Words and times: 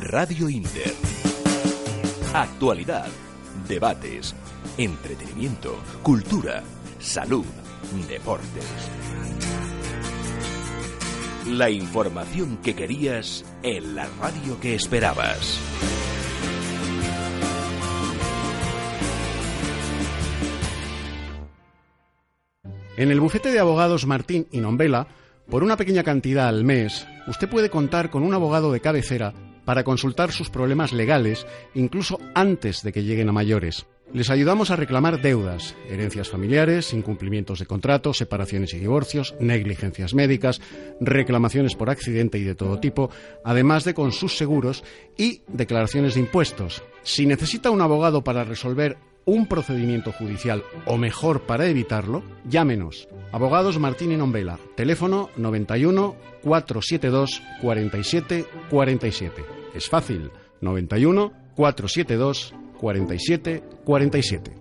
Radio 0.00 0.48
Inter. 0.48 0.94
Actualidad, 2.34 3.08
debates, 3.68 4.34
entretenimiento, 4.78 5.76
cultura, 6.02 6.62
salud, 6.98 7.44
deportes. 8.08 8.64
La 11.46 11.70
información 11.70 12.58
que 12.58 12.74
querías 12.74 13.44
en 13.62 13.94
la 13.94 14.08
radio 14.20 14.60
que 14.60 14.74
esperabas. 14.74 15.58
En 22.96 23.10
el 23.10 23.20
bufete 23.20 23.50
de 23.50 23.58
abogados 23.58 24.06
Martín 24.06 24.46
y 24.52 24.60
Nombela, 24.60 25.06
por 25.50 25.64
una 25.64 25.76
pequeña 25.76 26.04
cantidad 26.04 26.48
al 26.48 26.64
mes, 26.64 27.08
usted 27.26 27.48
puede 27.48 27.70
contar 27.70 28.10
con 28.10 28.22
un 28.22 28.34
abogado 28.34 28.70
de 28.70 28.80
cabecera 28.80 29.34
para 29.64 29.82
consultar 29.82 30.30
sus 30.30 30.48
problemas 30.48 30.92
legales, 30.92 31.46
incluso 31.74 32.18
antes 32.34 32.82
de 32.82 32.92
que 32.92 33.02
lleguen 33.02 33.28
a 33.28 33.32
mayores. 33.32 33.86
Les 34.12 34.30
ayudamos 34.30 34.70
a 34.70 34.76
reclamar 34.76 35.20
deudas, 35.20 35.76
herencias 35.88 36.28
familiares, 36.28 36.92
incumplimientos 36.92 37.58
de 37.58 37.66
contratos, 37.66 38.18
separaciones 38.18 38.74
y 38.74 38.78
divorcios, 38.78 39.34
negligencias 39.38 40.14
médicas, 40.14 40.60
reclamaciones 41.00 41.74
por 41.74 41.90
accidente 41.90 42.38
y 42.38 42.42
de 42.44 42.54
todo 42.54 42.80
tipo, 42.80 43.10
además 43.44 43.84
de 43.84 43.94
con 43.94 44.12
sus 44.12 44.36
seguros 44.36 44.82
y 45.16 45.42
declaraciones 45.48 46.14
de 46.14 46.20
impuestos. 46.20 46.82
Si 47.02 47.26
necesita 47.26 47.70
un 47.70 47.82
abogado 47.82 48.22
para 48.22 48.44
resolver 48.44 48.98
un 49.24 49.46
procedimiento 49.46 50.12
judicial 50.12 50.64
o 50.86 50.96
mejor 50.96 51.42
para 51.42 51.66
evitarlo, 51.66 52.24
llámenos. 52.48 53.08
Abogados 53.32 53.78
Martín 53.78 54.10
y 54.10 54.16
Nombela, 54.16 54.58
teléfono 54.74 55.30
91 55.36 56.16
472 56.42 57.42
47 57.60 58.44
47. 58.68 59.44
Es 59.74 59.88
fácil, 59.88 60.30
91 60.60 61.32
472 61.54 62.54
47 62.78 63.62
47. 63.84 64.52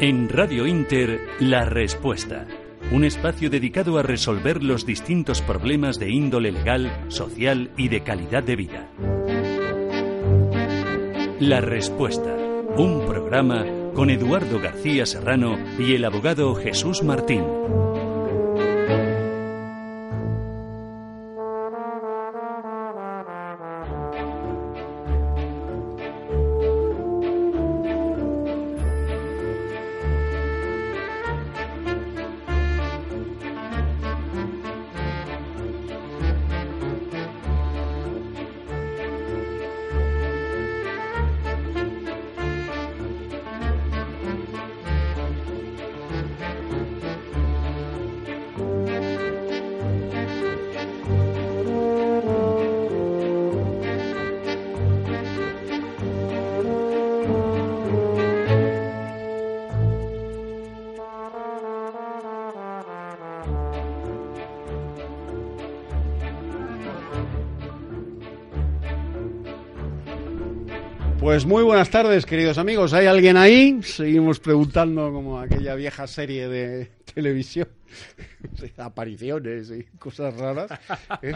En 0.00 0.28
Radio 0.28 0.66
Inter, 0.66 1.20
La 1.40 1.64
Respuesta. 1.64 2.46
Un 2.92 3.04
espacio 3.04 3.50
dedicado 3.50 3.98
a 3.98 4.02
resolver 4.02 4.62
los 4.62 4.86
distintos 4.86 5.42
problemas 5.42 5.98
de 5.98 6.10
índole 6.10 6.52
legal, 6.52 7.06
social 7.08 7.70
y 7.76 7.88
de 7.88 8.02
calidad 8.02 8.42
de 8.42 8.56
vida. 8.56 8.88
La 11.40 11.60
Respuesta. 11.60 12.36
Un 12.76 13.06
programa 13.06 13.64
con 13.94 14.10
Eduardo 14.10 14.58
García 14.58 15.06
Serrano 15.06 15.56
y 15.78 15.94
el 15.94 16.04
abogado 16.04 16.52
Jesús 16.56 17.04
Martín. 17.04 17.44
Pues 71.38 71.46
muy 71.46 71.62
buenas 71.62 71.88
tardes, 71.88 72.26
queridos 72.26 72.58
amigos. 72.58 72.92
¿Hay 72.92 73.06
alguien 73.06 73.36
ahí? 73.36 73.80
Seguimos 73.84 74.40
preguntando 74.40 75.12
como 75.12 75.38
aquella 75.38 75.76
vieja 75.76 76.08
serie 76.08 76.48
de 76.48 76.90
televisión. 77.14 77.68
Apariciones 78.76 79.70
y 79.70 79.84
cosas 80.00 80.34
raras. 80.36 80.68
¿eh? 81.22 81.32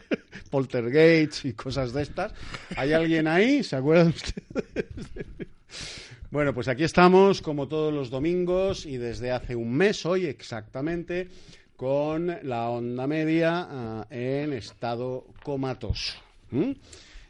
Poltergeist 0.50 1.46
y 1.46 1.54
cosas 1.54 1.94
de 1.94 2.02
estas. 2.02 2.34
¿Hay 2.76 2.92
alguien 2.92 3.26
ahí? 3.26 3.62
¿Se 3.62 3.76
acuerdan 3.76 4.08
ustedes? 4.08 4.44
Bueno, 6.30 6.52
pues 6.52 6.68
aquí 6.68 6.84
estamos 6.84 7.40
como 7.40 7.66
todos 7.66 7.94
los 7.94 8.10
domingos 8.10 8.84
y 8.84 8.98
desde 8.98 9.30
hace 9.30 9.56
un 9.56 9.72
mes 9.72 10.04
hoy 10.04 10.26
exactamente 10.26 11.30
con 11.76 12.26
la 12.42 12.68
onda 12.68 13.06
media 13.06 13.66
ah, 13.70 14.06
en 14.10 14.52
estado 14.52 15.28
comatoso. 15.42 16.12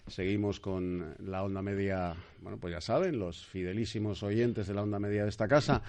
Seguimos 0.09 0.61
con 0.61 1.17
la 1.19 1.43
onda 1.43 1.62
media, 1.62 2.15
bueno, 2.41 2.59
pues 2.59 2.72
ya 2.72 2.81
saben, 2.81 3.19
los 3.19 3.44
fidelísimos 3.44 4.22
oyentes 4.22 4.69
de 4.69 4.75
la 4.75 4.83
onda 4.83 5.00
media 5.00 5.25
de 5.25 5.28
esta 5.28 5.49
casa 5.49 5.83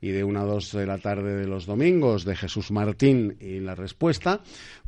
y 0.00 0.10
de 0.10 0.22
una 0.22 0.42
a 0.42 0.44
dos 0.44 0.72
de 0.72 0.86
la 0.86 0.98
tarde 0.98 1.34
de 1.34 1.46
los 1.48 1.66
domingos 1.66 2.24
de 2.24 2.36
Jesús 2.36 2.70
Martín 2.70 3.36
y 3.40 3.58
la 3.58 3.74
respuesta, 3.74 4.40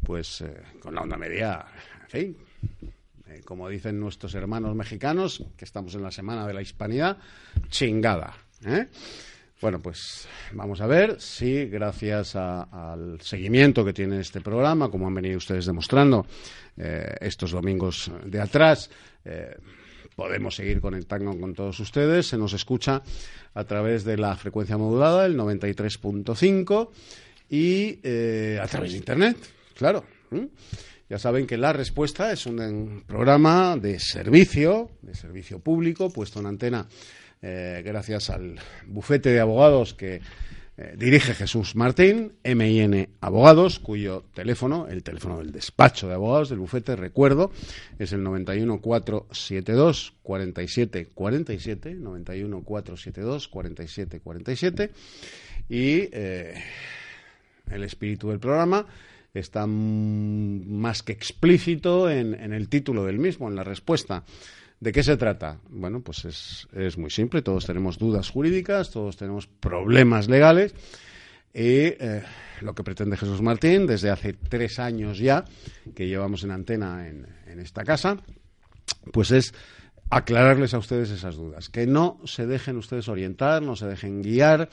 pues 0.05 0.41
eh, 0.43 0.63
con 0.79 0.95
la 0.95 1.03
onda 1.03 1.17
media, 1.17 1.67
en 2.03 2.09
fin, 2.09 2.37
eh, 3.29 3.41
como 3.45 3.69
dicen 3.69 3.99
nuestros 3.99 4.35
hermanos 4.37 4.77
mexicanos, 4.77 5.45
que 5.57 5.65
estamos 5.65 5.95
en 5.97 6.03
la 6.03 6.13
semana 6.13 6.47
de 6.47 6.55
la 6.55 6.63
hispanidad, 6.63 7.19
chingada. 7.69 8.35
¿eh? 8.65 8.87
Bueno, 9.59 9.81
pues 9.81 10.28
vamos 10.53 10.83
a 10.83 10.87
ver 10.87 11.19
si 11.19 11.65
gracias 11.65 12.37
al 12.37 13.19
seguimiento 13.22 13.86
que 13.86 13.95
tiene 13.95 14.21
este 14.21 14.42
programa, 14.42 14.91
como 14.91 15.07
han 15.07 15.15
venido 15.15 15.39
ustedes 15.39 15.65
demostrando 15.65 16.27
eh, 16.77 17.15
estos 17.21 17.53
domingos 17.53 18.10
de 18.27 18.39
atrás, 18.39 18.91
eh, 19.25 19.57
podemos 20.15 20.57
seguir 20.57 20.83
conectando 20.83 21.34
con 21.39 21.54
todos 21.54 21.81
ustedes. 21.81 22.27
Se 22.27 22.36
nos 22.36 22.53
escucha 22.53 23.03
a 23.54 23.65
través 23.65 24.04
de 24.04 24.19
la 24.19 24.36
frecuencia 24.36 24.77
modulada, 24.77 25.25
el 25.25 25.39
93.5, 25.39 26.91
y 27.48 27.98
eh, 28.03 28.60
a 28.63 28.66
través 28.66 28.92
de 28.92 28.98
Internet, 28.98 29.39
claro. 29.75 30.04
Ya 31.09 31.19
saben 31.19 31.47
que 31.47 31.57
La 31.57 31.72
Respuesta 31.72 32.31
es 32.31 32.45
un 32.45 33.04
programa 33.07 33.78
de 33.78 33.98
servicio, 34.01 34.91
de 35.01 35.15
servicio 35.15 35.60
público, 35.60 36.13
puesto 36.13 36.41
en 36.41 36.47
antena 36.47 36.86
eh, 37.42 37.83
gracias 37.84 38.30
al 38.30 38.59
bufete 38.86 39.30
de 39.30 39.41
abogados 39.41 39.94
que 39.94 40.21
Eh, 40.78 40.94
dirige 40.98 41.33
Jesús 41.33 41.74
Martín, 41.74 42.33
MIN 42.44 43.09
Abogados, 43.22 43.78
cuyo 43.78 44.24
teléfono, 44.34 44.88
el 44.88 45.03
teléfono 45.03 45.38
del 45.38 45.50
despacho 45.50 46.06
de 46.06 46.12
abogados 46.12 46.50
del 46.50 46.59
bufete, 46.59 46.97
recuerdo, 46.97 47.50
es 47.98 48.12
el 48.12 48.22
91 48.22 48.83
472 48.83 50.12
47 50.22 51.09
47, 51.15 51.94
91 51.94 52.62
472 52.62 53.48
47 53.48 54.21
47, 54.21 54.91
y 55.71 56.10
eh, 56.12 56.62
el 57.71 57.83
espíritu 57.83 58.28
del 58.28 58.38
programa 58.38 58.84
está 59.33 59.66
más 59.66 61.03
que 61.03 61.12
explícito 61.12 62.10
en, 62.10 62.34
en 62.34 62.53
el 62.53 62.68
título 62.68 63.06
del 63.06 63.18
mismo, 63.18 63.48
en 63.48 63.56
la 63.56 63.65
respuesta. 63.65 64.24
¿De 64.78 64.93
qué 64.93 65.03
se 65.03 65.17
trata? 65.17 65.59
Bueno, 65.71 66.01
pues 66.01 66.25
es, 66.27 66.69
es, 66.73 66.99
muy 66.99 67.11
simple. 67.11 67.43
Todos 67.43 67.65
tenemos 67.65 67.99
dudas 67.99 68.31
jurídicas, 68.31 68.91
todos 68.91 69.17
tenemos 69.17 69.47
problemas 69.47 70.28
legales. 70.28 70.75
Y 71.55 71.95
eh, 71.99 72.23
lo 72.61 72.75
que 72.75 72.84
pretende 72.84 73.17
Jesús 73.17 73.41
Martín, 73.41 73.87
desde 73.87 74.11
hace 74.11 74.34
tres 74.34 74.78
años 74.78 75.19
ya, 75.19 75.45
que 75.95 76.07
llevamos 76.07 76.45
en 76.45 76.51
antena 76.51 77.09
en, 77.09 77.27
en 77.47 77.61
esta 77.61 77.84
casa, 77.84 78.19
pues 79.13 79.31
es 79.31 79.55
aclararles 80.11 80.75
a 80.75 80.79
ustedes 80.79 81.11
esas 81.11 81.37
dudas. 81.37 81.71
Que 81.71 81.87
no 81.87 82.21
se 82.25 82.47
dejen 82.47 82.77
ustedes 82.77 83.09
orientar, 83.09 83.63
no 83.63 83.77
se 83.77 83.87
dejen 83.87 84.22
guiar, 84.22 84.69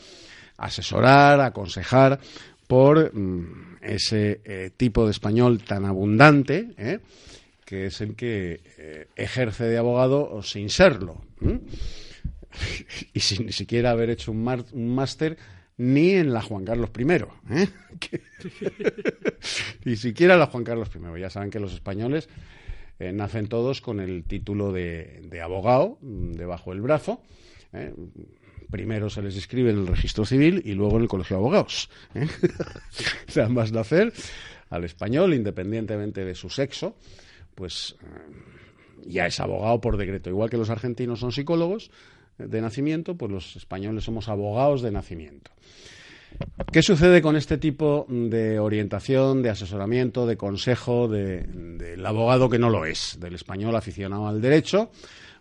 asesorar, 0.58 1.40
aconsejar 1.40 2.20
por 2.68 3.14
mm, 3.14 3.78
ese 3.82 4.42
eh, 4.44 4.72
tipo 4.76 5.06
de 5.06 5.12
español 5.12 5.64
tan 5.64 5.86
abundante, 5.86 6.74
¿eh? 6.78 7.00
Que 7.66 7.88
es 7.88 8.02
el 8.02 8.16
que 8.16 8.62
eh, 8.78 9.08
ejerce 9.16 9.66
de 9.66 9.78
abogado 9.78 10.42
sin 10.44 10.70
serlo. 10.70 11.22
y 13.14 13.20
sin 13.20 13.46
ni 13.46 13.52
siquiera 13.52 13.92
haber 13.92 14.10
hecho 14.10 14.32
un, 14.32 14.44
máster 14.96 15.38
ni 15.78 16.12
en 16.12 16.34
la 16.34 16.42
Juan 16.42 16.66
Carlos 16.66 16.90
I. 16.98 17.04
¿eh? 17.54 17.68
ni 19.86 19.96
siquiera 19.96 20.38
la 20.38 20.48
Juan 20.48 20.64
Carlos 20.64 20.90
I. 20.96 21.20
Ya 21.20 21.30
saben 21.30 21.50
que 21.50 21.60
los 21.60 21.74
españoles 21.74 22.30
eh, 23.00 23.12
nacen 23.12 23.48
todos 23.48 23.82
con 23.82 24.00
el 24.00 24.24
título 24.24 24.72
de, 24.72 25.22
de 25.24 25.42
abogado 25.42 25.98
mm, 26.02 26.34
debajo 26.34 26.72
del 26.72 26.82
brazo. 26.82 27.22
¿eh? 27.74 27.94
Primero 28.70 29.10
se 29.10 29.22
les 29.22 29.36
inscribe 29.36 29.72
en 29.72 29.80
el 29.80 29.88
registro 29.88 30.26
civil 30.26 30.62
y 30.66 30.74
luego 30.74 30.98
en 30.98 31.04
el 31.04 31.08
colegio 31.08 31.36
de 31.36 31.42
abogados. 31.42 31.90
o 32.16 33.32
sea, 33.32 33.50
más 33.50 33.72
nacer 33.72 34.14
al 34.70 34.84
español, 34.84 35.34
independientemente 35.34 36.26
de 36.26 36.34
su 36.34 36.50
sexo, 36.50 36.96
pues 37.56 37.96
eh, 38.02 39.06
ya 39.06 39.28
es 39.28 39.40
abogado 39.40 39.80
por 39.82 39.98
decreto. 39.98 40.30
Igual 40.30 40.50
que 40.50 40.58
los 40.58 40.70
argentinos 40.70 41.20
son 41.20 41.32
psicólogos 41.32 41.92
eh, 42.38 42.48
de 42.48 42.62
nacimiento, 42.62 43.16
pues 43.16 43.32
los 43.32 43.56
españoles 43.56 44.04
somos 44.04 44.30
abogados 44.30 44.82
de 44.82 44.92
nacimiento. 44.92 45.52
¿Qué 46.72 46.82
sucede 46.82 47.22
con 47.22 47.36
este 47.36 47.58
tipo 47.58 48.08
de 48.10 48.58
orientación, 48.60 49.44
de 49.44 49.52
asesoramiento, 49.52 50.26
de 50.26 50.38
consejo 50.38 51.08
del 51.08 52.04
abogado 52.06 52.50
que 52.50 52.58
no 52.58 52.72
lo 52.72 52.86
es, 52.86 53.18
del 53.20 53.36
español 53.36 53.76
aficionado 53.76 54.28
al 54.28 54.42
derecho, 54.42 54.90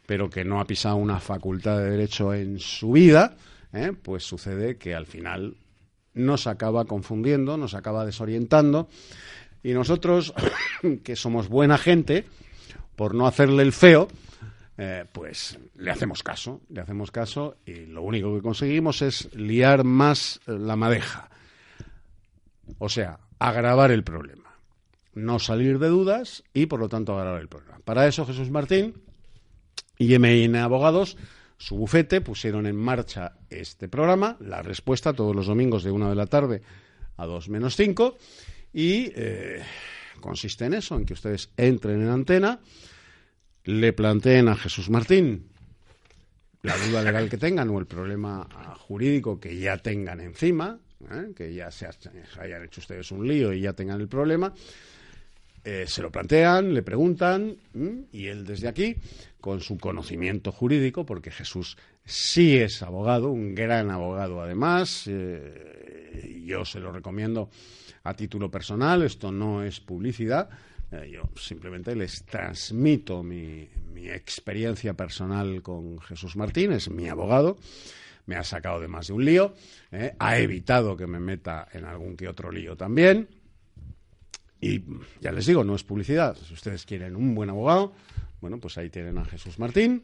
pero 0.05 0.29
que 0.29 0.45
no 0.45 0.61
ha 0.61 0.67
pisado 0.67 0.97
una 0.97 1.19
facultad 1.19 1.79
de 1.79 1.91
derecho 1.91 2.35
en 2.35 2.59
su 2.59 2.93
vida? 2.93 3.37
Eh? 3.73 3.93
Pues 4.03 4.25
sucede 4.25 4.77
que 4.77 4.95
al 4.95 5.07
final 5.07 5.57
nos 6.15 6.47
acaba 6.47 6.85
confundiendo, 6.85 7.57
nos 7.57 7.75
acaba 7.75 8.05
desorientando 8.05 8.89
y 9.63 9.73
nosotros, 9.73 10.35
que 11.05 11.17
somos 11.17 11.49
buena 11.49 11.79
gente, 11.79 12.27
por 12.97 13.15
no 13.15 13.27
hacerle 13.27 13.63
el 13.63 13.73
feo, 13.73 14.09
eh, 14.79 15.05
pues 15.13 15.59
le 15.77 15.91
hacemos 15.91 16.23
caso, 16.23 16.61
le 16.69 16.81
hacemos 16.81 17.11
caso 17.11 17.57
y 17.67 17.87
lo 17.87 18.03
único 18.03 18.35
que 18.35 18.43
conseguimos 18.43 19.03
es 19.03 19.35
liar 19.35 19.85
más 19.85 20.41
la 20.47 20.77
madeja. 20.77 21.31
O 22.79 22.89
sea, 22.89 23.21
agravar 23.39 23.91
el 23.91 24.03
problema. 24.03 24.43
No 25.15 25.39
salir 25.39 25.79
de 25.79 25.89
dudas 25.89 26.43
y, 26.55 26.67
por 26.67 26.81
lo 26.81 26.89
tanto, 26.89 27.19
agravar 27.19 27.41
el 27.41 27.49
problema. 27.49 27.79
Para 27.85 28.07
eso, 28.07 28.25
Jesús 28.25 28.51
Martín 28.51 28.95
y 29.99 30.19
MIN 30.19 30.57
Abogados, 30.57 31.19
su 31.59 31.77
bufete, 31.77 32.21
pusieron 32.21 32.67
en 32.67 32.77
marcha 32.77 33.35
este 33.51 33.89
programa, 33.89 34.37
la 34.41 34.63
respuesta 34.63 35.13
todos 35.13 35.37
los 35.37 35.47
domingos 35.47 35.85
de 35.85 35.91
una 35.91 36.09
de 36.09 36.15
la 36.15 36.27
tarde 36.27 36.63
a 37.19 37.27
dos 37.27 37.49
menos 37.49 37.77
cinco 37.77 38.17
y 38.73 39.13
eh, 39.15 39.63
consiste 40.21 40.65
en 40.65 40.75
eso, 40.75 40.97
en 40.97 41.05
que 41.05 41.15
ustedes 41.15 41.51
entren 41.57 42.03
en 42.03 42.09
antena, 42.09 42.61
le 43.65 43.93
planteen 43.93 44.49
a 44.49 44.57
Jesús 44.57 44.91
Martín 44.91 45.49
la 46.63 46.77
duda 46.77 47.03
legal 47.03 47.29
que 47.29 47.39
tengan 47.39 47.69
o 47.71 47.79
el 47.79 47.87
problema 47.87 48.47
jurídico 48.79 49.41
que 49.41 49.59
ya 49.59 49.79
tengan 49.79 50.21
encima, 50.21 50.79
¿eh? 51.11 51.33
que 51.35 51.53
ya 51.53 51.71
se 51.71 51.89
hayan 52.41 52.65
hecho 52.65 52.81
ustedes 52.81 53.11
un 53.11 53.27
lío 53.27 53.53
y 53.53 53.63
ya 53.63 53.73
tengan 53.73 54.01
el 54.01 54.09
problema, 54.09 54.55
eh, 55.65 55.85
se 55.89 56.03
lo 56.03 56.11
plantean, 56.11 56.73
le 56.73 56.83
preguntan 56.83 57.57
y 58.13 58.27
él 58.27 58.47
desde 58.47 58.69
aquí, 58.69 58.97
con 59.41 59.61
su 59.61 59.77
conocimiento 59.79 60.53
jurídico, 60.53 61.05
porque 61.05 61.31
Jesús 61.31 61.77
sí 62.05 62.57
es 62.57 62.83
abogado, 62.83 63.31
un 63.31 63.55
gran 63.55 63.91
abogado 63.91 64.41
además, 64.41 65.09
yo 66.45 66.65
se 66.65 66.81
lo 66.81 66.93
recomiendo 66.93 67.51
a 68.05 68.15
título 68.15 68.51
personal, 68.51 69.03
esto 69.03 69.31
no 69.31 69.63
es 69.63 69.81
publicidad, 69.81 70.49
eh, 70.91 71.11
yo 71.11 71.23
simplemente 71.37 71.95
les 71.97 72.25
transmito 72.25 73.23
mi, 73.23 73.69
experiencia 74.05 74.95
personal 74.95 75.63
con 75.63 76.01
Jesús 76.01 76.35
Martín, 76.35 76.73
es 76.73 76.91
mi 76.91 77.09
abogado, 77.09 77.57
me 78.27 78.35
ha 78.35 78.43
sacado 78.43 78.81
de 78.81 78.89
más 78.89 79.07
de 79.07 79.13
un 79.13 79.25
lío, 79.25 79.55
eh, 79.93 80.15
ha 80.19 80.39
evitado 80.39 80.97
que 80.97 81.07
me 81.07 81.21
meta 81.21 81.69
en 81.73 81.85
algún 81.85 82.17
que 82.17 82.27
otro 82.27 82.51
lío 82.51 82.77
también. 82.77 83.29
Y 84.61 84.83
ya 85.21 85.31
les 85.31 85.47
digo, 85.47 85.63
no 85.63 85.77
es 85.77 85.85
publicidad. 85.85 86.37
Si 86.37 86.53
ustedes 86.53 86.85
quieren 86.85 87.15
un 87.15 87.33
buen 87.35 87.49
abogado, 87.49 87.93
bueno, 88.41 88.59
pues 88.59 88.77
ahí 88.77 88.91
tienen 88.91 89.19
a 89.19 89.25
Jesús 89.25 89.61
Martín, 89.61 90.03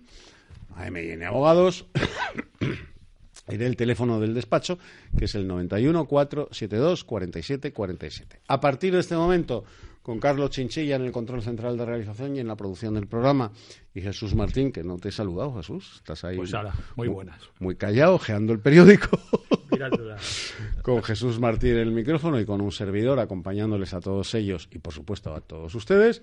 a 0.74 0.90
MN 0.90 1.22
Abogados. 1.24 1.86
y 3.50 3.56
del 3.56 3.76
teléfono 3.76 4.20
del 4.20 4.34
despacho, 4.34 4.78
que 5.16 5.24
es 5.24 5.34
el 5.34 5.46
91 5.46 6.06
472 6.06 7.04
47 7.04 7.72
47. 7.72 8.40
A 8.46 8.60
partir 8.60 8.92
de 8.92 9.00
este 9.00 9.16
momento, 9.16 9.64
con 10.02 10.20
Carlos 10.20 10.50
Chinchilla 10.50 10.96
en 10.96 11.02
el 11.02 11.12
control 11.12 11.42
central 11.42 11.76
de 11.76 11.84
realización 11.84 12.36
y 12.36 12.40
en 12.40 12.48
la 12.48 12.56
producción 12.56 12.94
del 12.94 13.06
programa, 13.06 13.52
y 13.94 14.00
Jesús 14.00 14.34
Martín, 14.34 14.72
que 14.72 14.82
no 14.82 14.96
te 14.98 15.08
he 15.08 15.12
saludado, 15.12 15.54
Jesús, 15.56 15.96
estás 15.96 16.24
ahí. 16.24 16.36
Pues 16.36 16.54
ahora, 16.54 16.74
muy 16.96 17.08
buenas. 17.08 17.40
Muy, 17.58 17.76
callado, 17.76 18.14
ojeando 18.14 18.52
el 18.52 18.60
periódico. 18.60 19.18
con 20.82 21.02
Jesús 21.02 21.38
Martín 21.38 21.72
en 21.72 21.78
el 21.78 21.92
micrófono 21.92 22.40
y 22.40 22.46
con 22.46 22.60
un 22.60 22.72
servidor 22.72 23.18
acompañándoles 23.18 23.94
a 23.94 24.00
todos 24.00 24.34
ellos 24.34 24.68
y, 24.72 24.78
por 24.78 24.92
supuesto, 24.92 25.34
a 25.34 25.40
todos 25.40 25.74
ustedes. 25.74 26.22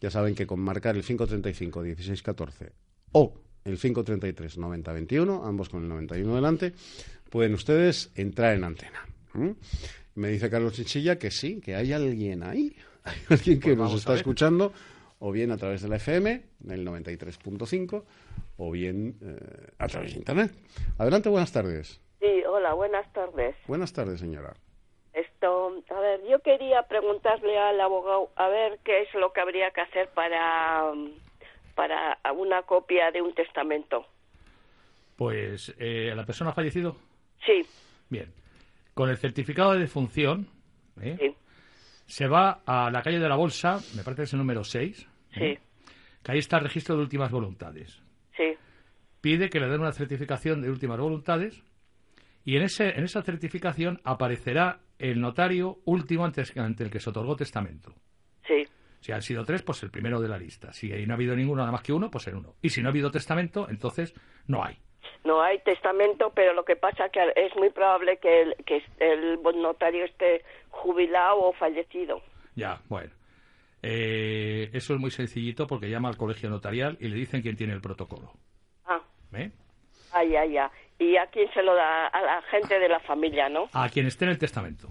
Ya 0.00 0.10
saben 0.10 0.34
que 0.34 0.46
con 0.46 0.60
marcar 0.60 0.96
el 0.96 1.02
535 1.02 1.80
1614 1.80 2.72
o 3.12 3.34
el 3.64 3.78
533 3.78 4.58
9021, 4.58 5.44
ambos 5.44 5.68
con 5.68 5.82
el 5.82 5.88
91 5.88 6.34
delante, 6.34 6.72
pueden 7.30 7.54
ustedes 7.54 8.12
entrar 8.14 8.54
en 8.54 8.64
antena. 8.64 9.06
Me 10.14 10.28
dice 10.28 10.50
Carlos 10.50 10.74
Chinchilla 10.74 11.18
que 11.18 11.30
sí, 11.30 11.60
que 11.60 11.74
hay 11.74 11.92
alguien 11.92 12.42
ahí, 12.42 12.76
hay 13.04 13.16
alguien 13.30 13.60
que 13.60 13.74
pues 13.74 13.78
nos 13.78 13.94
está 13.94 14.14
escuchando, 14.14 14.72
o 15.18 15.32
bien 15.32 15.50
a 15.50 15.56
través 15.56 15.82
de 15.82 15.88
la 15.88 15.96
FM, 15.96 16.42
el 16.68 16.86
93.5, 16.86 18.04
o 18.58 18.70
bien 18.70 19.16
eh, 19.22 19.72
a 19.78 19.88
través 19.88 20.12
de 20.12 20.18
Internet. 20.18 20.52
Adelante, 20.98 21.28
buenas 21.28 21.52
tardes. 21.52 22.00
Sí, 22.20 22.44
hola, 22.46 22.74
buenas 22.74 23.10
tardes. 23.12 23.56
Buenas 23.66 23.92
tardes, 23.92 24.20
señora. 24.20 24.54
Esto, 25.12 25.82
a 25.90 26.00
ver, 26.00 26.20
yo 26.28 26.40
quería 26.40 26.82
preguntarle 26.82 27.56
al 27.58 27.80
abogado 27.80 28.30
a 28.36 28.48
ver 28.48 28.78
qué 28.84 29.02
es 29.02 29.14
lo 29.14 29.32
que 29.32 29.40
habría 29.40 29.70
que 29.70 29.80
hacer 29.80 30.08
para 30.10 30.92
para 31.74 32.18
una 32.36 32.62
copia 32.62 33.10
de 33.10 33.20
un 33.20 33.34
testamento. 33.34 34.06
Pues, 35.16 35.74
eh, 35.78 36.12
¿la 36.14 36.24
persona 36.24 36.50
ha 36.50 36.54
fallecido? 36.54 36.96
Sí. 37.44 37.62
Bien. 38.08 38.32
Con 38.94 39.10
el 39.10 39.16
certificado 39.16 39.72
de 39.72 39.80
defunción, 39.80 40.48
¿eh? 41.00 41.34
se 42.06 42.26
va 42.26 42.62
a 42.64 42.90
la 42.90 43.02
calle 43.02 43.18
de 43.18 43.28
la 43.28 43.36
Bolsa, 43.36 43.78
me 43.96 44.02
parece 44.02 44.22
que 44.22 44.24
es 44.24 44.32
el 44.32 44.38
número 44.38 44.64
6, 44.64 45.08
¿eh? 45.32 45.58
sí. 45.58 45.90
que 46.22 46.32
ahí 46.32 46.38
está 46.38 46.58
el 46.58 46.64
registro 46.64 46.96
de 46.96 47.02
últimas 47.02 47.30
voluntades. 47.30 48.02
Sí. 48.36 48.54
Pide 49.20 49.48
que 49.48 49.60
le 49.60 49.68
den 49.68 49.80
una 49.80 49.92
certificación 49.92 50.60
de 50.62 50.70
últimas 50.70 50.98
voluntades 50.98 51.62
y 52.44 52.56
en, 52.56 52.62
ese, 52.62 52.90
en 52.90 53.04
esa 53.04 53.22
certificación 53.22 54.00
aparecerá 54.04 54.80
el 54.98 55.20
notario 55.20 55.78
último 55.84 56.24
ante 56.24 56.84
el 56.84 56.90
que 56.90 57.00
se 57.00 57.10
otorgó 57.10 57.36
testamento. 57.36 57.94
Si 59.04 59.12
han 59.12 59.20
sido 59.20 59.44
tres, 59.44 59.60
pues 59.60 59.82
el 59.82 59.90
primero 59.90 60.18
de 60.18 60.28
la 60.28 60.38
lista. 60.38 60.72
Si 60.72 60.88
no 60.88 61.12
ha 61.12 61.16
habido 61.16 61.36
ninguno 61.36 61.60
nada 61.60 61.70
más 61.70 61.82
que 61.82 61.92
uno, 61.92 62.10
pues 62.10 62.26
el 62.28 62.36
uno. 62.36 62.54
Y 62.62 62.70
si 62.70 62.80
no 62.80 62.88
ha 62.88 62.90
habido 62.90 63.10
testamento, 63.10 63.66
entonces 63.68 64.14
no 64.46 64.64
hay. 64.64 64.78
No 65.24 65.42
hay 65.42 65.58
testamento, 65.58 66.32
pero 66.34 66.54
lo 66.54 66.64
que 66.64 66.74
pasa 66.74 67.10
que 67.10 67.20
es 67.36 67.54
muy 67.54 67.68
probable 67.68 68.16
que 68.16 68.40
el, 68.40 68.56
que 68.64 68.82
el 69.00 69.42
notario 69.60 70.06
esté 70.06 70.42
jubilado 70.70 71.36
o 71.36 71.52
fallecido. 71.52 72.22
Ya, 72.54 72.80
bueno. 72.88 73.12
Eh, 73.82 74.70
eso 74.72 74.94
es 74.94 75.00
muy 75.00 75.10
sencillito 75.10 75.66
porque 75.66 75.90
llama 75.90 76.08
al 76.08 76.16
colegio 76.16 76.48
notarial 76.48 76.96
y 76.98 77.08
le 77.08 77.16
dicen 77.16 77.42
quién 77.42 77.56
tiene 77.56 77.74
el 77.74 77.82
protocolo. 77.82 78.32
Ah. 78.86 79.02
¿Eh? 79.34 79.50
Ah, 80.14 80.24
ya, 80.24 80.46
ya. 80.46 80.70
¿Y 80.98 81.18
a 81.18 81.26
quién 81.26 81.52
se 81.52 81.62
lo 81.62 81.74
da? 81.74 82.06
A 82.06 82.22
la 82.22 82.42
gente 82.50 82.78
de 82.78 82.88
la 82.88 83.00
familia, 83.00 83.50
¿no? 83.50 83.68
A 83.74 83.86
quien 83.90 84.06
esté 84.06 84.24
en 84.24 84.30
el 84.30 84.38
testamento. 84.38 84.88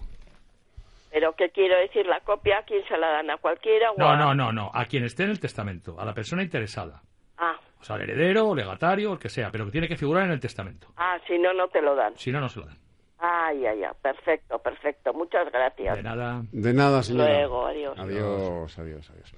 Pero 1.14 1.36
¿qué 1.36 1.50
quiero 1.52 1.78
decir? 1.78 2.08
¿La 2.08 2.20
copia 2.22 2.58
a 2.58 2.64
quién 2.64 2.84
se 2.88 2.98
la 2.98 3.08
dan? 3.08 3.30
¿A 3.30 3.38
cualquiera? 3.38 3.92
O 3.92 3.98
No, 3.98 4.10
a- 4.10 4.18
no, 4.18 4.34
no, 4.34 4.52
no. 4.52 4.72
A 4.74 4.86
quien 4.86 5.04
esté 5.04 5.24
en 5.24 5.30
el 5.30 5.40
testamento. 5.40 6.00
A 6.00 6.06
la 6.06 6.14
persona 6.14 6.42
interesada. 6.42 7.04
Ah, 7.38 7.56
O 7.80 7.84
sea, 7.84 7.98
al 7.98 8.02
heredero, 8.02 8.48
o 8.50 8.56
legatario, 8.56 9.14
el 9.14 9.20
que 9.20 9.30
sea. 9.30 9.52
Pero 9.52 9.66
que 9.66 9.72
tiene 9.72 9.88
que 9.88 9.96
figurar 9.96 10.26
en 10.26 10.32
el 10.32 10.40
testamento. 10.40 10.88
ah, 10.98 11.18
si 11.28 11.38
no, 11.38 11.54
no 11.54 11.68
te 11.68 11.82
lo 11.82 11.94
dan. 11.96 12.18
Si 12.18 12.32
no, 12.32 12.40
no 12.40 12.50
se 12.50 12.60
lo 12.62 12.66
dan. 12.66 12.78
Ah, 13.20 13.54
ya, 13.54 13.74
ya. 13.76 13.94
Perfecto, 13.94 14.58
perfecto. 14.60 15.14
Muchas 15.14 15.50
gracias. 15.52 15.96
De 15.98 16.04
nada. 16.04 16.42
De 16.52 16.74
nada, 16.74 17.04
señora. 17.04 17.30
Luego, 17.32 17.68
adiós. 17.68 17.98
Adiós, 18.00 18.80
adiós, 18.80 19.10
adiós. 19.12 19.32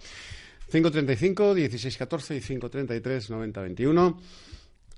535, 0.72 1.53
1614 1.53 2.36
y 2.38 2.41
533, 2.41 3.29
9021. 3.29 4.17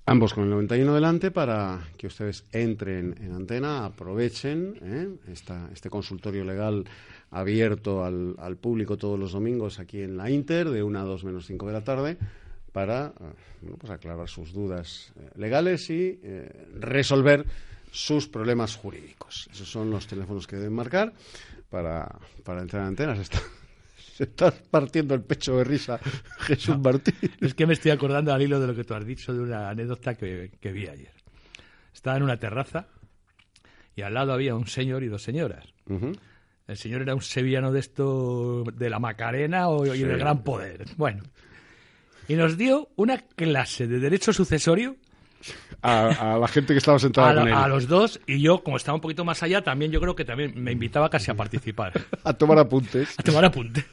Ambos 0.10 0.34
con 0.34 0.46
el 0.46 0.50
91 0.52 0.94
delante 0.96 1.32
para 1.32 1.82
que 1.98 2.08
ustedes 2.08 2.46
entren 2.54 3.14
en 3.22 3.34
antena, 3.34 3.84
aprovechen 3.86 4.80
¿eh? 4.82 5.32
esta- 5.32 5.70
este 5.74 5.90
consultorio 5.90 6.46
legal 6.46 6.86
abierto 7.32 8.06
al, 8.06 8.36
al 8.40 8.56
público 8.56 8.96
todos 8.96 9.20
los 9.20 9.34
domingos 9.34 9.80
aquí 9.80 10.02
en 10.02 10.16
la 10.16 10.30
Inter, 10.30 10.70
de 10.70 10.82
1 10.82 10.98
a 11.00 11.04
2 11.04 11.26
menos 11.26 11.46
5 11.46 11.68
de 11.68 11.74
la 11.74 11.82
tarde, 11.84 12.18
para 12.72 13.08
eh, 13.08 13.34
bueno, 13.62 13.78
pues 13.78 13.92
aclarar 13.92 14.30
sus 14.30 14.54
dudas 14.54 15.12
eh, 15.20 15.30
legales 15.36 15.90
y 15.90 16.22
eh, 16.24 16.68
resolver 16.80 17.46
sus 17.92 18.30
problemas 18.30 18.78
jurídicos. 18.78 19.50
Esos 19.52 19.70
son 19.70 19.90
los 19.92 20.08
teléfonos 20.08 20.48
que 20.48 20.56
deben 20.56 20.74
marcar 20.74 21.12
para, 21.70 22.08
para 22.46 22.62
entrar 22.62 22.84
en 22.84 22.88
antena. 22.90 23.14
Se 23.18 23.24
está, 23.24 23.42
se 24.18 24.24
está 24.24 24.52
partiendo 24.72 25.14
el 25.14 25.22
pecho 25.22 25.58
de 25.58 25.64
risa 25.64 26.00
Jesús 26.40 26.80
Martín. 26.80 27.14
Es 27.40 27.54
que 27.54 27.68
me 27.68 27.74
estoy 27.74 27.92
acordando 27.92 28.34
al 28.34 28.42
hilo 28.42 28.60
de 28.60 28.66
lo 28.66 28.74
que 28.76 28.84
tú 28.84 28.96
has 28.96 29.06
dicho 29.06 29.32
de 29.32 29.42
una 29.42 29.70
anécdota 29.70 30.16
que, 30.16 30.50
que 30.60 30.72
vi 30.72 30.88
ayer. 30.88 31.12
Estaba 31.94 32.18
en 32.18 32.24
una 32.24 32.38
terraza 32.38 32.88
y 33.96 34.02
al 34.02 34.16
lado 34.16 34.34
había 34.34 34.56
un 34.56 34.66
señor 34.66 35.04
y 35.04 35.08
dos 35.08 35.22
señoras. 35.22 35.66
El 36.68 36.78
señor 36.78 37.04
era 37.04 37.14
un 37.14 37.22
sevillano 37.22 37.72
de 37.72 37.80
esto, 37.80 38.64
de 38.74 38.90
la 38.90 38.98
Macarena 38.98 39.70
o, 39.70 39.86
y 39.86 40.00
Sí. 40.00 40.04
de 40.04 40.18
gran 40.18 40.44
poder. 40.44 40.86
Bueno. 40.98 41.22
Y 42.28 42.34
nos 42.34 42.58
dio 42.58 42.90
una 42.96 43.20
clase 43.20 43.86
de 43.88 44.00
derecho 44.00 44.34
sucesorio 44.34 44.98
a, 45.82 46.36
a 46.36 46.38
la 46.40 46.48
gente 46.48 46.74
que 46.74 46.80
estaba 46.80 47.00
sentada 47.00 47.30
a, 47.32 47.36
con 47.36 47.48
él. 47.48 47.54
a 47.54 47.68
los 47.68 47.88
dos 47.88 48.20
y 48.28 48.42
yo, 48.42 48.64
como 48.64 48.78
estaba 48.78 48.96
un 48.96 49.02
poquito 49.02 49.24
más 49.26 49.44
allá, 49.44 49.62
también 49.64 49.92
yo 49.92 50.00
creo 50.02 50.16
que 50.16 50.26
también 50.26 50.54
me 50.56 50.72
invitaba 50.72 51.10
casi 51.10 51.32
a 51.32 51.36
participar, 51.36 51.94
a 52.24 52.34
tomar 52.34 52.58
apuntes. 52.60 53.14
a 53.20 53.24
tomar 53.24 53.46
apuntes. 53.46 53.86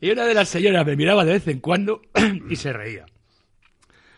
Y 0.00 0.10
una 0.10 0.24
de 0.26 0.34
las 0.34 0.48
señoras 0.48 0.84
me 0.84 0.96
miraba 0.96 1.24
de 1.24 1.32
vez 1.32 1.48
en 1.48 1.60
cuando 1.60 2.02
y 2.50 2.56
se 2.56 2.72
reía. 2.72 3.06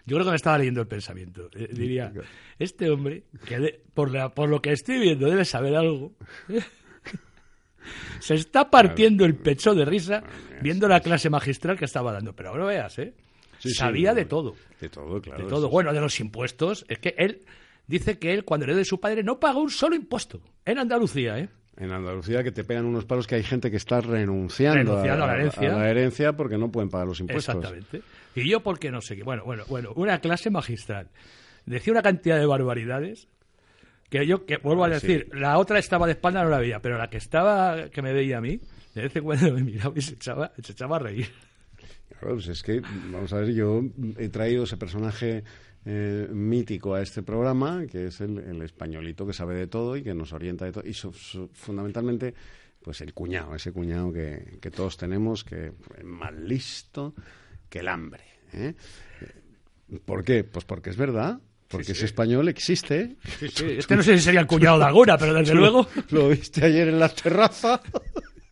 Yo 0.04 0.16
creo 0.16 0.24
que 0.24 0.30
me 0.30 0.36
estaba 0.36 0.58
leyendo 0.58 0.80
el 0.80 0.86
pensamiento. 0.86 1.48
Eh, 1.54 1.68
Diría, 1.72 2.12
este 2.60 2.90
hombre, 2.90 3.24
que 3.44 3.58
de- 3.58 3.80
por, 3.94 4.10
la- 4.12 4.28
por 4.28 4.48
lo 4.48 4.62
que 4.62 4.72
estoy 4.72 4.98
viendo 5.00 5.28
debe 5.28 5.44
saber 5.44 5.74
algo, 5.76 6.12
se 8.20 8.34
está 8.34 8.70
partiendo 8.70 9.24
el 9.24 9.34
pecho 9.36 9.74
de 9.74 9.84
risa 9.84 10.22
viendo 10.62 10.88
la 10.88 11.00
clase 11.00 11.30
magistral 11.30 11.78
que 11.78 11.84
estaba 11.84 12.12
dando. 12.12 12.34
Pero 12.34 12.50
ahora 12.50 12.64
veas, 12.66 12.98
¿eh? 12.98 13.14
Sí, 13.70 13.74
Sabía 13.74 14.14
de 14.14 14.24
todo. 14.24 14.54
De 14.80 14.88
todo, 14.88 15.20
claro. 15.20 15.42
De 15.44 15.48
todo. 15.48 15.68
Bueno, 15.68 15.92
de 15.92 16.00
los 16.00 16.18
impuestos. 16.20 16.84
Es 16.88 16.98
que 16.98 17.14
él 17.18 17.42
dice 17.86 18.18
que 18.18 18.32
él, 18.34 18.44
cuando 18.44 18.64
heredó 18.64 18.78
de 18.78 18.84
su 18.84 19.00
padre, 19.00 19.22
no 19.22 19.38
pagó 19.40 19.60
un 19.60 19.70
solo 19.70 19.94
impuesto. 19.96 20.40
En 20.64 20.78
Andalucía, 20.78 21.38
¿eh? 21.38 21.48
En 21.78 21.92
Andalucía 21.92 22.42
que 22.42 22.52
te 22.52 22.64
pegan 22.64 22.86
unos 22.86 23.04
palos 23.04 23.26
que 23.26 23.34
hay 23.34 23.42
gente 23.42 23.70
que 23.70 23.76
está 23.76 24.00
renunciando, 24.00 24.78
Renunciando 24.78 25.24
a 25.24 25.26
la 25.26 25.34
herencia. 25.34 25.74
a 25.74 25.78
la 25.78 25.90
herencia 25.90 26.32
porque 26.34 26.56
no 26.56 26.70
pueden 26.72 26.88
pagar 26.88 27.06
los 27.06 27.20
impuestos. 27.20 27.54
Exactamente. 27.54 28.00
Y 28.34 28.48
yo, 28.48 28.60
¿por 28.62 28.78
qué 28.78 28.90
no 28.90 29.02
sé 29.02 29.14
qué? 29.14 29.22
Bueno, 29.22 29.44
bueno, 29.44 29.64
bueno, 29.68 29.92
una 29.96 30.18
clase 30.20 30.48
magistral. 30.50 31.08
Decía 31.66 31.92
una 31.92 32.02
cantidad 32.02 32.38
de 32.38 32.46
barbaridades 32.46 33.28
que 34.08 34.26
yo, 34.26 34.46
que 34.46 34.56
vuelvo 34.56 34.84
a 34.84 34.88
Ah, 34.88 35.00
sí. 35.00 35.06
decir, 35.06 35.28
la 35.34 35.58
otra 35.58 35.78
estaba 35.78 36.06
de 36.06 36.12
espalda, 36.12 36.42
no 36.44 36.48
la 36.48 36.58
veía, 36.60 36.80
pero 36.80 36.96
la 36.96 37.10
que 37.10 37.18
estaba, 37.18 37.90
que 37.90 38.00
me 38.02 38.12
veía 38.14 38.38
a 38.38 38.40
mí, 38.40 38.58
de 38.94 39.02
vez 39.02 39.16
en 39.16 39.24
cuando 39.24 39.52
me 39.52 39.62
miraba 39.62 39.92
y 39.96 40.00
se 40.00 40.14
echaba, 40.14 40.52
se 40.62 40.72
echaba 40.72 40.96
a 40.96 41.00
reír. 41.00 41.28
Pues 42.20 42.48
es 42.48 42.62
que, 42.62 42.80
vamos 42.80 43.32
a 43.32 43.40
ver, 43.40 43.52
yo 43.52 43.82
he 44.18 44.28
traído 44.28 44.64
ese 44.64 44.76
personaje 44.76 45.44
eh, 45.84 46.28
mítico 46.32 46.94
a 46.94 47.02
este 47.02 47.22
programa, 47.22 47.86
que 47.86 48.06
es 48.06 48.20
el, 48.20 48.38
el 48.38 48.62
españolito 48.62 49.26
que 49.26 49.32
sabe 49.32 49.54
de 49.54 49.66
todo 49.66 49.96
y 49.96 50.02
que 50.02 50.14
nos 50.14 50.32
orienta 50.32 50.64
de 50.64 50.72
todo. 50.72 50.84
Y 50.86 50.94
fundamentalmente, 51.52 52.34
pues 52.82 53.00
el 53.00 53.14
cuñado, 53.14 53.54
ese 53.54 53.72
cuñado 53.72 54.12
que, 54.12 54.58
que 54.60 54.70
todos 54.70 54.96
tenemos, 54.96 55.44
que 55.44 55.72
es 55.96 56.04
más 56.04 56.34
listo 56.34 57.14
que 57.68 57.80
el 57.80 57.88
hambre. 57.88 58.24
¿eh? 58.52 58.74
¿Por 60.04 60.24
qué? 60.24 60.44
Pues 60.44 60.64
porque 60.64 60.90
es 60.90 60.96
verdad. 60.96 61.38
Porque 61.68 61.92
ese 61.92 62.04
español 62.04 62.48
existe. 62.48 63.16
Este 63.40 63.96
no 63.96 64.02
sé 64.02 64.16
si 64.16 64.24
sería 64.24 64.40
el 64.40 64.46
cuñado 64.46 64.78
de 64.78 64.84
alguna, 64.84 65.18
pero 65.18 65.34
desde 65.34 65.54
luego... 65.56 65.86
Lo 66.10 66.28
viste 66.28 66.64
ayer 66.64 66.88
en 66.88 66.98
la 66.98 67.08
terraza. 67.08 67.80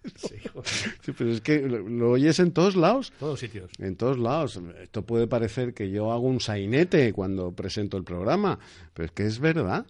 Sí, 1.03 1.13
pero 1.17 1.31
es 1.31 1.41
que 1.41 1.61
lo, 1.61 1.89
lo 1.89 2.11
oyes 2.11 2.39
en 2.39 2.53
todos 2.53 2.77
lados. 2.77 3.13
Todos 3.19 3.41
sitios. 3.41 3.71
En 3.79 3.97
todos 3.97 4.19
lados. 4.19 4.61
Esto 4.83 5.03
puede 5.03 5.27
parecer 5.27 5.75
que 5.75 5.91
yo 5.91 6.13
hago 6.13 6.27
un 6.27 6.41
sainete 6.41 7.13
cuando 7.13 7.53
presento 7.53 7.97
el 7.97 8.05
programa, 8.05 8.59
pero 8.93 9.07
es 9.07 9.13
que 9.13 9.27
es 9.27 9.39
verdad. 9.39 9.87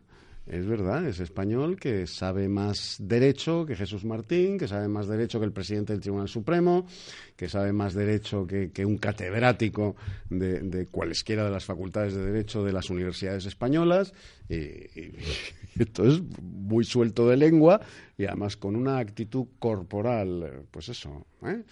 Es 0.46 0.66
verdad, 0.66 1.06
es 1.08 1.20
español 1.20 1.76
que 1.80 2.06
sabe 2.06 2.48
más 2.48 2.96
derecho 3.00 3.64
que 3.64 3.76
Jesús 3.76 4.04
Martín, 4.04 4.58
que 4.58 4.68
sabe 4.68 4.88
más 4.88 5.08
derecho 5.08 5.38
que 5.40 5.46
el 5.46 5.52
presidente 5.52 5.94
del 5.94 6.02
Tribunal 6.02 6.28
Supremo, 6.28 6.86
que 7.34 7.48
sabe 7.48 7.72
más 7.72 7.94
derecho 7.94 8.46
que, 8.46 8.70
un 8.84 8.98
catedrático 8.98 9.96
de, 10.28 10.60
de 10.60 10.86
cualesquiera 10.86 11.44
de 11.46 11.50
las 11.50 11.64
facultades 11.64 12.12
de 12.14 12.26
derecho 12.26 12.62
de 12.62 12.74
las 12.74 12.90
universidades 12.90 13.46
españolas. 13.46 14.12
Y, 14.48 14.56
y- 14.56 15.14
y 15.76 15.82
entonces, 15.82 16.22
muy 16.42 16.84
suelto 16.84 17.26
de 17.26 17.38
lengua 17.38 17.80
y 18.18 18.26
además 18.26 18.58
con 18.58 18.76
una 18.76 18.98
actitud 18.98 19.46
corporal, 19.58 20.66
pues 20.70 20.90
eso, 20.90 21.26
¿eh? 21.42 21.62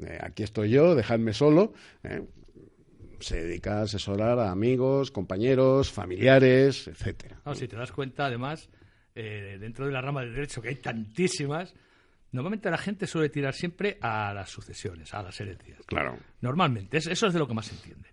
Eh, 0.00 0.18
aquí 0.22 0.44
estoy 0.44 0.70
yo, 0.70 0.94
dejadme 0.94 1.32
solo. 1.32 1.72
¿eh? 2.04 2.22
Se 3.20 3.42
dedica 3.42 3.78
a 3.78 3.82
asesorar 3.82 4.38
a 4.38 4.50
amigos, 4.50 5.10
compañeros, 5.10 5.90
familiares, 5.90 6.86
etcétera. 6.88 7.40
No, 7.44 7.54
si 7.54 7.66
te 7.68 7.76
das 7.76 7.90
cuenta, 7.92 8.26
además, 8.26 8.68
eh, 9.14 9.56
dentro 9.60 9.86
de 9.86 9.92
la 9.92 10.00
rama 10.00 10.20
del 10.22 10.34
derecho, 10.34 10.62
que 10.62 10.68
hay 10.68 10.76
tantísimas, 10.76 11.74
normalmente 12.32 12.70
la 12.70 12.78
gente 12.78 13.06
suele 13.06 13.28
tirar 13.28 13.54
siempre 13.54 13.98
a 14.00 14.32
las 14.32 14.50
sucesiones, 14.50 15.12
a 15.14 15.22
las 15.22 15.40
herencias. 15.40 15.80
Claro. 15.86 16.18
Normalmente, 16.40 16.98
es- 16.98 17.06
eso 17.08 17.26
es 17.26 17.32
de 17.32 17.38
lo 17.38 17.48
que 17.48 17.54
más 17.54 17.66
se 17.66 17.74
entiende. 17.74 18.08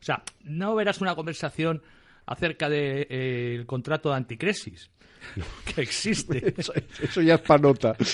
O 0.00 0.02
sea, 0.02 0.22
no 0.44 0.74
verás 0.74 1.00
una 1.00 1.14
conversación 1.14 1.82
acerca 2.26 2.68
del 2.68 3.64
contrato 3.66 4.10
de 4.10 4.16
anticresis, 4.16 4.90
que 5.74 5.82
existe, 5.82 6.54
Eso, 6.60 6.72
eso 7.02 7.22
ya 7.22 7.34
es 7.36 7.40
panota. 7.42 7.96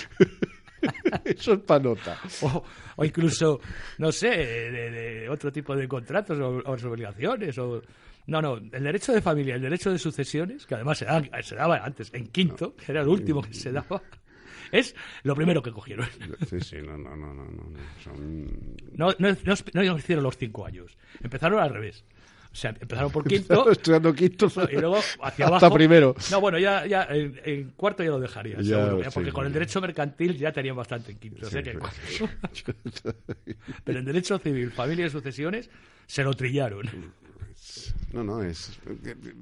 eso 1.25 1.53
es 1.55 1.61
panota. 1.61 2.19
o, 2.43 2.63
o 2.97 3.05
incluso, 3.05 3.61
no 3.99 4.13
sé, 4.13 4.29
de, 4.31 4.91
de 4.91 5.29
otro 5.29 5.53
tipo 5.53 5.75
de 5.77 5.87
contratos 5.89 6.39
o, 6.39 6.59
o 6.59 6.73
obligaciones, 6.89 7.57
o... 7.59 7.83
No, 8.27 8.41
no, 8.41 8.57
el 8.57 8.71
derecho 8.83 9.13
de 9.13 9.21
familia, 9.21 9.57
el 9.57 9.61
derecho 9.61 9.91
de 9.93 9.99
sucesiones, 9.99 10.65
que 10.65 10.75
además 10.77 10.97
se, 10.97 11.05
da- 11.05 11.23
se 11.43 11.55
daba 11.57 11.77
antes, 11.85 12.11
en 12.15 12.29
quinto, 12.29 12.75
que 12.75 12.91
era 12.91 13.03
el 13.03 13.09
último 13.09 13.43
que 13.43 13.53
se 13.53 13.71
daba, 13.71 14.01
es 14.73 14.95
lo 15.25 15.35
primero 15.35 15.63
que 15.63 15.71
cogieron. 15.71 16.09
Sí, 16.49 16.59
sí, 16.61 16.77
no, 16.83 16.97
no, 16.97 17.15
no, 17.15 17.35
no. 17.35 17.45
no, 17.45 17.69
no. 17.69 17.79
Son... 18.03 18.77
No, 18.93 19.11
no, 19.19 19.37
no, 19.45 19.55
no 19.75 19.97
hicieron 19.99 20.25
los 20.25 20.39
cinco 20.39 20.65
años, 20.65 20.97
empezaron 21.23 21.59
al 21.61 21.69
revés. 21.69 22.03
O 22.55 22.57
sea, 22.57 22.71
empezaron 22.71 23.11
por 23.11 23.25
quinto 23.29 23.69
Estudiando 23.69 24.15
quinto. 24.15 24.47
y 24.71 24.77
luego 24.77 24.97
hacia 24.97 25.47
Hasta 25.47 25.57
abajo. 25.57 25.75
primero. 25.75 26.15
No, 26.31 26.41
bueno, 26.41 26.57
ya, 26.57 26.87
ya 26.87 27.03
en, 27.11 27.41
en 27.45 27.71
cuarto 27.73 28.05
ya 28.05 28.11
lo 28.11 28.21
dejaría, 28.21 28.57
Ya, 28.59 28.63
seguro, 28.87 28.99
ya, 29.03 29.11
sí, 29.11 29.15
porque 29.15 29.31
sí, 29.31 29.35
con 29.35 29.47
el 29.47 29.53
derecho 29.53 29.81
mercantil 29.81 30.39
ya 30.39 30.53
tenían 30.53 30.77
bastante 30.77 31.11
en 31.13 31.19
quinto. 31.19 31.47
o 31.47 31.51
sea 31.51 31.63
que. 31.65 31.77
Pero 33.85 33.99
en 33.99 34.05
derecho 34.05 34.39
civil, 34.39 34.71
familia 34.71 35.07
y 35.07 35.11
sucesiones, 35.11 35.69
se 36.07 36.23
lo 36.23 36.33
trillaron. 36.35 36.89
No, 38.13 38.23
no, 38.23 38.41
es. 38.43 38.79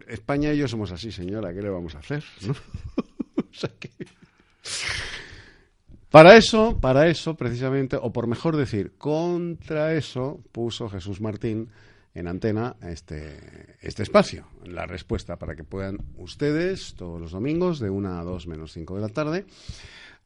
España 0.09 0.53
y 0.55 0.59
yo 0.59 0.67
somos 0.69 0.91
así, 0.93 1.13
señora, 1.13 1.53
¿qué 1.53 1.61
le 1.61 1.69
vamos 1.69 1.95
a 1.95 1.99
hacer? 1.99 2.25
¿no? 2.47 2.55
O 3.37 3.55
sea 3.55 3.71
que- 3.79 3.91
Para 6.11 6.37
eso, 6.37 6.79
para 6.81 7.09
eso, 7.09 7.35
precisamente, 7.37 7.97
o 8.01 8.13
por 8.13 8.27
mejor 8.27 8.57
decir, 8.57 8.93
contra 8.97 9.95
eso 9.95 10.41
puso 10.53 10.89
Jesús 10.89 11.21
Martín 11.21 11.69
en 12.15 12.29
antena 12.29 12.77
este, 12.83 13.77
este 13.81 14.03
espacio, 14.03 14.47
la 14.65 14.87
respuesta 14.87 15.37
para 15.37 15.55
que 15.55 15.65
puedan 15.65 15.99
ustedes 16.17 16.95
todos 16.95 17.21
los 17.21 17.33
domingos 17.33 17.81
de 17.81 17.91
1 17.91 18.19
a 18.19 18.25
2 18.25 18.47
menos 18.47 18.73
5 18.73 18.97
de 18.97 19.01
la 19.01 19.09
tarde 19.09 19.47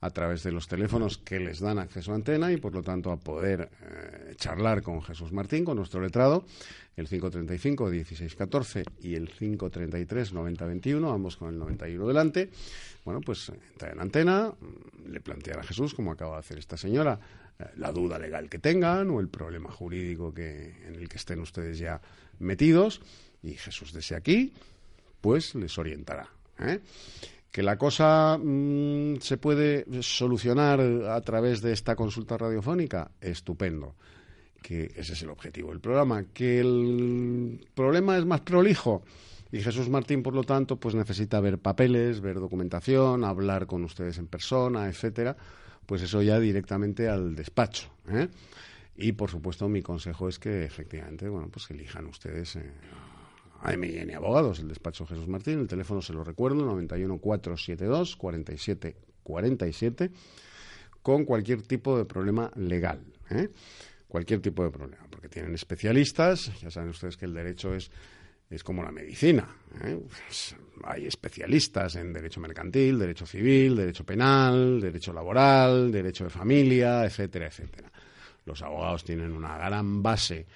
a 0.01 0.11
través 0.11 0.43
de 0.43 0.53
los 0.53 0.69
teléfonos 0.69 1.19
que 1.19 1.41
les 1.41 1.61
dan 1.61 1.79
acceso 1.79 2.13
a 2.13 2.17
antena 2.17 2.53
y 2.53 2.59
por 2.59 2.75
lo 2.75 2.83
tanto 2.83 3.11
a 3.11 3.17
poder 3.17 3.71
eh, 3.83 4.35
charlar 4.37 4.83
con 4.83 5.03
Jesús 5.03 5.33
Martín, 5.33 5.65
con 5.65 5.77
nuestro 5.77 6.01
letrado, 6.01 6.45
el 6.97 7.09
535 7.09 7.87
1614 7.87 8.85
y 9.01 9.15
el 9.15 9.31
533 9.31 10.33
9021, 10.33 11.11
ambos 11.11 11.37
con 11.37 11.49
el 11.49 11.59
91 11.59 12.07
delante. 12.07 12.51
Bueno, 13.05 13.21
pues 13.21 13.49
entra 13.49 13.93
en 13.93 14.01
antena, 14.01 14.49
mm, 14.49 15.13
le 15.13 15.21
plantear 15.21 15.61
a 15.61 15.63
Jesús, 15.63 15.95
como 15.95 16.13
acaba 16.13 16.35
de 16.35 16.41
hacer 16.41 16.59
esta 16.59 16.77
señora, 16.77 17.19
la 17.77 17.93
duda 17.93 18.19
legal 18.19 18.49
que 18.49 18.59
tengan 18.59 19.11
o 19.11 19.21
el 19.21 19.29
problema 19.29 19.71
jurídico 19.71 20.33
que, 20.33 20.75
en 20.87 20.97
el 20.97 21.09
que 21.09 21.17
estén 21.17 21.41
ustedes 21.41 21.79
ya 21.79 22.01
metidos 22.39 23.01
y 23.43 23.55
Jesús 23.55 23.93
desde 23.93 24.17
aquí 24.17 24.53
pues 25.21 25.55
les 25.55 25.77
orientará. 25.79 26.29
¿eh? 26.61 26.81
Que 27.51 27.63
la 27.63 27.77
cosa 27.77 28.39
mm, 28.39 29.17
se 29.17 29.39
puede 29.39 29.85
solucionar 30.03 30.81
a 30.81 31.21
través 31.23 31.63
de 31.63 31.73
esta 31.73 31.97
consulta 31.97 32.37
radiofónica, 32.37 33.11
estupendo. 33.21 33.95
Que 34.63 34.93
ese 34.97 35.15
es 35.15 35.23
el 35.23 35.31
objetivo 35.31 35.71
del 35.71 35.81
programa. 35.81 36.27
Que 36.33 36.61
el 36.61 37.67
problema 37.75 38.17
es 38.19 38.25
más 38.25 38.43
prolijo. 38.43 39.03
Y 39.51 39.61
Jesús 39.61 39.89
Martín, 39.89 40.23
por 40.23 40.35
lo 40.35 40.45
tanto, 40.45 40.77
pues 40.77 40.95
necesita 40.95 41.41
ver 41.41 41.59
papeles, 41.59 42.21
ver 42.21 42.41
documentación, 42.41 43.25
hablar 43.25 43.67
con 43.67 43.85
ustedes 43.85 44.19
en 44.19 44.27
persona, 44.27 44.89
etcétera. 44.89 45.37
Pues 45.87 46.03
eso 46.03 46.21
ya 46.23 46.39
directamente 46.39 47.09
al 47.09 47.35
despacho. 47.35 47.89
¿eh? 48.09 48.29
Y 48.97 49.13
por 49.13 49.31
supuesto, 49.31 49.69
mi 49.69 49.83
consejo 49.83 50.29
es 50.29 50.39
que 50.39 50.65
efectivamente, 50.65 51.29
bueno, 51.29 51.49
pues 51.49 51.71
elijan 51.71 52.07
ustedes 52.07 52.57
eh, 52.57 52.73
a 53.63 53.77
MN 53.77 54.15
Abogados, 54.15 54.59
el 54.59 54.69
despacho 54.69 55.07
Jesús 55.07 55.29
Martín. 55.29 55.61
El 55.61 55.69
teléfono 55.69 56.03
se 56.03 56.13
lo 56.13 56.25
recuerdo, 56.25 56.65
91 56.65 57.19
472 57.19 58.17
47 58.17 58.97
47, 59.27 60.11
con 61.03 61.25
cualquier 61.25 61.63
tipo 61.63 61.99
de 61.99 62.05
problema 62.05 62.51
legal. 62.55 63.01
¿eh? 63.31 63.49
Cualquier 64.09 64.41
tipo 64.41 64.63
de 64.63 64.71
problema, 64.71 65.05
porque 65.11 65.29
tienen 65.29 65.53
especialistas, 65.55 66.53
ya 66.61 66.71
saben 66.71 66.91
ustedes 66.91 67.17
que 67.17 67.25
el 67.27 67.35
derecho 67.35 67.75
es 67.75 67.91
es 68.51 68.63
como 68.63 68.83
la 68.83 68.93
medicina. 68.93 69.49
¿eh? 69.83 69.99
Pues 70.09 70.57
hay 70.85 71.07
especialistas 71.07 71.97
en 71.97 72.13
derecho 72.13 72.41
mercantil, 72.41 72.99
derecho 72.99 73.27
civil, 73.27 73.77
derecho 73.77 74.05
penal, 74.05 74.81
derecho 74.81 75.13
laboral, 75.13 75.91
derecho 75.91 76.25
de 76.25 76.31
familia, 76.31 77.05
etcétera, 77.05 77.47
etcétera. 77.47 77.91
Los 78.45 78.63
abogados 78.63 79.05
tienen 79.05 79.33
una 79.33 79.57
gran 79.57 80.03
base 80.03 80.47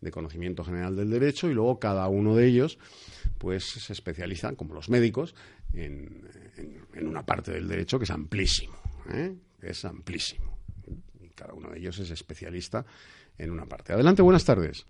de 0.00 0.10
conocimiento 0.10 0.64
general 0.64 0.94
del 0.94 1.10
derecho 1.10 1.48
y 1.48 1.54
luego 1.54 1.78
cada 1.78 2.06
uno 2.08 2.36
de 2.36 2.46
ellos 2.46 2.78
pues 3.38 3.64
se 3.64 3.92
especializan, 3.92 4.54
como 4.54 4.74
los 4.74 4.88
médicos, 4.88 5.34
en, 5.72 6.28
una 7.00 7.24
parte 7.24 7.52
del 7.52 7.68
derecho 7.68 7.98
que 7.98 8.04
es 8.04 8.10
amplísimo, 8.10 8.76
¿eh? 9.12 9.34
es 9.62 9.84
amplísimo. 9.84 10.58
Cada 11.34 11.54
uno 11.54 11.70
de 11.70 11.78
ellos 11.78 11.98
es 12.00 12.10
especialista 12.10 12.84
en 13.38 13.50
una 13.50 13.64
parte. 13.64 13.92
Adelante, 13.92 14.22
buenas 14.22 14.44
tardes. 14.44 14.86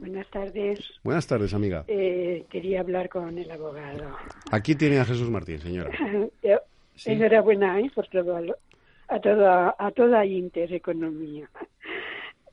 Buenas 0.00 0.26
tardes. 0.28 0.80
Buenas 1.04 1.26
tardes, 1.26 1.52
amiga. 1.52 1.84
Eh, 1.86 2.46
quería 2.48 2.80
hablar 2.80 3.10
con 3.10 3.36
el 3.36 3.50
abogado. 3.50 4.16
Aquí 4.50 4.74
tiene 4.74 4.98
a 4.98 5.04
Jesús 5.04 5.28
Martín, 5.28 5.60
señora. 5.60 5.90
Enhorabuena 7.04 7.78
¿eh? 7.78 7.90
por 7.94 8.08
todo, 8.08 8.34
a 9.08 9.20
toda, 9.20 9.76
a 9.78 9.90
toda 9.90 10.24
Intereconomía. 10.24 11.50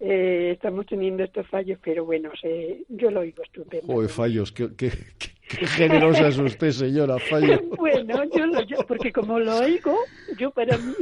Eh, 0.01 0.51
estamos 0.55 0.85
teniendo 0.87 1.23
estos 1.23 1.47
fallos, 1.47 1.79
pero 1.81 2.03
bueno, 2.03 2.31
yo 2.89 3.11
lo 3.11 3.21
oigo 3.21 3.41
estupendo. 3.41 3.87
Joder, 3.87 4.09
fallos, 4.09 4.51
qué, 4.51 4.69
qué, 4.75 4.91
qué, 5.17 5.65
generosa 5.65 6.27
es 6.27 6.37
usted, 6.37 6.71
señora, 6.71 7.17
fallos. 7.17 7.61
bueno, 7.77 8.23
yo, 8.35 8.45
lo, 8.45 8.61
yo, 8.63 8.77
porque 8.85 9.13
como 9.13 9.39
lo 9.39 9.55
oigo, 9.59 9.97
yo 10.37 10.51
para 10.51 10.77
mí 10.77 10.93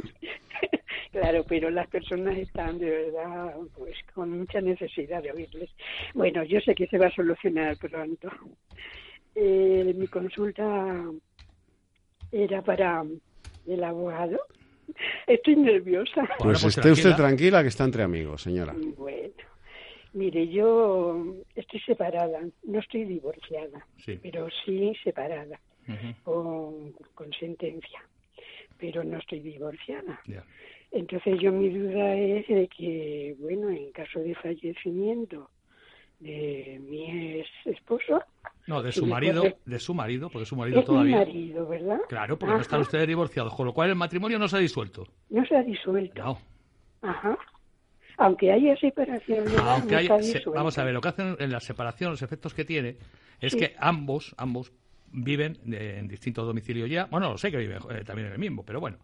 Claro, 1.16 1.46
pero 1.48 1.70
las 1.70 1.88
personas 1.88 2.38
están 2.38 2.78
de 2.78 2.90
verdad 2.90 3.56
pues 3.74 3.96
con 4.14 4.38
mucha 4.38 4.60
necesidad 4.60 5.24
de 5.24 5.32
oírles. 5.32 5.70
Bueno, 6.14 6.44
yo 6.44 6.60
sé 6.60 6.76
que 6.76 6.88
se 6.88 6.98
va 6.98 7.08
a 7.08 7.16
solucionar 7.16 7.78
pronto. 7.78 8.30
Eh, 9.34 9.94
mi 9.96 10.08
consulta 10.08 11.06
era 12.34 12.62
para 12.64 13.06
el 13.66 13.84
abogado. 13.86 14.42
Estoy 15.26 15.56
nerviosa. 15.56 16.28
Pues, 16.38 16.62
pues 16.62 16.78
esté 16.78 16.92
usted 16.92 17.16
tranquila 17.16 17.62
que 17.62 17.70
está 17.70 17.86
entre 17.86 18.04
amigos, 18.04 18.42
señora. 18.42 18.76
Bueno, 18.98 19.34
mire, 20.12 20.50
yo 20.50 21.34
estoy 21.56 21.80
separada, 21.80 22.42
no 22.64 22.80
estoy 22.80 23.06
divorciada, 23.06 23.88
pero 24.22 24.50
sí 24.66 24.92
separada 25.02 25.62
con, 26.24 26.92
con, 27.14 27.32
sentencia, 27.40 28.04
pero 28.78 29.02
no 29.06 29.18
estoy 29.18 29.40
divorciada. 29.40 30.20
Entonces 30.96 31.38
yo 31.42 31.52
mi 31.52 31.68
duda 31.70 32.16
es 32.16 32.48
de 32.48 32.70
que, 32.70 33.36
bueno, 33.38 33.70
en 33.70 33.92
caso 33.92 34.18
de 34.22 34.34
fallecimiento 34.36 35.50
de 36.22 36.80
mi 36.88 37.40
ex 37.40 37.50
esposo... 37.66 38.24
No, 38.66 38.82
de 38.82 38.94
su 38.94 39.06
marido, 39.06 39.44
de 39.66 39.80
su 39.80 39.94
marido, 39.94 40.30
porque 40.30 40.46
su 40.46 40.56
marido 40.56 40.86
todavía... 40.86 41.18
Mi 41.18 41.26
marido, 41.26 41.68
¿verdad? 41.68 42.00
Claro, 42.08 42.40
porque 42.40 42.56
no 42.56 42.62
están 42.62 42.80
ustedes 42.80 43.10
divorciados, 43.10 43.54
con 43.54 43.66
lo 43.66 43.74
cual 43.74 43.90
el 43.90 43.96
matrimonio 43.96 44.40
no 44.40 44.48
se 44.48 44.56
ha 44.56 44.60
disuelto. 44.60 45.06
No 45.30 45.46
se 45.46 45.58
ha 45.58 45.64
disuelto. 45.64 46.24
No. 46.24 46.40
Ajá. 47.02 47.38
Aunque 48.18 48.54
haya 48.54 48.78
separación 48.78 49.44
Aunque 49.60 50.08
Vamos 50.56 50.78
a 50.78 50.84
ver, 50.86 50.94
lo 50.94 51.02
que 51.02 51.10
hacen 51.10 51.36
en 51.38 51.52
la 51.52 51.60
separación, 51.60 52.12
los 52.12 52.22
efectos 52.22 52.54
que 52.54 52.64
tiene, 52.64 52.96
es 53.42 53.54
que 53.54 53.76
ambos, 53.78 54.34
ambos 54.38 54.72
viven 55.12 55.58
en 55.66 56.08
distintos 56.08 56.48
domicilios 56.48 56.90
ya. 56.90 57.04
Bueno, 57.12 57.32
lo 57.32 57.38
sé 57.38 57.52
que 57.52 57.58
viven 57.58 57.80
eh, 57.92 58.06
también 58.06 58.28
en 58.28 58.34
el 58.34 58.40
mismo, 58.40 58.64
pero 58.64 58.80
bueno. 58.80 58.98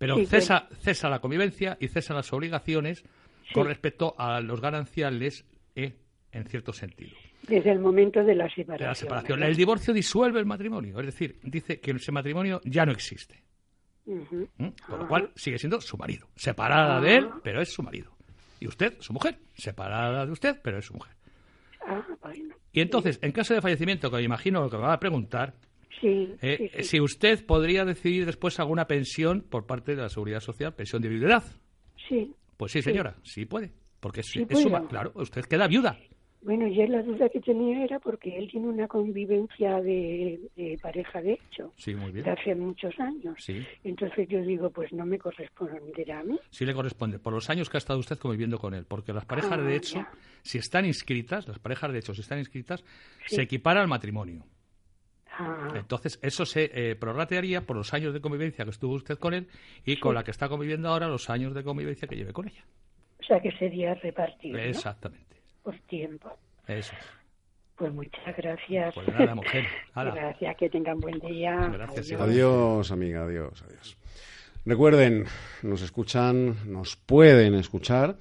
Pero 0.00 0.16
cesa, 0.24 0.66
cesa 0.80 1.10
la 1.10 1.18
convivencia 1.18 1.76
y 1.78 1.88
cesa 1.88 2.14
las 2.14 2.32
obligaciones 2.32 3.04
con 3.52 3.66
respecto 3.66 4.14
a 4.16 4.40
los 4.40 4.58
gananciales 4.58 5.44
eh, 5.76 5.92
en 6.32 6.46
cierto 6.46 6.72
sentido. 6.72 7.10
Desde 7.46 7.70
el 7.70 7.80
momento 7.80 8.24
de 8.24 8.34
la 8.34 8.48
separación. 8.48 8.88
la 8.88 8.94
separación. 8.94 9.42
El 9.42 9.54
divorcio 9.54 9.92
disuelve 9.92 10.40
el 10.40 10.46
matrimonio, 10.46 10.98
es 11.00 11.04
decir, 11.04 11.38
dice 11.42 11.80
que 11.80 11.90
ese 11.90 12.12
matrimonio 12.12 12.62
ya 12.64 12.86
no 12.86 12.92
existe. 12.92 13.42
¿Mm? 14.06 14.68
Con 14.86 14.98
lo 15.00 15.06
cual 15.06 15.32
sigue 15.34 15.58
siendo 15.58 15.78
su 15.82 15.98
marido, 15.98 16.28
separada 16.34 16.98
de 17.02 17.16
él, 17.16 17.28
ah. 17.30 17.38
pero 17.44 17.60
es 17.60 17.70
su 17.70 17.82
marido. 17.82 18.10
Y 18.58 18.68
usted, 18.68 18.96
su 19.00 19.12
mujer, 19.12 19.36
separada 19.52 20.24
de 20.24 20.32
usted, 20.32 20.58
pero 20.62 20.78
es 20.78 20.86
su 20.86 20.94
mujer. 20.94 21.14
Ah, 21.86 22.02
y 22.72 22.80
entonces, 22.80 23.18
en 23.20 23.32
caso 23.32 23.52
de 23.52 23.60
fallecimiento, 23.60 24.10
que 24.10 24.16
me 24.16 24.22
imagino 24.22 24.70
que 24.70 24.78
me 24.78 24.84
va 24.84 24.94
a 24.94 25.00
preguntar, 25.00 25.52
eh, 26.02 26.70
sí, 26.72 26.82
Si 26.82 27.00
usted 27.00 27.44
podría 27.44 27.84
decidir 27.84 28.26
después 28.26 28.58
alguna 28.60 28.86
pensión 28.86 29.42
por 29.42 29.66
parte 29.66 29.94
de 29.94 30.02
la 30.02 30.08
Seguridad 30.08 30.40
Social, 30.40 30.74
pensión 30.74 31.02
de 31.02 31.08
viudedad. 31.08 31.44
Sí. 32.08 32.34
Pues 32.56 32.72
sí, 32.72 32.82
señora, 32.82 33.16
sí, 33.22 33.46
puede. 33.46 33.72
Porque 34.00 34.20
es, 34.20 34.32
claro, 34.88 35.12
usted 35.14 35.44
queda 35.44 35.66
viuda. 35.66 35.98
Bueno, 36.42 36.66
ya 36.68 36.86
la 36.86 37.02
duda 37.02 37.28
que 37.28 37.40
tenía 37.40 37.84
era 37.84 37.98
porque 37.98 38.34
él 38.38 38.48
tiene 38.50 38.68
una 38.68 38.88
convivencia 38.88 39.82
de, 39.82 40.40
pareja 40.82 41.20
de 41.20 41.34
hecho. 41.34 41.72
Sí, 41.76 41.94
muy 41.94 42.12
bien. 42.12 42.24
De 42.24 42.30
hace 42.30 42.54
muchos 42.54 42.98
años. 42.98 43.34
Sí. 43.38 43.62
Entonces 43.84 44.26
yo 44.26 44.40
digo, 44.40 44.70
pues 44.70 44.90
no 44.92 45.04
me 45.04 45.18
corresponderá 45.18 46.20
a 46.20 46.24
mí. 46.24 46.38
Sí 46.48 46.64
le 46.64 46.72
corresponde, 46.72 47.18
por 47.18 47.34
los 47.34 47.50
años 47.50 47.68
que 47.68 47.76
ha 47.76 47.78
estado 47.78 47.98
usted 47.98 48.16
conviviendo 48.16 48.58
con 48.58 48.72
él. 48.72 48.86
Porque 48.88 49.12
las 49.12 49.26
parejas 49.26 49.62
de 49.62 49.72
ah, 49.72 49.76
hecho, 49.76 50.06
si 50.42 50.56
están 50.56 50.86
inscritas, 50.86 51.46
las 51.46 51.58
parejas 51.58 51.92
de 51.92 51.98
hecho, 51.98 52.14
si 52.14 52.22
están 52.22 52.38
inscritas, 52.38 52.82
se 53.26 53.42
equipara 53.42 53.82
al 53.82 53.88
matrimonio. 53.88 54.46
Ah. 55.40 55.72
Entonces, 55.74 56.18
eso 56.22 56.44
se 56.44 56.70
eh, 56.74 56.96
prorratearía 56.96 57.62
por 57.62 57.74
los 57.74 57.94
años 57.94 58.12
de 58.12 58.20
convivencia 58.20 58.64
que 58.64 58.70
estuvo 58.70 58.94
usted 58.94 59.18
con 59.18 59.32
él 59.32 59.48
y 59.86 59.96
con 59.98 60.14
la 60.14 60.22
que 60.22 60.30
está 60.30 60.48
conviviendo 60.50 60.88
ahora 60.90 61.08
los 61.08 61.30
años 61.30 61.54
de 61.54 61.64
convivencia 61.64 62.06
que 62.06 62.16
lleve 62.16 62.34
con 62.34 62.46
ella. 62.46 62.62
O 63.20 63.22
sea, 63.24 63.40
que 63.40 63.50
sería 63.52 63.94
repartido. 63.94 64.58
Exactamente. 64.58 65.36
Por 65.62 65.78
tiempo. 65.80 66.30
Eso 66.66 66.94
Pues 67.76 67.92
muchas 67.92 68.36
gracias. 68.36 68.94
Pues 68.94 69.08
nada, 69.08 69.34
mujer. 69.34 69.64
Gracias, 69.94 70.56
que 70.56 70.68
tengan 70.68 71.00
buen 71.00 71.18
día. 71.20 71.56
Gracias. 71.72 72.12
Adiós, 72.20 72.90
amiga, 72.92 73.24
adiós, 73.24 73.62
adiós. 73.62 73.96
Recuerden, 74.66 75.24
nos 75.62 75.80
escuchan, 75.80 76.70
nos 76.70 76.96
pueden 76.96 77.54
escuchar 77.54 78.16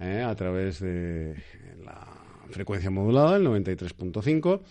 eh, 0.00 0.22
a 0.26 0.34
través 0.34 0.80
de 0.80 1.36
la 1.84 2.06
frecuencia 2.50 2.90
modulada, 2.90 3.36
el 3.36 3.46
93.5 3.46 4.62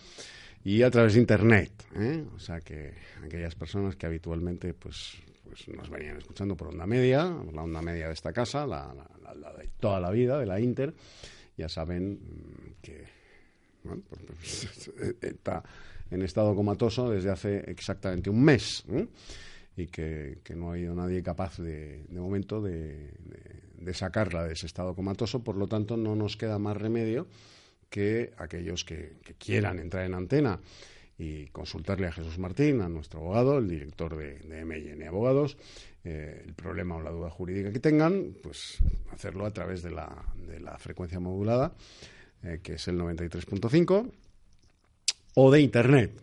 y 0.64 0.82
a 0.82 0.90
través 0.90 1.14
de 1.14 1.20
internet. 1.20 1.70
¿eh? 1.94 2.24
O 2.34 2.38
sea 2.38 2.60
que 2.60 2.94
aquellas 3.22 3.54
personas 3.54 3.96
que 3.96 4.06
habitualmente 4.06 4.72
pues, 4.72 5.18
pues 5.44 5.68
nos 5.68 5.90
venían 5.90 6.16
escuchando 6.16 6.56
por 6.56 6.68
onda 6.68 6.86
media, 6.86 7.24
la 7.52 7.62
onda 7.62 7.82
media 7.82 8.08
de 8.08 8.14
esta 8.14 8.32
casa, 8.32 8.66
la, 8.66 8.92
de 9.58 9.68
toda 9.78 10.00
la 10.00 10.10
vida, 10.10 10.38
de 10.38 10.46
la 10.46 10.58
Inter, 10.58 10.94
ya 11.56 11.68
saben 11.68 12.12
mm, 12.14 12.82
que 12.82 13.04
bueno, 13.84 14.02
pues, 14.26 14.90
está 15.20 15.62
en 16.10 16.22
estado 16.22 16.54
comatoso 16.54 17.10
desde 17.10 17.30
hace 17.30 17.70
exactamente 17.70 18.30
un 18.30 18.42
mes. 18.42 18.84
y 19.76 19.86
que, 19.88 20.38
no 20.56 20.70
ha 20.70 20.72
habido 20.72 20.94
nadie 20.94 21.22
capaz 21.22 21.58
de, 21.58 22.04
de 22.08 22.20
momento 22.20 22.62
de, 22.62 23.10
de, 23.80 23.92
sacarla 23.92 24.44
de 24.44 24.54
ese 24.54 24.66
estado 24.66 24.94
comatoso, 24.94 25.44
por 25.44 25.56
lo 25.56 25.66
tanto 25.66 25.96
no 25.96 26.16
nos 26.16 26.36
queda 26.36 26.58
más 26.58 26.76
remedio 26.76 27.26
que 27.94 28.32
aquellos 28.38 28.84
que, 28.84 29.12
quieran 29.38 29.78
entrar 29.78 30.04
en 30.04 30.14
antena 30.14 30.58
y 31.16 31.46
consultarle 31.50 32.08
a 32.08 32.12
Jesús 32.12 32.40
Martín, 32.40 32.80
a 32.80 32.88
nuestro 32.88 33.20
abogado, 33.20 33.58
el 33.58 33.68
director 33.68 34.16
de, 34.16 34.40
de 34.40 34.64
MN 34.64 35.06
Abogados, 35.06 35.56
eh, 36.02 36.42
el 36.44 36.54
problema 36.54 36.96
o 36.96 37.00
la 37.00 37.12
duda 37.12 37.30
jurídica 37.30 37.72
que 37.72 37.78
tengan, 37.78 38.34
pues 38.42 38.78
hacerlo 39.12 39.46
a 39.46 39.52
través 39.52 39.84
de 39.84 39.92
la, 39.92 40.10
de 40.34 40.58
la 40.58 40.76
frecuencia 40.76 41.20
modulada, 41.20 41.72
eh, 42.42 42.58
que 42.64 42.72
es 42.72 42.88
el 42.88 42.98
93.5, 42.98 44.10
o 45.36 45.50
de 45.52 45.60
Internet. 45.60 46.20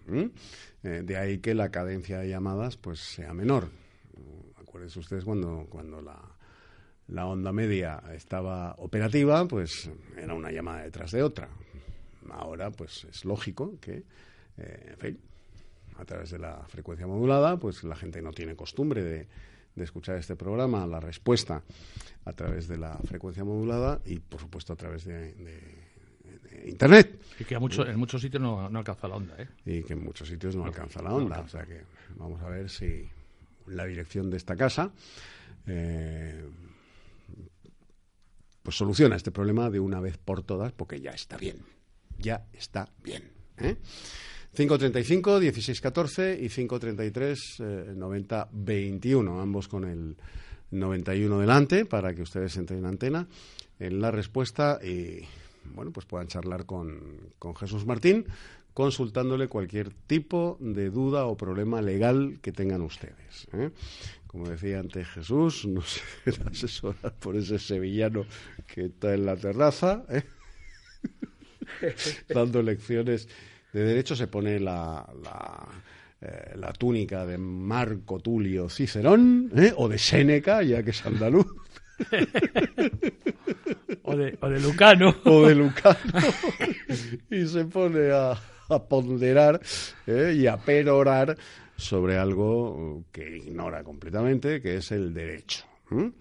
Eh, 0.84 1.04
de 1.06 1.16
ahí 1.16 1.38
que 1.38 1.54
la 1.54 1.72
cadencia 1.72 2.20
de 2.20 2.28
llamadas 2.28 2.76
pues 2.76 3.00
sea 3.00 3.34
menor. 3.34 3.70
Acuérdense 4.58 5.00
ustedes 5.00 5.24
cuando, 5.24 5.68
cuando 5.70 6.02
la, 6.02 6.20
la 7.12 7.26
onda 7.28 7.52
media 7.52 8.02
estaba 8.14 8.74
operativa, 8.80 9.48
pues 9.48 9.90
era 10.18 10.34
una 10.34 10.52
llamada 10.52 10.84
detrás 10.84 11.12
de 11.12 11.24
otra. 11.24 11.50
Ahora, 12.32 12.72
pues 12.72 13.06
es 13.06 13.26
lógico 13.26 13.78
que, 13.80 14.04
eh, 14.58 14.88
en 14.92 14.98
fin, 14.98 15.20
a 15.98 16.06
través 16.06 16.32
de 16.32 16.40
la 16.40 16.64
frecuencia 16.68 17.06
modulada, 17.08 17.58
pues 17.58 17.84
la 17.84 17.96
gente 17.96 18.22
no 18.22 18.32
tiene 18.32 18.56
costumbre 18.56 19.04
de, 19.04 19.28
de 19.76 19.84
escuchar 19.84 20.16
este 20.18 20.36
programa, 20.36 20.86
la 20.88 21.00
respuesta 21.00 21.62
a 22.26 22.34
través 22.34 22.68
de 22.68 22.78
la 22.78 22.98
frecuencia 23.06 23.44
modulada 23.44 24.00
y, 24.06 24.20
por 24.20 24.40
supuesto, 24.40 24.74
a 24.74 24.76
través 24.76 25.06
de, 25.06 25.34
de- 25.34 25.92
Internet. 26.66 27.20
Y 27.40 27.44
que 27.46 27.56
a 27.56 27.60
mucho- 27.60 27.86
en 27.88 27.98
muchos 27.98 28.22
sitios 28.22 28.42
no, 28.42 28.70
no 28.70 28.80
alcanza 28.80 29.08
la 29.08 29.16
onda, 29.16 29.36
¿eh? 29.42 29.48
y 29.66 29.84
que 29.84 29.94
en 29.94 30.04
muchos 30.04 30.28
sitios 30.28 30.56
no 30.56 30.66
alcanza 30.66 31.02
la 31.02 31.14
onda. 31.14 31.40
O 31.40 31.48
sea 31.48 31.66
que 31.66 31.82
vamos 32.18 32.42
a 32.42 32.50
ver 32.50 32.70
si 32.70 33.10
la 33.68 33.86
dirección 33.86 34.30
de 34.30 34.38
esta 34.38 34.56
casa 34.56 34.92
eh, 35.66 36.44
pues 38.64 38.78
soluciona 38.78 39.16
este 39.16 39.32
problema 39.32 39.70
de 39.70 39.80
una 39.80 40.00
vez 40.00 40.18
por 40.18 40.44
todas, 40.44 40.72
porque 40.72 41.02
ya 41.02 41.12
está 41.12 41.38
bien. 41.38 41.58
Ya 42.18 42.46
está 42.54 42.90
bien. 43.04 43.32
¿eh? 43.58 43.78
535 44.54 45.40
1614 45.40 46.40
y 46.42 46.50
533 46.50 47.40
eh, 47.60 47.94
90 47.96 48.50
21, 48.52 49.42
ambos 49.42 49.68
con 49.68 49.86
el 49.86 50.18
91 50.72 51.40
delante 51.40 51.86
para 51.86 52.14
que 52.14 52.22
ustedes 52.22 52.56
entren 52.58 52.80
en 52.80 52.86
antena 52.86 53.28
en 53.80 54.00
la 54.02 54.12
respuesta 54.12 54.80
y 54.84 55.26
bueno, 55.74 55.92
pues 55.92 56.06
puedan 56.06 56.28
charlar 56.28 56.66
con, 56.66 57.32
con 57.40 57.56
Jesús 57.56 57.86
Martín 57.86 58.26
consultándole 58.74 59.48
cualquier 59.48 59.92
tipo 59.92 60.58
de 60.60 60.90
duda 60.90 61.26
o 61.26 61.36
problema 61.36 61.82
legal 61.82 62.40
que 62.42 62.52
tengan 62.52 62.82
ustedes. 62.82 63.48
¿eh? 63.54 63.72
Como 64.32 64.48
decía 64.48 64.80
antes 64.80 65.08
Jesús, 65.10 65.66
no 65.66 65.84
dejen 66.26 66.48
asesorar 66.52 67.14
por 67.20 67.36
ese 67.36 67.60
sevillano 67.60 68.26
que 68.66 68.86
está 68.86 69.14
en 69.14 69.26
la 69.26 69.36
terraza, 69.36 70.06
¿eh? 70.10 70.24
dando 72.30 72.62
lecciones 72.62 73.28
de 73.74 73.84
derecho. 73.84 74.16
Se 74.16 74.28
pone 74.28 74.58
la, 74.58 75.06
la, 75.22 75.68
eh, 76.22 76.54
la 76.56 76.72
túnica 76.72 77.26
de 77.26 77.38
Marco 77.38 78.20
Tulio 78.20 78.70
Cicerón 78.70 79.52
¿eh? 79.54 79.74
o 79.76 79.90
de 79.90 79.98
Séneca, 79.98 80.64
ya 80.64 80.82
que 80.82 80.92
es 80.92 81.06
andaluz. 81.06 81.46
O 84.04 84.16
de, 84.16 84.38
o 84.42 84.50
de 84.50 84.60
Lucano. 84.60 85.16
o 85.24 85.48
de 85.48 85.56
Lucano 85.56 86.00
y 87.30 87.46
se 87.46 87.66
pone 87.66 88.12
a, 88.12 88.32
a 88.32 88.84
ponderar 88.84 89.62
¿eh? 90.08 90.36
y 90.36 90.48
a 90.48 90.58
perorar 90.58 91.38
sobre 91.82 92.18
algo 92.18 93.04
que 93.12 93.38
ignora 93.38 93.84
completamente, 93.84 94.62
que 94.62 94.78
es 94.78 94.92
el 94.92 95.14
derecho. 95.14 95.66
¿m? 95.90 96.12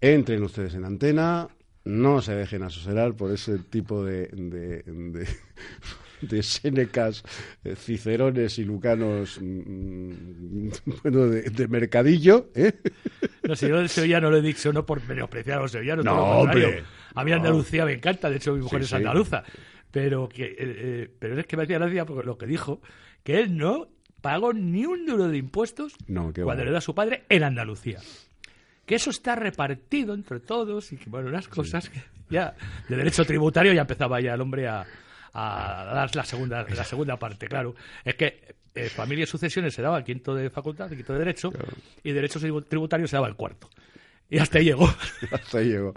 Entren 0.00 0.42
ustedes 0.42 0.74
en 0.74 0.84
antena, 0.84 1.48
no 1.84 2.20
se 2.20 2.34
dejen 2.34 2.62
asesorar 2.62 3.14
por 3.14 3.32
ese 3.32 3.58
tipo 3.58 4.04
de, 4.04 4.26
de, 4.28 4.82
de, 4.82 5.28
de 6.20 6.42
Sénecas, 6.42 7.24
eh, 7.64 7.74
Cicerones 7.76 8.58
y 8.58 8.64
Lucanos, 8.64 9.38
mm, 9.40 10.68
bueno, 11.02 11.26
de, 11.28 11.42
de 11.42 11.68
mercadillo, 11.68 12.50
¿eh? 12.54 12.72
No 13.42 13.56
sé, 13.56 13.68
yo 13.68 13.78
del 13.78 13.88
sevillano 13.88 14.30
lo 14.30 14.36
he 14.36 14.42
dicho 14.42 14.72
no 14.72 14.84
por 14.84 15.02
menospreciar 15.08 15.58
a 15.58 15.62
los 15.62 15.72
sevillanos, 15.72 16.04
No, 16.04 16.40
hombre. 16.40 16.84
A 17.14 17.24
mí 17.24 17.30
No. 17.30 17.36
Andalucía 17.38 17.84
me 17.86 17.92
encanta, 17.94 18.28
de 18.28 18.36
hecho 18.36 18.54
mi 18.54 18.60
mujer 18.60 18.80
Sí, 18.80 18.84
es 18.84 18.90
sí. 18.90 18.96
andaluza. 18.96 19.44
Pero, 19.90 20.28
que, 20.28 20.56
eh, 20.58 21.10
pero 21.18 21.38
es 21.38 21.46
que 21.46 21.56
me 21.56 21.62
hacía 21.62 21.78
gracia 21.78 22.04
porque 22.04 22.26
lo 22.26 22.36
que 22.36 22.46
dijo, 22.46 22.80
que 23.22 23.38
él 23.38 23.56
no 23.56 23.88
pagó 24.24 24.54
ni 24.54 24.86
un 24.86 25.04
duro 25.04 25.28
de 25.28 25.36
impuestos 25.36 25.92
No, 26.08 26.32
cuando 26.32 26.46
va. 26.46 26.64
le 26.64 26.70
da 26.70 26.78
a 26.78 26.80
su 26.80 26.94
padre 26.94 27.24
en 27.28 27.42
Andalucía. 27.44 28.00
Que 28.86 28.94
eso 28.94 29.10
está 29.10 29.36
repartido 29.36 30.14
entre 30.14 30.40
todos 30.40 30.90
y 30.92 30.96
que, 30.96 31.10
bueno, 31.10 31.28
unas 31.28 31.46
cosas 31.46 31.90
que 31.90 32.00
ya 32.30 32.54
de 32.88 32.96
derecho 32.96 33.24
tributario 33.26 33.74
ya 33.74 33.82
empezaba 33.82 34.18
ya 34.22 34.32
el 34.32 34.40
hombre 34.40 34.66
a, 34.66 34.86
a 35.34 35.90
dar 35.94 36.16
la 36.16 36.24
segunda, 36.24 36.66
la 36.68 36.84
segunda 36.92 37.18
parte, 37.18 37.48
claro. 37.48 37.74
Es 38.02 38.14
que 38.14 38.54
eh, 38.74 38.88
familia 38.88 39.24
y 39.24 39.26
sucesiones 39.26 39.74
se 39.74 39.82
daba 39.82 39.98
el 39.98 40.04
quinto 40.04 40.34
de 40.34 40.48
facultad, 40.48 40.90
el 40.90 40.96
quinto 40.96 41.12
de 41.12 41.18
derecho, 41.18 41.52
y 42.02 42.12
derecho 42.12 42.40
tributario 42.66 43.06
se 43.06 43.16
daba 43.16 43.28
el 43.28 43.36
cuarto. 43.36 43.68
Y 44.30 44.38
hasta 44.38 44.56
ahí 44.58 44.64
llegó. 44.64 44.88
Hasta 45.30 45.58
ahí 45.58 45.68
llegó. 45.68 45.92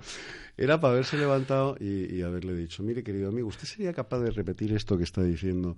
Era 0.57 0.79
para 0.81 0.93
haberse 0.93 1.17
levantado 1.17 1.77
y, 1.79 2.13
y 2.13 2.21
haberle 2.23 2.53
dicho, 2.55 2.83
mire 2.83 3.03
querido 3.03 3.29
amigo, 3.29 3.47
¿usted 3.47 3.65
sería 3.65 3.93
capaz 3.93 4.19
de 4.19 4.31
repetir 4.31 4.73
esto 4.73 4.97
que 4.97 5.03
está 5.05 5.23
diciendo 5.23 5.77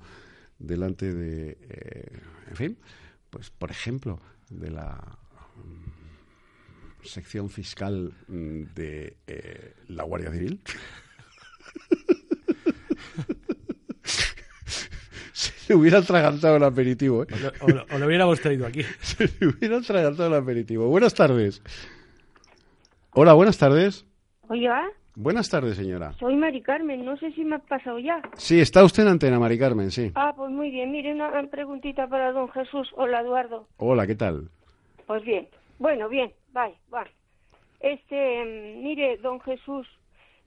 delante 0.60 1.13
de, 1.13 1.58
eh, 1.69 2.19
en 2.50 2.56
fin, 2.56 2.78
pues 3.30 3.50
por 3.50 3.72
ejemplo, 3.72 4.19
de 4.50 4.69
la 4.72 5.17
mm, 5.56 7.06
sección 7.06 7.50
fiscal 7.50 8.13
mm, 8.28 8.63
de 8.76 9.17
eh, 9.28 9.74
la 9.88 10.04
Guardia 10.04 10.32
Civil? 10.32 10.62
Se 15.34 15.54
le 15.69 15.76
hubiera 15.76 16.00
atragantado 16.00 16.58
el 16.58 16.63
aperitivo, 16.63 17.24
¿eh? 17.24 17.28
O 17.32 17.38
lo, 17.38 17.52
o 17.62 17.67
lo- 17.69 17.86
o 17.95 18.00
lo 18.00 18.06
hubiéramos 18.08 18.39
traído 18.41 18.65
aquí. 18.67 18.84
Se 19.02 19.26
le 19.39 19.48
hubiera 19.48 19.78
atragantado 19.78 20.28
el 20.28 20.34
aperitivo. 20.41 20.88
Buenas 20.88 21.13
tardes. 21.13 21.62
Hola, 23.12 23.34
buenas 23.34 23.58
tardes. 23.58 24.06
Oiga, 24.50 24.89
Buenas 25.15 25.50
tardes, 25.50 25.76
señora. 25.76 26.13
soy 26.13 26.36
Mari 26.36 26.62
Carmen, 26.62 27.04
no 27.04 27.17
sé 27.17 27.32
si 27.34 27.43
me 27.43 27.56
ha 27.56 27.60
pasado 27.60 28.00
ya. 28.00 28.22
Sí, 28.36 28.60
está 28.62 28.84
usted 28.84 29.04
en 29.04 29.10
antena, 29.10 29.39
Mari 29.39 29.58
Carmen, 29.60 29.91
sí. 29.91 30.12
Ah, 30.15 30.34
pues 30.36 30.50
muy 30.52 30.69
bien, 30.72 30.91
mire 30.91 31.13
una 31.13 31.30
preguntita 31.50 32.08
para 32.08 32.32
don 32.32 32.50
Jesús. 32.50 32.89
Hola, 32.95 33.22
Eduardo. 33.22 33.67
Hola, 33.78 34.08
¿qué 34.08 34.15
tal? 34.15 34.50
Pues 35.08 35.24
bien, 35.24 35.48
bueno, 35.78 36.08
bien, 36.08 36.32
bye, 36.54 36.76
va. 36.93 37.06
Este, 37.82 38.45
mm, 38.45 38.84
mire, 38.84 39.17
don 39.17 39.39
Jesús, 39.41 39.88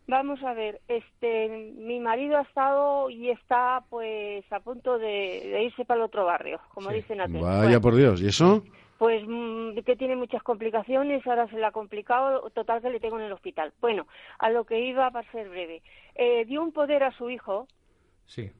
vamos 0.06 0.42
a 0.42 0.54
ver, 0.54 0.80
este, 0.88 1.72
mi 1.76 1.98
marido 2.00 2.38
ha 2.38 2.42
estado 2.42 3.10
y 3.10 3.30
está, 3.30 3.82
pues, 3.90 4.44
a 4.52 4.60
punto 4.60 4.98
de, 4.98 5.06
de 5.52 5.64
irse 5.64 5.84
para 5.84 6.00
el 6.00 6.04
otro 6.06 6.24
barrio, 6.24 6.60
como 6.72 6.90
Sí. 6.90 6.96
dicen 6.96 7.20
aquí. 7.20 7.32
Vaya 7.34 7.62
Bueno, 7.64 7.80
por 7.80 7.94
Dios, 7.96 8.22
¿y 8.22 8.28
eso? 8.28 8.62
Pues 9.02 9.24
mm, 9.26 9.80
que 9.84 9.96
tiene 9.96 10.14
muchas 10.14 10.44
complicaciones, 10.44 11.26
ahora 11.26 11.48
se 11.48 11.56
le 11.56 11.66
ha 11.66 11.72
complicado, 11.72 12.48
total 12.50 12.80
que 12.80 12.88
le 12.88 13.00
tengo 13.00 13.18
en 13.18 13.24
el 13.24 13.32
hospital. 13.32 13.72
Bueno, 13.80 14.06
a 14.38 14.48
lo 14.48 14.64
que 14.64 14.78
iba 14.78 15.10
para 15.10 15.28
ser 15.32 15.48
breve. 15.48 15.82
Eh, 16.14 16.44
dio 16.44 16.62
un 16.62 16.70
poder 16.70 17.02
a 17.02 17.10
su 17.10 17.28
hijo 17.28 17.66
Sí. 18.26 18.52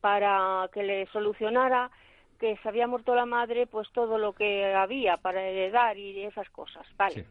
para 0.00 0.68
que 0.72 0.84
le 0.84 1.06
solucionara 1.06 1.90
que 2.38 2.56
se 2.58 2.68
había 2.68 2.86
muerto 2.86 3.16
la 3.16 3.26
madre, 3.26 3.66
pues 3.66 3.90
todo 3.90 4.18
lo 4.18 4.34
que 4.34 4.72
había 4.72 5.16
para 5.16 5.42
heredar 5.42 5.98
y 5.98 6.22
esas 6.22 6.48
cosas, 6.50 6.86
¿vale? 6.96 7.14
Sí. 7.14 7.24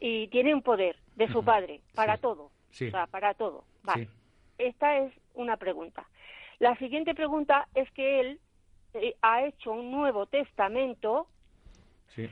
Y 0.00 0.28
tiene 0.28 0.52
un 0.54 0.60
poder 0.60 0.96
de 1.16 1.28
su 1.28 1.42
padre 1.42 1.80
para 1.94 2.16
Sí. 2.16 2.20
todo, 2.20 2.50
Sí. 2.72 2.88
o 2.88 2.90
sea, 2.90 3.06
para 3.06 3.32
todo, 3.32 3.64
vale. 3.84 4.06
Esta 4.58 4.98
es 4.98 5.14
una 5.32 5.56
pregunta. 5.56 6.06
La 6.58 6.76
siguiente 6.76 7.14
pregunta 7.14 7.68
es 7.74 7.90
que 7.92 8.20
él 8.20 8.40
eh, 8.92 9.14
ha 9.22 9.44
hecho 9.46 9.72
un 9.72 9.90
nuevo 9.90 10.26
testamento, 10.26 11.26
Sí. 12.08 12.28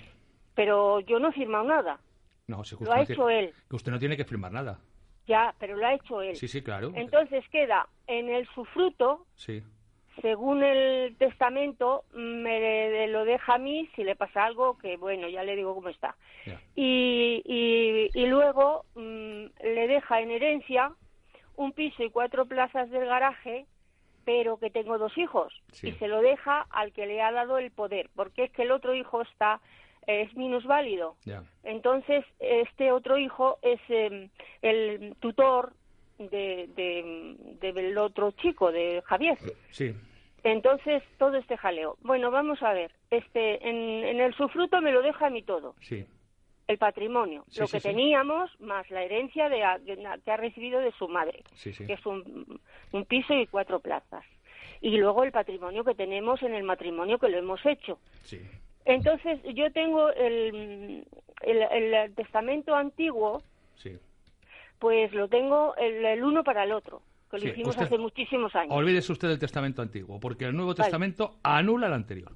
pero 0.55 1.01
yo 1.01 1.19
no 1.19 1.29
he 1.29 1.33
firmado 1.33 1.65
nada. 1.65 1.99
No, 2.47 2.65
si 2.65 2.77
Lo 2.85 2.93
ha 2.93 3.01
hecho 3.03 3.31
él, 3.31 3.53
que 3.69 3.77
usted 3.77 3.93
no 3.93 3.99
tiene 3.99 4.17
que 4.17 4.25
firmar 4.25 4.53
nada. 4.53 4.79
ya, 5.27 5.55
pero 5.59 5.77
lo 5.77 5.87
ha 5.87 5.95
hecho 5.95 6.21
él. 6.21 6.35
Sí, 6.37 6.49
sí, 6.49 6.63
claro. 6.63 6.91
Entonces 6.95 7.49
queda 7.51 7.89
en 8.09 8.29
el 8.29 8.47
sufruto 8.49 9.27
Sí. 9.37 9.63
según 10.21 10.63
el 10.65 11.17
testamento, 11.17 12.05
me 12.13 13.07
lo 13.09 13.25
deja 13.25 13.55
a 13.55 13.59
mí 13.59 13.89
si 13.95 14.03
le 14.05 14.17
pasa 14.17 14.45
algo, 14.45 14.77
que 14.79 14.97
bueno, 14.97 15.29
ya 15.29 15.45
le 15.45 15.55
digo 15.57 15.75
cómo 15.75 15.89
está. 15.89 16.17
Ya. 16.45 16.61
Y, 16.75 17.41
y, 17.45 18.11
y 18.21 18.27
luego 18.27 18.85
mm, 18.97 19.45
le 19.63 19.87
deja 19.87 20.21
en 20.21 20.31
herencia 20.33 20.93
un 21.57 21.73
piso 21.73 22.03
y 22.03 22.11
cuatro 22.11 22.47
plazas 22.47 22.91
del 22.91 23.07
garaje, 23.07 23.67
pero 24.33 24.59
que 24.59 24.71
tengo 24.71 24.97
dos 24.97 25.17
hijos. 25.19 25.53
Sí. 25.73 25.89
Y 25.89 25.93
se 25.95 26.07
lo 26.07 26.21
deja 26.21 26.67
al 26.71 26.93
que 26.93 27.07
le 27.07 27.21
ha 27.21 27.33
dado 27.33 27.59
el 27.59 27.71
poder, 27.73 28.09
porque 28.15 28.45
es 28.45 28.51
que 28.53 28.63
el 28.63 28.71
otro 28.71 28.95
hijo 28.95 29.23
está 29.23 29.61
es 30.07 30.35
minusválido. 30.37 31.17
Ya. 31.25 31.43
Entonces, 31.65 32.25
este 32.39 32.93
otro 32.93 33.19
hijo 33.19 33.59
es 33.63 33.81
eh, 33.89 34.29
el 34.63 35.15
tutor 35.21 35.73
de, 36.19 36.69
de- 36.77 37.57
del 37.73 37.99
otro 37.99 38.31
chico, 38.33 38.71
de 38.73 39.03
Javier. 39.05 39.37
Sí. 39.71 39.95
Entonces, 40.45 41.03
todo 41.19 41.37
este 41.37 41.57
jaleo. 41.57 41.97
Bueno, 42.03 42.31
vamos 42.31 42.63
a 42.63 42.73
ver. 42.73 42.91
Este, 43.11 43.69
en, 43.69 43.77
en 44.05 44.21
el 44.21 44.33
sufruto 44.35 44.81
me 44.81 44.93
lo 44.93 45.03
deja 45.03 45.27
a 45.27 45.31
mí 45.31 45.43
todo. 45.43 45.75
Sí. 45.81 46.07
El 46.71 46.79
patrimonio, 46.79 47.45
Sí, 47.49 47.61
lo 47.61 47.67
sí, 47.67 47.73
que 47.73 47.81
sí. 47.81 47.89
teníamos, 47.89 48.49
más 48.61 48.89
la 48.91 49.03
herencia 49.03 49.49
de, 49.49 49.59
que 50.25 50.31
ha 50.31 50.37
recibido 50.37 50.79
de 50.81 50.93
su 50.93 51.09
madre, 51.09 51.43
que 51.63 51.93
es 51.93 52.07
un, 52.07 52.61
un 52.93 53.05
piso 53.07 53.35
y 53.35 53.47
cuatro 53.49 53.81
plazas. 53.81 54.25
Y 54.81 54.97
luego 54.97 55.25
el 55.25 55.33
patrimonio 55.33 55.83
que 55.85 55.95
tenemos 55.95 56.43
en 56.43 56.55
el 56.55 56.63
matrimonio 56.63 57.19
que 57.19 57.29
lo 57.29 57.39
hemos 57.39 57.65
hecho. 57.67 57.99
Entonces, 58.85 59.41
yo 59.55 59.71
tengo 59.73 60.11
el, 60.13 61.05
el, 61.43 61.93
el 61.95 62.15
testamento 62.15 62.75
antiguo, 62.75 63.43
Sí. 63.75 63.99
pues 64.79 65.13
lo 65.13 65.29
tengo 65.29 65.75
el, 65.77 66.05
el 66.05 66.23
uno 66.23 66.43
para 66.45 66.65
el 66.65 66.73
otro, 66.73 67.03
que 67.31 67.39
lo 67.39 67.49
hicimos 67.49 67.71
usted- 67.71 67.85
hace 67.87 67.99
muchísimos 67.99 68.55
años. 68.55 68.73
Olvídese 68.75 69.13
usted 69.13 69.29
del 69.29 69.39
testamento 69.39 69.83
antiguo, 69.83 70.19
porque 70.21 70.45
el 70.47 70.55
Nuevo 70.55 70.71
Vale. 70.73 70.83
Testamento 70.85 71.37
anula 71.43 71.89
el 71.89 71.95
anterior. 71.95 72.33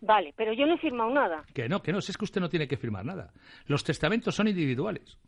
Vale, 0.00 0.32
pero 0.36 0.52
yo 0.52 0.66
no 0.66 0.74
he 0.74 0.78
firmado 0.78 1.10
nada. 1.10 1.44
Que 1.54 1.68
no, 1.68 1.82
que 1.82 1.92
no, 1.92 2.00
si 2.00 2.10
es 2.12 2.16
que 2.18 2.24
usted 2.24 2.40
no 2.40 2.48
tiene 2.48 2.66
que 2.66 2.76
firmar 2.76 3.04
nada. 3.04 3.32
Los 3.66 3.84
testamentos 3.84 4.34
son 4.34 4.48
individuales. 4.48 5.18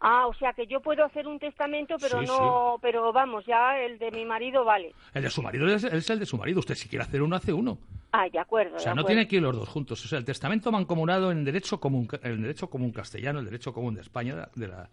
Ah, 0.00 0.26
o 0.26 0.34
sea 0.34 0.52
que 0.52 0.66
yo 0.66 0.80
puedo 0.80 1.04
hacer 1.04 1.26
un 1.26 1.38
testamento, 1.38 1.96
pero 1.98 2.20
Sí, 2.20 2.26
no, 2.26 2.78
pero 2.82 3.12
vamos, 3.12 3.44
ya 3.46 3.78
el 3.80 3.98
de 3.98 4.10
mi 4.10 4.24
marido 4.26 4.62
vale. 4.64 4.94
El 5.14 5.22
de 5.22 5.30
su 5.30 5.42
marido 5.42 5.66
es, 5.68 5.84
es 5.84 6.10
el 6.10 6.18
de 6.18 6.26
su 6.26 6.36
marido. 6.36 6.60
Usted 6.60 6.74
si 6.74 6.88
quiere 6.88 7.02
hacer 7.04 7.22
uno, 7.22 7.34
hace 7.34 7.52
uno. 7.52 7.78
Ah, 8.12 8.28
de 8.28 8.38
acuerdo. 8.38 8.76
O 8.76 8.78
sea, 8.78 8.94
no 8.94 9.04
tiene 9.04 9.26
que 9.26 9.36
ir 9.36 9.42
los 9.42 9.56
dos 9.56 9.68
juntos. 9.68 10.04
O 10.04 10.08
sea, 10.08 10.18
el 10.18 10.24
testamento 10.24 10.70
mancomunado 10.70 11.32
en 11.32 11.44
derecho 11.44 11.80
común, 11.80 12.06
en 12.22 12.42
derecho 12.42 12.68
común 12.68 12.92
castellano, 12.92 13.38
el 13.40 13.46
derecho 13.46 13.72
común 13.72 13.94
de 13.94 14.02
España, 14.02 14.48
de 14.54 14.68
la, 14.68 14.88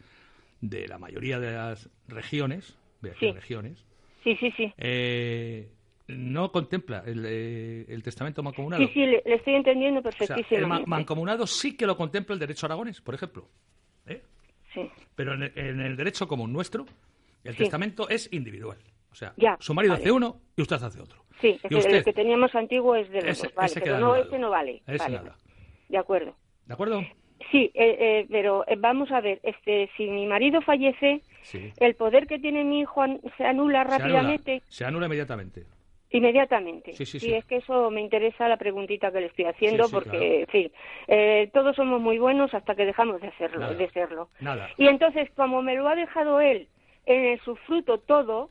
de 0.62 0.88
la 0.88 0.98
mayoría 0.98 1.38
de 1.40 1.52
las 1.54 1.90
regiones, 2.08 2.78
de 3.02 3.14
Sí. 3.16 3.32
regiones, 3.32 3.86
Sí, 4.24 4.38
sí, 4.38 4.52
sí. 4.56 4.74
eh, 4.78 5.70
no 6.08 6.52
contempla 6.52 7.04
el, 7.06 7.24
eh, 7.26 7.86
el 7.88 8.04
testamento 8.04 8.44
mancomunado. 8.44 8.84
Sí, 8.86 8.92
sí, 8.94 9.00
le, 9.06 9.22
le 9.26 9.36
estoy 9.36 9.56
entendiendo 9.56 10.00
O 10.00 10.04
sea, 10.04 10.12
el 10.12 10.18
perfectísimamente. 10.28 10.90
ma- 10.90 10.98
mancomunado 10.98 11.48
sí 11.48 11.76
que 11.78 11.86
lo 11.88 11.96
contempla 11.96 12.34
el 12.34 12.40
derecho 12.40 12.66
aragonés, 12.66 13.02
por 13.02 13.16
ejemplo. 13.16 13.48
¿eh? 14.08 14.22
Sí. 14.74 14.90
Pero 15.16 15.34
en 15.36 15.44
el, 15.44 15.52
en 15.56 15.80
el 15.82 15.96
derecho 15.96 16.28
común 16.28 16.52
nuestro, 16.52 16.86
el 17.44 17.54
Sí. 17.54 17.60
testamento 17.60 18.10
es 18.10 18.32
individual. 18.34 18.78
O 19.12 19.16
sea, 19.16 19.34
Ya, 19.38 19.56
su 19.60 19.74
marido 19.74 19.94
vale. 19.94 20.04
hace 20.04 20.12
uno 20.12 20.42
y 20.58 20.62
usted 20.64 20.76
hace 20.82 21.00
otro. 21.00 21.24
Sí, 21.40 21.60
Y 21.70 21.76
usted- 21.76 21.94
el 21.98 22.04
que 22.04 22.14
teníamos 22.14 22.54
antiguo 22.56 22.96
es 22.96 23.10
de 23.10 23.22
los 23.22 23.32
Ese- 23.32 23.48
dos, 23.48 23.56
vale, 23.56 23.66
ese 23.68 23.82
pero 23.82 24.00
no, 24.00 24.16
ese 24.16 24.40
no 24.40 24.50
vale. 24.50 24.82
Ese 24.88 24.98
vale, 24.98 25.16
nada. 25.18 25.36
De 25.90 25.98
acuerdo. 25.98 26.36
¿De 26.66 26.74
acuerdo? 26.74 27.02
Sí, 27.52 27.70
eh, 27.74 27.98
eh, 28.00 28.28
pero 28.32 28.66
eh, 28.68 28.76
vamos 28.78 29.12
a 29.12 29.20
ver, 29.22 29.40
este, 29.44 29.90
si 29.98 30.08
mi 30.08 30.26
marido 30.26 30.62
fallece, 30.62 31.22
Sí. 31.42 31.72
el 31.78 31.94
poder 31.96 32.26
que 32.26 32.40
tiene 32.40 32.64
mi 32.64 32.80
hijo 32.80 33.02
an- 33.02 33.20
se 33.38 33.44
anula 33.46 33.84
Se 33.84 33.90
rápidamente, 33.98 34.52
anula, 34.54 34.66
se 34.70 34.86
anula 34.86 35.06
inmediatamente. 35.08 35.66
Inmediatamente. 36.14 36.94
Sí, 36.94 37.06
sí, 37.06 37.20
sí. 37.20 37.34
es 37.34 37.44
que 37.46 37.58
eso 37.58 37.92
me 37.92 38.00
interesa 38.00 38.48
la 38.48 38.56
preguntita 38.58 39.12
que 39.12 39.20
le 39.20 39.26
estoy 39.28 39.46
haciendo, 39.46 39.84
Sí, 39.84 39.90
sí, 39.90 39.94
porque, 39.94 40.10
claro. 40.18 40.26
en 40.26 40.48
fin, 40.48 40.72
eh, 41.08 41.50
todos 41.54 41.76
somos 41.76 42.00
muy 42.00 42.18
buenos 42.20 42.54
hasta 42.54 42.76
que 42.76 42.86
dejamos 42.86 43.20
de 43.20 43.28
hacerlo, 43.28 43.60
Nada. 43.60 43.74
de 43.74 43.90
serlo. 43.90 44.30
Nada. 44.40 44.70
Y 44.78 44.88
entonces, 44.88 45.30
como 45.36 45.62
me 45.62 45.76
lo 45.76 45.88
ha 45.90 45.96
dejado 45.96 46.40
él 46.40 46.68
en 47.06 47.38
su 47.40 47.56
fruto 47.58 47.98
todo, 47.98 48.50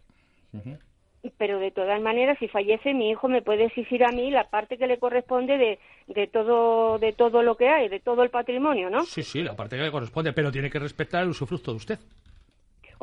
pero 1.39 1.59
de 1.61 1.71
todas 1.71 2.01
maneras 2.03 2.37
si 2.41 2.49
fallece 2.49 2.93
mi 2.95 3.11
hijo 3.11 3.29
me 3.29 3.43
puede 3.43 3.65
exigir 3.67 4.05
a 4.05 4.11
mí 4.11 4.31
la 4.31 4.51
parte 4.51 4.77
que 4.77 4.87
le 4.89 4.99
corresponde 4.99 5.57
de, 5.57 5.79
de 6.09 6.27
todo 6.27 6.99
de 6.99 7.13
todo 7.13 7.43
lo 7.43 7.57
que 7.57 7.69
hay 7.69 7.89
de 7.89 8.01
todo 8.01 8.25
el 8.25 8.31
patrimonio 8.31 8.91
no 8.91 9.05
Sí, 9.05 9.23
sí, 9.23 9.41
la 9.43 9.55
parte 9.55 9.77
que 9.77 9.85
le 9.85 9.91
corresponde, 9.93 10.33
pero 10.33 10.51
tiene 10.51 10.69
que 10.69 10.81
respetar 10.81 11.23
el 11.23 11.29
usufructo 11.31 11.71
de 11.71 11.77
usted. 11.77 11.99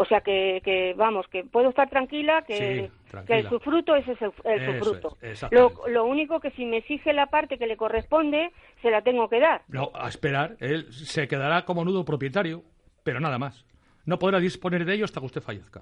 O 0.02 0.06
sea 0.06 0.22
que, 0.22 0.62
que 0.64 0.94
vamos 0.96 1.28
que 1.28 1.44
puedo 1.44 1.70
estar 1.70 1.90
tranquila 1.90 2.44
que, 2.48 2.54
Sí, 2.54 2.62
que 2.62 2.92
tranquila. 3.12 3.38
el 3.40 3.50
sufruto 3.50 3.96
es 3.96 4.08
ese- 4.08 4.32
el 4.46 4.62
Eso 4.62 4.72
sufruto 4.80 5.18
es, 5.22 5.46
lo, 5.52 5.74
lo 5.90 6.06
único 6.06 6.40
que 6.40 6.52
si 6.52 6.66
me 6.66 6.78
exige 6.78 7.12
la 7.12 7.26
parte 7.26 7.58
que 7.58 7.68
le 7.68 7.76
corresponde 7.76 8.52
se 8.82 8.90
la 8.92 9.02
tengo 9.02 9.28
que 9.28 9.40
dar 9.42 9.62
No, 9.68 9.92
a 9.94 10.08
esperar. 10.08 10.56
Él 10.62 10.92
se 10.94 11.28
quedará 11.28 11.66
como 11.66 11.84
nudo 11.84 12.06
propietario, 12.06 12.64
pero 13.04 13.20
nada 13.20 13.38
más. 13.38 13.66
No 14.06 14.18
podrá 14.20 14.40
disponer 14.40 14.86
de 14.86 14.94
ello 14.94 15.04
hasta 15.06 15.20
que 15.20 15.26
usted 15.26 15.42
fallezca. 15.42 15.82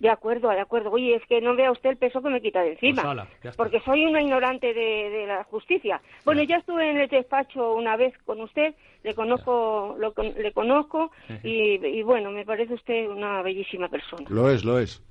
De 0.00 0.10
acuerdo, 0.10 0.48
de 0.50 0.60
acuerdo. 0.60 0.90
Oye, 0.90 1.14
es 1.14 1.24
que 1.26 1.40
no 1.40 1.54
vea 1.54 1.70
usted 1.70 1.90
el 1.90 1.96
peso 1.96 2.20
que 2.20 2.28
me 2.28 2.42
quita 2.42 2.60
de 2.62 2.72
encima. 2.72 3.02
Pues 3.02 3.10
ala, 3.12 3.28
porque 3.56 3.80
soy 3.80 4.04
una 4.04 4.20
ignorante 4.20 4.74
de, 4.74 5.10
de 5.10 5.26
la 5.26 5.44
justicia. 5.44 6.00
Bueno, 6.24 6.42
ya 6.42 6.56
estuve 6.56 6.90
en 6.90 6.98
el 6.98 7.08
despacho 7.08 7.74
una 7.74 7.96
vez 7.96 8.12
con 8.26 8.40
usted, 8.40 8.74
le 9.02 9.14
conozco, 9.14 9.94
lo 9.98 10.12
con- 10.12 10.34
le 10.34 10.52
conozco 10.52 11.10
y, 11.42 11.86
y 11.86 12.02
bueno, 12.02 12.30
me 12.30 12.44
parece 12.44 12.74
usted 12.74 13.08
una 13.08 13.40
bellísima 13.42 13.88
persona. 13.88 14.26
Lo 14.28 14.50
es, 14.50 14.64
lo 14.64 14.78
es. 14.78 15.02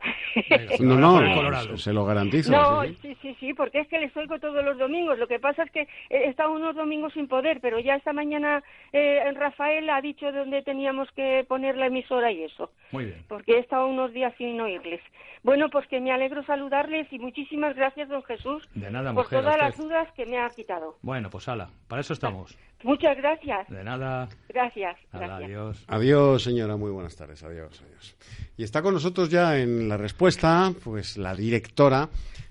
No, 0.80 0.96
no, 1.20 1.76
se 1.76 1.92
lo 1.92 2.04
garantizo. 2.04 2.52
No, 2.52 2.82
sí, 3.02 3.16
sí. 3.20 3.36
sí, 3.40 3.54
porque 3.54 3.80
es 3.80 3.88
que 3.88 3.98
les 3.98 4.16
oigo 4.16 4.38
todos 4.38 4.64
los 4.64 4.78
domingos. 4.78 5.18
Lo 5.18 5.26
que 5.26 5.38
pasa 5.38 5.64
es 5.64 5.70
que 5.70 5.88
he 6.08 6.28
estado 6.28 6.52
unos 6.52 6.74
domingos 6.74 7.12
sin 7.12 7.28
poder, 7.28 7.60
pero 7.60 7.78
ya 7.78 7.96
esta 7.96 8.12
mañana 8.12 8.62
eh, 8.92 9.20
Rafael 9.34 9.88
ha 9.90 10.00
dicho 10.00 10.30
dónde 10.32 10.62
teníamos 10.62 11.10
que 11.12 11.44
poner 11.48 11.76
la 11.76 11.86
emisora 11.86 12.32
y 12.32 12.44
eso. 12.44 12.70
Muy 12.92 13.06
bien. 13.06 13.24
porque 13.28 13.56
he 13.56 13.58
estado 13.58 13.86
unos 13.86 14.12
días 14.12 14.32
sin 14.38 14.60
oírles. 14.60 15.00
Bueno, 15.42 15.70
pues 15.70 15.86
que 15.88 16.00
me 16.00 16.12
alegro 16.12 16.42
saludarles 16.44 17.10
y 17.12 17.18
muchísimas 17.18 17.74
gracias, 17.74 18.08
don 18.08 18.22
Jesús, 18.24 18.68
De 18.74 18.90
nada, 18.90 19.14
por 19.14 19.24
mujer. 19.24 19.40
todas 19.40 19.56
las 19.58 19.76
dudas 19.76 20.08
que 20.12 20.26
me 20.26 20.38
ha 20.38 20.48
quitado. 20.50 20.96
Bueno, 21.02 21.30
pues 21.30 21.48
ala, 21.48 21.70
para 21.88 22.00
eso 22.00 22.12
estamos. 22.12 22.58
Muchas 22.82 23.16
gracias, 23.16 23.68
De 23.68 23.84
nada. 23.84 24.28
gracias, 24.48 24.96
adiós. 25.12 25.84
Adiós, 25.86 26.42
señora, 26.42 26.76
muy 26.76 26.90
buenas 26.90 27.14
tardes. 27.14 27.42
Adiós, 27.42 27.82
adiós. 27.82 28.16
Y 28.56 28.62
está 28.62 28.82
con 28.82 28.94
nosotros 28.94 29.28
ya 29.28 29.58
en 29.58 29.88
la 29.88 29.96
respuesta, 29.96 30.72
pues 30.82 31.16
la 31.16 31.34
directora 31.34 32.08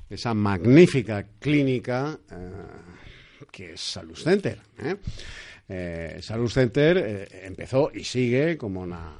de 0.07 0.15
esa 0.15 0.33
magnífica 0.33 1.25
clínica 1.39 2.17
eh, 2.31 3.45
que 3.51 3.73
es 3.73 3.81
Salud 3.81 4.15
Center. 4.15 4.59
¿eh? 4.79 4.95
Eh, 5.67 6.17
Salud 6.21 6.49
Center 6.49 6.97
eh, 6.97 7.27
empezó 7.43 7.91
y 7.93 8.03
sigue 8.03 8.57
como 8.57 8.81
una, 8.81 9.13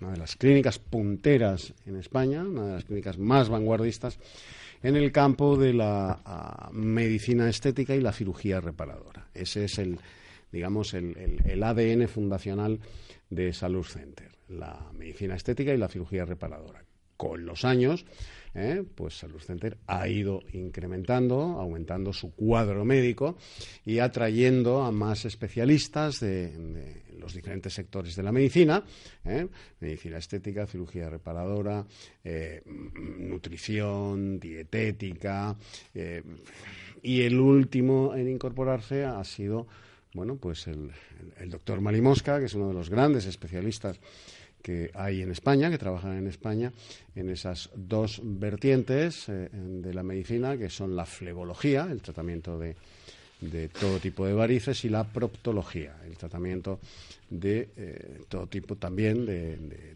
una 0.00 0.12
de 0.12 0.16
las 0.16 0.36
clínicas 0.36 0.78
punteras 0.78 1.74
en 1.86 1.96
España, 1.96 2.42
una 2.42 2.66
de 2.66 2.72
las 2.74 2.84
clínicas 2.84 3.18
más 3.18 3.48
vanguardistas 3.48 4.18
en 4.82 4.96
el 4.96 5.10
campo 5.10 5.56
de 5.56 5.74
la 5.74 6.20
ah, 6.24 6.70
medicina 6.72 7.48
estética 7.48 7.94
y 7.94 8.00
la 8.00 8.12
cirugía 8.12 8.60
reparadora. 8.60 9.26
Ese 9.34 9.64
es 9.64 9.78
el, 9.78 9.98
digamos, 10.52 10.94
el, 10.94 11.62
ADN 11.62 12.08
fundacional 12.08 12.80
de 13.30 13.52
Salud 13.52 13.84
Center, 13.84 14.30
la 14.48 14.90
medicina 14.94 15.34
estética 15.34 15.72
y 15.72 15.78
la 15.78 15.88
cirugía 15.88 16.24
reparadora. 16.24 16.84
Con 17.16 17.44
los 17.44 17.64
años, 17.64 18.06
¿eh? 18.54 18.84
pues 18.94 19.18
Salud 19.18 19.40
Center 19.40 19.78
ha 19.88 20.06
ido 20.06 20.40
incrementando, 20.52 21.40
aumentando 21.58 22.12
su 22.12 22.32
cuadro 22.32 22.84
médico 22.84 23.36
y 23.84 23.98
atrayendo 23.98 24.82
a 24.82 24.92
más 24.92 25.24
especialistas 25.24 26.20
de, 26.20 27.02
los 27.18 27.34
diferentes 27.34 27.72
sectores 27.72 28.16
de 28.16 28.22
la 28.22 28.32
medicina, 28.32 28.82
¿eh? 29.24 29.46
medicina 29.80 30.18
estética, 30.18 30.66
cirugía 30.66 31.10
reparadora, 31.10 31.84
eh, 32.24 32.62
nutrición, 32.64 34.38
dietética, 34.38 35.56
eh, 35.94 36.22
y 37.02 37.22
el 37.22 37.38
último 37.38 38.14
en 38.14 38.28
incorporarse 38.28 39.04
ha 39.04 39.22
sido 39.24 39.66
bueno, 40.14 40.36
pues 40.36 40.66
el, 40.66 40.90
el- 41.38 41.50
doctor 41.50 41.80
Malimosca, 41.80 42.38
que 42.38 42.46
es 42.46 42.54
uno 42.54 42.68
de 42.68 42.74
los 42.74 42.90
grandes 42.90 43.26
especialistas 43.26 43.98
que 44.62 44.90
hay 44.94 45.22
en 45.22 45.30
España, 45.30 45.70
que 45.70 45.78
trabajan 45.78 46.16
en 46.18 46.26
España, 46.26 46.72
en 47.14 47.30
esas 47.30 47.70
dos 47.76 48.20
vertientes 48.24 49.28
eh, 49.28 49.48
de 49.52 49.94
la 49.94 50.02
medicina, 50.02 50.56
que 50.56 50.68
son 50.70 50.96
la 50.96 51.06
flebología, 51.06 51.88
el 51.90 52.00
tratamiento 52.02 52.58
de, 52.58 52.74
todo 53.68 53.98
tipo 54.00 54.26
de 54.26 54.32
varices, 54.32 54.84
y 54.84 54.88
la 54.88 55.04
proptología, 55.04 55.96
el 56.04 56.16
tratamiento 56.16 56.80
de 57.30 57.68
eh, 57.76 58.20
todo 58.28 58.48
tipo 58.48 58.74
también 58.76 59.24
de- 59.26 59.56
de- 59.56 59.94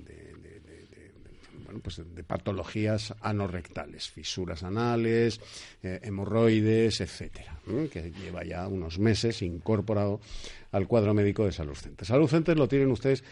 pues 1.80 2.02
de 2.04 2.24
patologías 2.24 3.14
anorrectales, 3.20 4.08
fisuras 4.08 4.62
anales, 4.62 5.40
eh, 5.82 6.00
hemorroides, 6.02 7.00
etcétera, 7.00 7.58
que 7.90 8.12
lleva 8.12 8.44
ya 8.44 8.66
unos 8.68 8.98
meses 8.98 9.42
incorporado 9.42 10.20
al 10.72 10.86
cuadro 10.86 11.14
médico 11.14 11.44
de 11.44 11.52
Salud 11.52 11.74
Center. 11.74 12.06
Salud 12.06 12.28
Center 12.28 12.58
lo 12.58 12.68
tienen 12.68 12.90
ustedes 12.90 13.24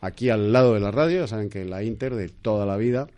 aquí 0.00 0.30
al 0.30 0.52
lado 0.52 0.74
de 0.74 0.80
la 0.80 0.90
radio, 0.90 1.20
ya 1.20 1.26
saben 1.26 1.50
que 1.50 1.64
la 1.64 1.82
Inter 1.82 2.14
de 2.14 2.28
toda 2.28 2.66
la 2.66 2.76
vida 2.76 3.08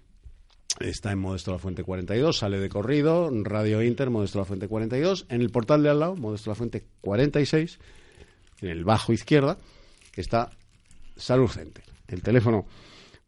está 0.78 1.12
en 1.12 1.18
Modesto 1.18 1.50
La 1.50 1.58
Fuente 1.58 1.82
42, 1.82 2.38
sale 2.38 2.58
de 2.58 2.68
corrido, 2.68 3.30
Radio 3.42 3.82
Inter, 3.82 4.10
Modesto 4.10 4.38
La 4.38 4.44
Fuente 4.44 4.68
42, 4.68 5.26
en 5.28 5.40
el 5.40 5.50
portal 5.50 5.82
de 5.82 5.90
al 5.90 6.00
lado, 6.00 6.16
Modesto 6.16 6.50
La 6.50 6.54
Fuente 6.54 6.84
46, 7.02 7.78
en 8.62 8.68
el 8.68 8.84
bajo 8.84 9.12
izquierda, 9.12 9.58
está 10.16 10.50
Salud 11.16 11.48
Center. 11.48 11.84
El 12.08 12.22
teléfono 12.22 12.66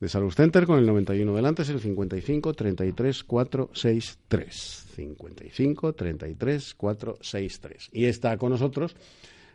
de 0.03 0.09
Salud 0.09 0.33
Center 0.33 0.67
con 0.67 0.81
el 0.81 0.87
91 0.87 1.33
delante 1.37 1.63
es 1.63 1.69
el 1.69 1.79
55 1.79 2.55
33 2.55 3.23
463. 3.23 4.87
55 4.97 5.93
33 5.93 6.75
463. 6.75 7.91
Y 7.93 8.07
está 8.07 8.37
con 8.37 8.51
nosotros 8.51 8.97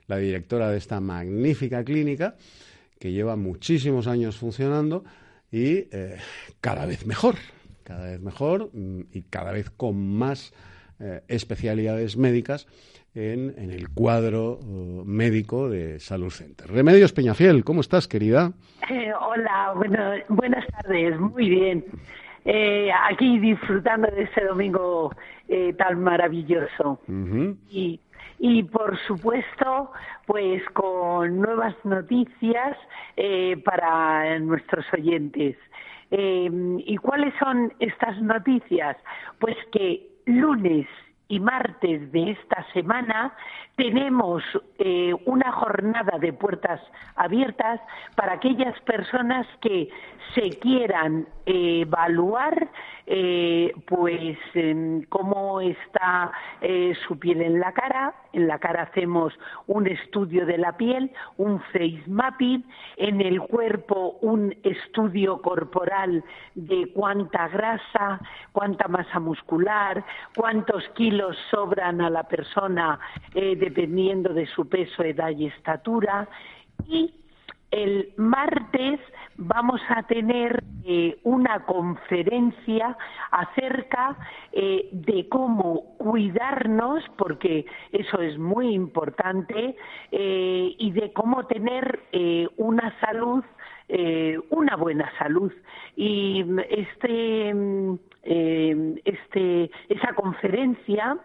la 0.07 0.15
directora 0.15 0.71
de 0.71 0.77
esta 0.77 1.01
magnífica 1.01 1.83
clínica 1.83 2.37
que 2.97 3.11
lleva 3.11 3.35
muchísimos 3.35 4.07
años 4.07 4.37
funcionando 4.37 5.03
y 5.51 5.89
eh, 5.91 6.15
cada 6.61 6.85
vez 6.85 7.05
mejor, 7.05 7.35
cada 7.83 8.05
vez 8.05 8.21
mejor 8.21 8.69
mm, 8.71 9.01
y 9.11 9.23
cada 9.23 9.51
vez 9.51 9.69
con 9.69 9.97
más 9.97 10.53
eh, 11.01 11.23
especialidades 11.27 12.15
médicas 12.15 12.67
en, 13.17 13.53
en 13.57 13.71
el 13.71 13.89
cuadro 13.89 14.59
eh, 14.61 15.01
médico 15.05 15.69
de 15.69 15.99
Salud 15.99 16.29
Center. 16.29 16.67
Remedios 16.67 17.13
Peñafiel, 17.13 17.63
¿cómo 17.63 17.81
estás, 17.81 18.07
querida? 18.07 18.51
Eh, 18.89 19.11
hola, 19.19 19.73
bueno, 19.75 20.11
buenas 20.29 20.65
tardes, 20.67 21.19
muy 21.19 21.49
bien. 21.49 21.85
Eh, 22.45 22.89
aquí 23.09 23.39
disfrutando 23.39 24.07
de 24.09 24.23
este 24.23 24.45
domingo 24.45 25.11
eh, 25.49 25.73
tan 25.73 26.01
maravilloso. 26.01 26.99
Y, 27.69 27.99
y 28.39 28.63
por 28.63 28.97
supuesto, 28.99 29.91
pues 30.25 30.63
con 30.73 31.41
nuevas 31.41 31.75
noticias 31.83 32.77
eh, 33.17 33.57
para 33.65 34.39
nuestros 34.39 34.85
oyentes. 34.93 35.57
Eh, 36.11 36.49
¿Y 36.85 36.95
cuáles 36.97 37.33
son 37.39 37.73
estas 37.79 38.21
noticias? 38.21 38.95
Pues 39.39 39.57
que 39.73 40.07
lunes 40.25 40.87
y 41.27 41.39
martes 41.39 42.11
de 42.11 42.31
esta 42.31 42.65
semana 42.73 43.33
tenemos 43.77 44.43
eh, 44.79 45.13
una 45.25 45.51
jornada 45.51 46.17
de 46.17 46.33
puertas 46.33 46.81
abiertas 47.15 47.79
para 48.15 48.33
aquellas 48.33 48.77
personas 48.81 49.45
que 49.61 49.87
se 50.33 50.49
quieran 50.59 51.27
evaluar 51.45 52.69
eh, 53.09 53.71
pues 53.85 54.37
cómo 55.07 55.61
está 55.61 56.31
eh, 56.59 56.93
su 57.07 57.17
piel 57.17 57.41
en 57.41 57.59
la 57.59 57.71
cara. 57.71 58.13
En 58.33 58.47
la 58.47 58.59
cara 58.59 58.83
hacemos 58.83 59.33
un 59.67 59.87
estudio 59.87 60.45
de 60.45 60.57
la 60.57 60.75
piel, 60.75 61.11
un 61.37 61.61
face 61.71 62.03
mapping, 62.05 62.65
en 62.97 63.21
el 63.21 63.39
cuerpo 63.39 64.17
un 64.21 64.53
estudio 64.63 65.41
corporal 65.41 66.23
de 66.55 66.91
cuánta 66.93 67.47
grasa, 67.47 68.19
cuánta 68.51 68.89
masa 68.89 69.21
muscular, 69.21 70.03
cuántos 70.35 70.83
kilos 70.89 71.37
sobran 71.49 72.01
a 72.01 72.09
la 72.09 72.23
persona 72.23 72.99
eh, 73.33 73.55
dependiendo 73.69 74.33
de 74.33 74.45
su 74.47 74.67
peso, 74.67 75.03
edad 75.03 75.29
y 75.29 75.47
estatura. 75.47 76.27
Y 76.87 77.13
el 77.71 78.13
martes 78.15 78.99
vamos 79.35 79.81
a 79.89 80.03
tener 80.03 80.63
eh, 80.85 81.19
una 81.23 81.65
conferencia 81.65 82.97
acerca 83.29 84.17
eh, 84.53 84.87
de 84.91 85.27
cómo 85.27 85.97
cuidarnos, 85.97 87.03
porque 87.17 87.65
eso 87.91 88.21
es 88.21 88.37
muy 88.37 88.73
importante, 88.73 89.75
eh, 90.11 90.75
y 90.77 90.91
de 90.91 91.11
cómo 91.11 91.45
tener 91.45 91.99
una 92.57 92.97
salud, 92.99 93.43
una 94.49 94.75
buena 94.75 95.11
salud. 95.17 95.51
Y 95.95 96.43
este, 96.69 97.53
este, 98.23 99.71
esa 99.89 100.13
conferencia 100.13 101.17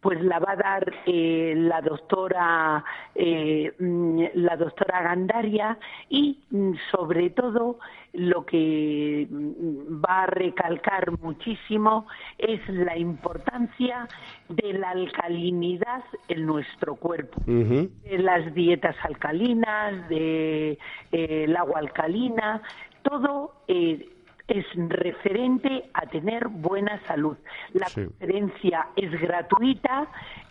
pues 0.00 0.22
la 0.22 0.38
va 0.38 0.52
a 0.52 0.56
dar 0.56 0.92
eh, 1.06 1.54
la 1.56 1.80
doctora 1.80 2.84
eh, 3.14 3.72
mm, 3.78 4.22
la 4.34 4.56
doctora 4.56 5.02
Gandaria 5.02 5.76
y 6.08 6.38
mm, 6.50 6.72
sobre 6.90 7.30
todo 7.30 7.78
lo 8.12 8.46
que 8.46 9.26
mm, 9.28 10.02
va 10.04 10.22
a 10.22 10.26
recalcar 10.26 11.18
muchísimo 11.20 12.06
es 12.38 12.60
la 12.68 12.96
importancia 12.96 14.06
de 14.48 14.74
la 14.74 14.90
alcalinidad 14.90 16.04
en 16.28 16.46
nuestro 16.46 16.94
cuerpo, 16.96 17.42
de 17.46 18.18
las 18.18 18.54
dietas 18.54 18.96
alcalinas, 19.02 20.08
de 20.08 20.78
eh, 21.12 21.44
el 21.44 21.56
agua 21.56 21.80
alcalina, 21.80 22.62
todo 23.02 23.52
es 24.48 24.66
referente 24.88 25.90
a 25.92 26.06
tener 26.06 26.48
buena 26.48 27.00
salud. 27.06 27.36
La 27.74 27.86
conferencia 27.94 28.88
es 28.96 29.10
gratuita, 29.20 30.08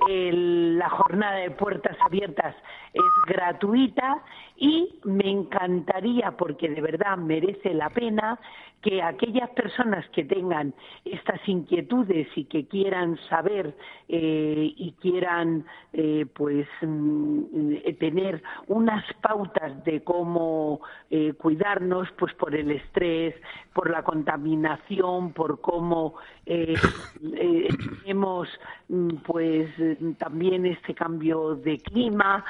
la 0.07 0.89
jornada 0.89 1.37
de 1.37 1.51
puertas 1.51 1.97
abiertas 1.99 2.55
es 2.93 3.03
gratuita 3.25 4.23
y 4.55 4.99
me 5.03 5.29
encantaría, 5.29 6.31
porque 6.31 6.69
de 6.69 6.81
verdad 6.81 7.17
merece 7.17 7.73
la 7.73 7.89
pena, 7.89 8.39
que 8.81 9.01
aquellas 9.01 9.49
personas 9.51 10.07
que 10.09 10.23
tengan 10.23 10.73
estas 11.03 11.39
inquietudes 11.47 12.27
y 12.35 12.45
que 12.45 12.67
quieran 12.67 13.17
saber 13.27 13.75
eh, 14.07 14.73
y 14.77 14.91
quieran 15.01 15.65
eh, 15.93 16.25
pues 16.33 16.67
mm, 16.81 17.73
tener 17.99 18.43
unas 18.67 19.03
pautas 19.21 19.83
de 19.83 20.03
cómo 20.03 20.79
eh, 21.09 21.33
cuidarnos 21.33 22.07
pues 22.19 22.33
por 22.35 22.55
el 22.55 22.71
estrés 22.71 23.35
por 23.73 23.86
la 23.89 24.03
contaminación 24.03 25.33
por 25.33 25.61
cómo 25.61 26.15
tenemos 26.45 28.47
mm, 28.87 29.09
pues 29.25 29.69
también 30.17 30.65
este 30.65 30.93
cambio 30.93 31.55
de 31.55 31.77
clima 31.79 32.43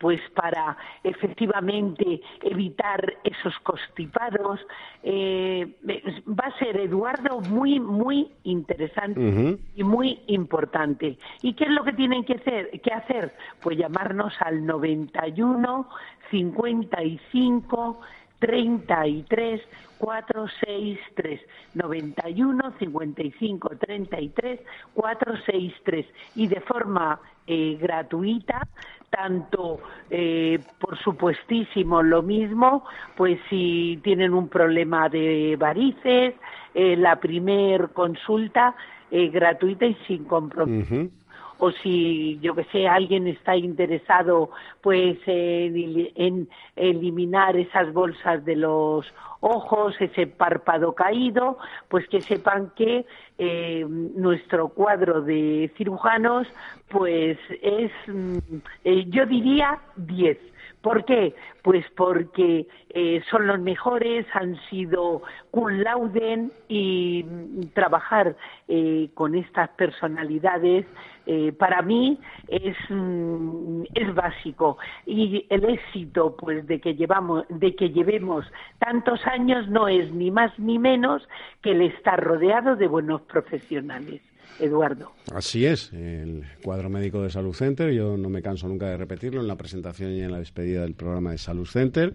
pues 0.00 0.20
para 0.34 0.76
efectivamente 1.02 2.20
evitar 2.42 3.14
esos 3.24 3.58
constipados 3.60 4.60
va 5.04 6.44
a 6.44 6.58
ser 6.58 6.76
Eduardo 6.78 7.40
muy 7.40 7.80
muy 7.80 8.30
interesante 8.44 9.58
y 9.74 9.84
muy 9.84 10.20
importante. 10.26 11.18
¿Y 11.42 11.54
qué 11.54 11.64
es 11.64 11.70
lo 11.70 11.84
que 11.84 11.92
tienen 11.92 12.24
que 12.24 12.34
hacer? 12.34 12.80
Que 12.80 12.92
hacer? 12.92 13.34
Pues 13.60 13.78
llamarnos 13.78 14.34
al 14.40 14.64
91 14.64 15.88
55 16.30 18.00
33 18.38 19.60
463 19.98 21.40
91 21.74 22.72
55 22.78 23.70
33 23.78 24.60
463 24.94 26.06
y 26.36 26.46
de 26.46 26.60
forma 26.60 27.20
eh, 27.46 27.76
gratuita 27.80 28.66
tanto 29.10 29.80
eh, 30.10 30.60
por 30.78 30.98
supuestísimo 30.98 32.02
lo 32.02 32.22
mismo 32.22 32.84
pues 33.16 33.40
si 33.48 33.98
tienen 34.04 34.34
un 34.34 34.48
problema 34.48 35.08
de 35.08 35.56
varices 35.58 36.34
eh, 36.74 36.96
la 36.96 37.16
primer 37.16 37.88
consulta 37.90 38.76
eh, 39.10 39.28
gratuita 39.28 39.86
y 39.86 39.94
sin 40.06 40.24
compromiso. 40.24 41.10
O 41.58 41.72
si, 41.72 42.38
yo 42.40 42.54
que 42.54 42.64
sé, 42.64 42.86
alguien 42.86 43.26
está 43.26 43.56
interesado 43.56 44.50
pues 44.80 45.18
en, 45.26 46.48
eliminar 46.76 47.56
esas 47.56 47.92
bolsas 47.92 48.44
de 48.44 48.56
los 48.56 49.06
ojos, 49.40 49.94
ese 50.00 50.26
párpado 50.26 50.94
caído, 50.94 51.58
pues 51.88 52.06
que 52.08 52.20
sepan 52.20 52.72
que 52.76 53.06
eh, 53.38 53.84
nuestro 53.88 54.68
cuadro 54.68 55.22
de 55.22 55.70
cirujanos 55.76 56.46
pues 56.88 57.38
es, 57.62 57.92
mm, 58.06 58.38
eh, 58.84 59.04
yo 59.08 59.26
diría 59.26 59.78
10 59.96 60.38
¿Por 60.82 61.04
qué? 61.04 61.34
Pues 61.62 61.84
porque 61.96 62.66
eh, 62.90 63.22
son 63.30 63.46
los 63.46 63.58
mejores, 63.58 64.26
han 64.32 64.56
sido 64.70 65.22
cum 65.50 65.68
lauden 65.68 66.52
y 66.68 67.24
mm, 67.24 67.68
trabajar 67.74 68.36
eh, 68.68 69.08
con 69.14 69.34
estas 69.34 69.70
personalidades 69.70 70.86
eh, 71.26 71.52
para 71.52 71.82
mí 71.82 72.18
es, 72.46 72.76
mm, 72.88 73.82
es 73.92 74.14
básico 74.14 74.78
y 75.04 75.44
el 75.50 75.64
éxito 75.64 76.34
pues 76.36 76.66
de 76.66 76.80
que 76.80 76.94
llevamos 76.94 77.44
de 77.50 77.74
que 77.74 77.90
llevemos 77.90 78.46
tantos 78.78 79.26
años 79.26 79.68
no 79.68 79.88
es 79.88 80.10
ni 80.12 80.30
más 80.30 80.58
ni 80.58 80.78
menos 80.78 81.28
que 81.60 81.72
el 81.72 81.82
estar 81.82 82.22
rodeado 82.22 82.76
de 82.76 82.86
buenos 82.86 83.20
profesionales. 83.22 84.22
Eduardo. 84.58 85.12
Así 85.32 85.66
es, 85.66 85.92
el 85.92 86.44
cuadro 86.62 86.88
médico 86.88 87.22
de 87.22 87.30
Salud 87.30 87.54
Center, 87.54 87.92
yo 87.92 88.16
no 88.16 88.28
me 88.28 88.42
canso 88.42 88.66
nunca 88.66 88.86
de 88.86 88.96
repetirlo 88.96 89.40
en 89.40 89.46
la 89.46 89.56
presentación 89.56 90.12
y 90.12 90.22
en 90.22 90.32
la 90.32 90.38
despedida 90.38 90.82
del 90.82 90.94
programa 90.94 91.32
de 91.32 91.38
Salud 91.38 91.66
Center. 91.66 92.14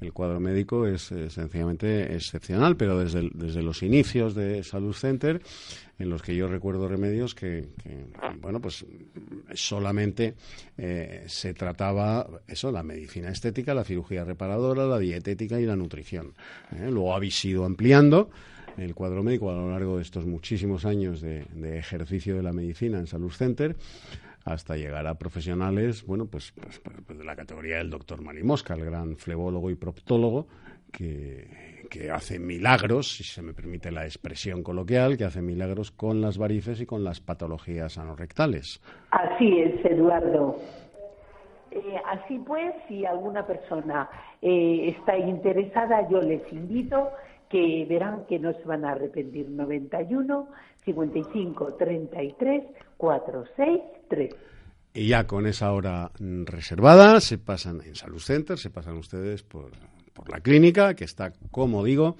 El 0.00 0.12
cuadro 0.12 0.38
médico 0.40 0.86
es 0.86 1.10
eh, 1.12 1.30
sencillamente 1.30 2.14
excepcional, 2.14 2.76
pero 2.76 2.98
desde, 2.98 3.30
desde 3.34 3.62
los 3.62 3.82
inicios 3.82 4.34
de 4.34 4.62
Salud 4.64 4.92
Center, 4.92 5.40
en 5.98 6.10
los 6.10 6.22
que 6.22 6.34
yo 6.34 6.48
recuerdo 6.48 6.88
remedios 6.88 7.34
que, 7.34 7.68
bueno, 8.40 8.60
pues 8.60 8.84
solamente 9.54 10.34
eh, 10.76 11.24
se 11.26 11.54
trataba 11.54 12.26
eso, 12.46 12.72
la 12.72 12.82
medicina 12.82 13.30
estética, 13.30 13.74
la 13.74 13.84
cirugía 13.84 14.24
reparadora, 14.24 14.86
la 14.86 14.98
dietética 14.98 15.60
y 15.60 15.66
la 15.66 15.76
nutrición. 15.76 16.34
¿eh? 16.72 16.88
Luego 16.90 17.14
habéis 17.14 17.44
ampliando 17.64 18.30
el 18.76 18.94
cuadro 18.94 19.22
médico 19.22 19.50
a 19.50 19.54
lo 19.54 19.70
largo 19.70 19.96
de 19.96 20.02
estos 20.02 20.26
muchísimos 20.26 20.84
años 20.84 21.20
de, 21.20 21.44
ejercicio 21.78 22.36
de 22.36 22.42
la 22.42 22.52
medicina 22.52 22.98
en 22.98 23.06
Salud 23.06 23.30
Center 23.30 23.76
hasta 24.44 24.76
llegar 24.76 25.06
a 25.06 25.14
profesionales, 25.14 26.04
bueno, 26.04 26.26
pues, 26.26 26.52
pues, 26.52 26.80
pues, 26.80 26.96
pues 27.06 27.18
de 27.18 27.24
la 27.24 27.36
categoría 27.36 27.76
del 27.76 27.90
doctor 27.90 28.20
Marimosca, 28.22 28.74
el 28.74 28.84
gran 28.84 29.16
flebólogo 29.16 29.70
y 29.70 29.76
proctólogo, 29.76 30.48
que, 30.90 31.86
que, 31.88 32.10
hace 32.10 32.40
milagros, 32.40 33.16
si 33.16 33.22
se 33.22 33.40
me 33.40 33.54
permite 33.54 33.92
la 33.92 34.04
expresión 34.04 34.64
coloquial, 34.64 35.16
que 35.16 35.24
hace 35.24 35.42
milagros 35.42 35.92
con 35.92 36.20
las 36.20 36.38
varices 36.38 36.80
y 36.80 36.86
con 36.86 37.04
las 37.04 37.20
patologías 37.20 37.98
anorrectales. 37.98 38.82
Así 39.12 39.60
es, 39.60 39.84
Eduardo. 39.84 40.58
Eh, 41.74 41.96
así 42.06 42.38
pues, 42.38 42.74
si 42.86 43.06
alguna 43.06 43.46
persona 43.46 44.08
eh, 44.42 44.94
está 44.94 45.16
interesada, 45.16 46.06
yo 46.10 46.20
les 46.20 46.42
invito 46.52 47.08
que 47.52 47.86
verán 47.88 48.24
que 48.26 48.38
no 48.38 48.52
se 48.54 48.64
van 48.64 48.84
a 48.86 48.92
arrepentir. 48.92 49.48
91 49.48 50.48
55 50.84 51.74
33 51.74 52.64
463. 52.96 54.34
Y 54.94 55.08
ya 55.08 55.26
con 55.26 55.46
esa 55.46 55.72
hora 55.72 56.10
reservada 56.18 57.20
se 57.20 57.38
pasan 57.38 57.82
en 57.82 57.94
Salud 57.94 58.20
Center, 58.20 58.58
se 58.58 58.70
pasan 58.70 58.96
ustedes 58.96 59.42
por, 59.42 59.70
por 60.12 60.30
la 60.30 60.40
clínica, 60.40 60.94
que 60.94 61.04
está, 61.04 61.32
como 61.50 61.84
digo, 61.84 62.16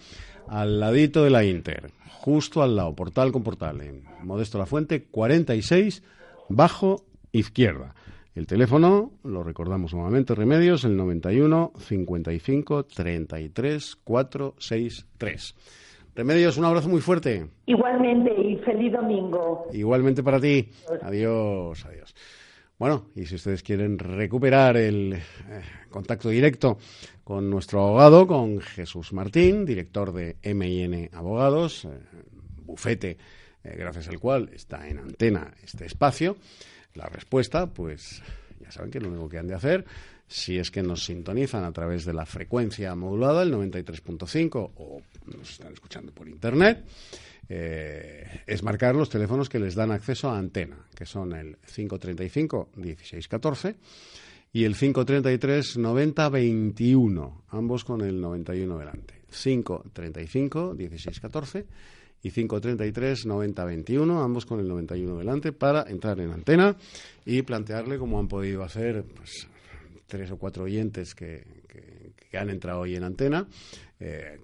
al 0.48 0.80
ladito 0.80 1.24
de 1.24 1.30
la 1.30 1.44
Inter, 1.44 1.90
justo 2.08 2.62
al 2.62 2.76
lado, 2.76 2.94
portal 2.94 3.32
con 3.32 3.42
portal, 3.42 3.80
en 3.80 4.04
Modesto 4.22 4.58
La 4.58 4.66
Fuente, 4.66 5.04
46, 5.04 6.02
bajo 6.48 7.04
izquierda. 7.32 7.94
El 8.34 8.46
teléfono, 8.46 9.12
lo 9.24 9.42
recordamos 9.42 9.92
nuevamente, 9.92 10.34
Remedios, 10.34 10.84
el 10.84 10.96
91 10.96 11.72
55 11.76 12.84
33 12.86 13.96
463. 13.96 15.54
Remedios, 16.14 16.56
un 16.56 16.64
abrazo 16.64 16.88
muy 16.88 17.02
fuerte. 17.02 17.46
Igualmente 17.66 18.32
y 18.40 18.56
feliz 18.58 18.92
domingo. 18.92 19.66
Igualmente 19.72 20.22
para 20.22 20.40
ti. 20.40 20.68
Adiós, 21.02 21.84
adiós. 21.84 22.14
Bueno, 22.78 23.06
y 23.14 23.26
si 23.26 23.34
ustedes 23.34 23.62
quieren 23.62 23.98
recuperar 23.98 24.76
el 24.76 25.12
eh, 25.12 25.20
contacto 25.90 26.30
directo 26.30 26.78
con 27.22 27.48
nuestro 27.48 27.80
abogado, 27.82 28.26
con 28.26 28.60
Jesús 28.60 29.12
Martín, 29.12 29.64
director 29.64 30.12
de 30.12 30.36
MIN 30.42 31.10
Abogados, 31.12 31.84
eh, 31.84 31.90
bufete 32.64 33.18
eh, 33.62 33.76
gracias 33.78 34.08
al 34.08 34.18
cual 34.18 34.50
está 34.52 34.88
en 34.88 34.98
antena 34.98 35.54
este 35.62 35.86
espacio, 35.86 36.36
la 36.94 37.06
respuesta, 37.06 37.66
pues 37.66 38.22
ya 38.60 38.70
saben 38.70 38.90
que 38.90 39.00
lo 39.00 39.08
único 39.08 39.28
que 39.28 39.38
han 39.38 39.46
de 39.46 39.54
hacer, 39.54 39.84
si 40.26 40.58
es 40.58 40.70
que 40.70 40.82
nos 40.82 41.04
sintonizan 41.04 41.64
a 41.64 41.72
través 41.72 42.04
de 42.04 42.14
la 42.14 42.26
frecuencia 42.26 42.94
modulada, 42.94 43.42
el 43.42 43.52
93.5, 43.52 44.70
o 44.76 45.02
nos 45.36 45.50
están 45.50 45.72
escuchando 45.72 46.12
por 46.12 46.28
internet, 46.28 46.84
eh, 47.48 48.42
es 48.46 48.62
marcar 48.62 48.94
los 48.94 49.10
teléfonos 49.10 49.48
que 49.48 49.58
les 49.58 49.74
dan 49.74 49.90
acceso 49.90 50.30
a 50.30 50.38
antena, 50.38 50.86
que 50.94 51.04
son 51.04 51.32
el 51.34 51.58
535 51.66 52.70
1614 52.76 53.76
y 54.52 54.64
el 54.64 54.76
533 54.76 55.76
90 55.78 56.28
21, 56.28 57.42
ambos 57.48 57.84
con 57.84 58.00
el 58.00 58.20
91 58.20 58.78
delante. 58.78 59.22
535 59.30 60.74
1614 60.74 61.66
y 62.22 62.30
533 62.30 63.26
90 63.26 63.64
21, 63.64 64.22
ambos 64.22 64.46
con 64.46 64.60
el 64.60 64.68
91 64.68 65.18
delante, 65.18 65.52
para 65.52 65.82
entrar 65.90 66.20
en 66.20 66.30
antena 66.30 66.76
y 67.24 67.42
plantearle 67.42 67.98
como 67.98 68.18
han 68.18 68.28
podido 68.28 68.62
hacer 68.62 69.04
pues, 69.04 69.48
tres 70.06 70.30
o 70.30 70.38
cuatro 70.38 70.64
oyentes 70.64 71.14
que, 71.14 71.62
han 72.32 72.48
entrado 72.48 72.80
hoy 72.80 72.96
en 72.96 73.04
antena, 73.04 73.46
eh, 74.00 74.40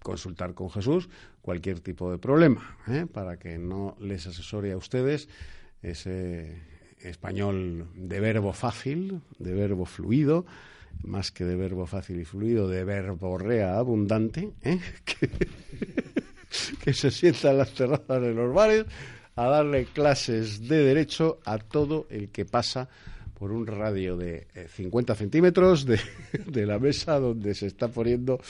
consultar 0.00 0.54
con 0.54 0.70
Jesús 0.70 1.08
cualquier 1.42 1.80
tipo 1.80 2.10
de 2.10 2.18
problema, 2.18 2.76
¿eh? 2.86 3.06
para 3.12 3.36
que 3.36 3.58
no 3.58 3.96
les 3.98 4.28
asesore 4.28 4.70
a 4.70 4.76
ustedes 4.76 5.28
ese 5.82 6.62
español 7.00 7.88
de 7.94 8.20
verbo 8.20 8.52
fácil, 8.52 9.22
de 9.40 9.54
verbo 9.54 9.86
fluido, 9.86 10.46
más 11.02 11.32
que 11.32 11.44
de 11.44 11.56
verbo 11.56 11.86
fácil 11.86 12.20
y 12.20 12.24
fluido, 12.24 12.68
de 12.68 12.84
verbo 12.84 13.38
rea 13.38 13.76
abundante, 13.76 14.52
¿eh? 14.62 14.78
se 16.92 17.10
sienta 17.10 17.50
en 17.50 17.58
las 17.58 17.72
terrazas 17.72 18.20
de 18.20 18.34
los 18.34 18.52
bares 18.52 18.84
a 19.34 19.48
darle 19.48 19.84
clases 19.84 20.66
de 20.66 20.82
derecho 20.82 21.38
a 21.44 21.58
todo 21.58 22.06
el 22.10 22.30
que 22.30 22.44
pasa 22.44 22.88
por 23.38 23.52
un 23.52 23.66
radio 23.66 24.16
de 24.16 24.46
50 24.74 25.12
eh, 25.12 25.16
centímetros 25.16 25.84
de, 25.84 26.00
de, 26.46 26.66
la 26.66 26.78
mesa 26.78 27.20
donde 27.20 27.54
se 27.54 27.66
está 27.66 27.88
poniendo 27.88 28.40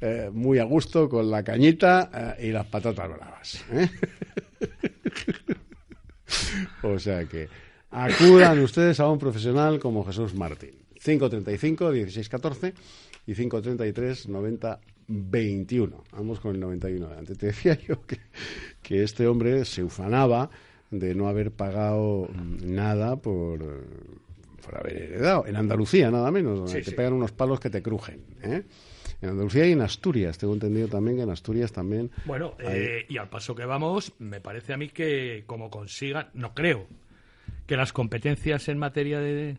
eh, 0.00 0.30
muy 0.32 0.58
a 0.58 0.64
gusto 0.64 1.08
con 1.08 1.30
la 1.30 1.42
cañita 1.42 2.36
eh, 2.38 2.48
y 2.48 2.52
las 2.52 2.66
patatas 2.66 3.08
bravas. 3.08 3.64
o 6.82 6.98
sea 6.98 7.24
que 7.26 7.48
acudan 7.90 8.58
ustedes 8.60 8.98
a 9.00 9.08
un 9.08 9.18
profesional 9.18 9.78
como 9.78 10.04
Jesús 10.04 10.34
Martín. 10.34 10.80
535 11.02 11.90
1614 11.90 12.74
y 13.26 13.34
533 13.34 14.28
90 14.28 14.80
21. 15.10 16.04
Vamos 16.12 16.40
con 16.40 16.54
el 16.54 16.60
91 16.60 17.06
adelante. 17.06 17.34
Te 17.34 17.46
decía 17.46 17.78
yo 17.86 18.06
que, 18.06 18.18
que 18.80 19.02
este 19.02 19.26
hombre 19.26 19.64
se 19.64 19.82
ufanaba 19.82 20.50
de 20.90 21.14
no 21.14 21.28
haber 21.28 21.50
pagado 21.50 22.28
nada 22.62 23.16
por, 23.16 23.84
por 24.64 24.78
haber 24.78 24.96
heredado. 24.96 25.46
En 25.46 25.56
Andalucía, 25.56 26.10
nada 26.10 26.30
menos, 26.30 26.60
donde 26.60 26.82
te 26.82 26.92
pegan 26.92 27.12
unos 27.14 27.32
palos 27.32 27.60
que 27.60 27.70
te 27.70 27.82
crujen. 27.82 28.24
¿eh? 28.42 28.62
En 29.20 29.28
Andalucía 29.28 29.66
y 29.66 29.72
en 29.72 29.82
Asturias, 29.82 30.38
tengo 30.38 30.54
entendido 30.54 30.88
también 30.88 31.16
que 31.16 31.22
en 31.24 31.30
Asturias 31.30 31.72
también. 31.72 32.10
Bueno, 32.24 32.54
eh, 32.60 33.04
y 33.08 33.18
al 33.18 33.28
paso 33.28 33.54
que 33.54 33.66
vamos, 33.66 34.14
me 34.18 34.40
parece 34.40 34.72
a 34.72 34.76
mí 34.76 34.88
que 34.88 35.44
como 35.46 35.70
consigan, 35.70 36.30
no 36.34 36.54
creo, 36.54 36.86
que 37.66 37.76
las 37.76 37.92
competencias 37.92 38.68
en 38.68 38.78
materia 38.78 39.20
de 39.20 39.58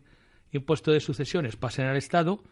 impuesto 0.50 0.92
de 0.92 1.00
sucesiones 1.00 1.56
pasen 1.56 1.86
al 1.86 1.96
Estado, 1.96 2.42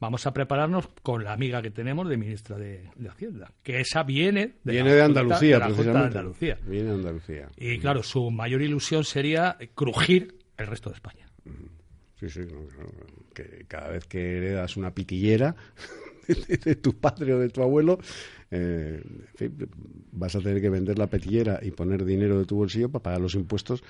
vamos 0.00 0.26
a 0.26 0.32
prepararnos 0.32 0.88
con 1.02 1.24
la 1.24 1.32
amiga 1.32 1.62
que 1.62 1.70
tenemos 1.70 2.08
de 2.08 2.16
ministra 2.16 2.56
de, 2.56 2.90
Hacienda, 3.08 3.52
que 3.62 3.80
esa 3.80 4.02
viene 4.02 4.56
de, 4.64 4.72
viene 4.72 4.94
de 4.94 5.02
Andalucía, 5.02 5.58
de 5.58 5.64
precisamente. 5.66 6.18
Andalucía. 6.18 6.58
Viene 6.66 6.88
de 6.88 6.94
Andalucía. 6.94 7.48
Y 7.56 7.78
claro, 7.78 8.02
su 8.02 8.30
mayor 8.30 8.62
ilusión 8.62 9.04
sería 9.04 9.56
crujir 9.74 10.38
el 10.56 10.66
resto 10.66 10.90
de 10.90 10.96
España. 10.96 11.26
Sí, 12.18 12.28
sí, 12.28 12.40
que 13.34 13.64
cada 13.66 13.88
vez 13.88 14.06
que 14.06 14.38
heredas 14.38 14.76
una 14.76 14.94
pitillera 14.94 15.56
de, 16.64 16.76
tu 16.76 16.98
padre 16.98 17.34
o 17.34 17.38
de 17.38 17.48
tu 17.48 17.62
abuelo, 17.62 17.98
eh, 18.56 19.02
vas 20.12 20.36
a 20.36 20.40
tener 20.40 20.60
que 20.60 20.70
vender 20.70 20.98
la 20.98 21.08
pitillera 21.08 21.58
y 21.60 21.72
poner 21.72 22.04
dinero 22.04 22.38
de 22.38 22.44
tu 22.44 22.56
bolsillo 22.56 22.88
para 22.88 23.02
pagar 23.02 23.20
los 23.20 23.34
impuestos 23.34 23.82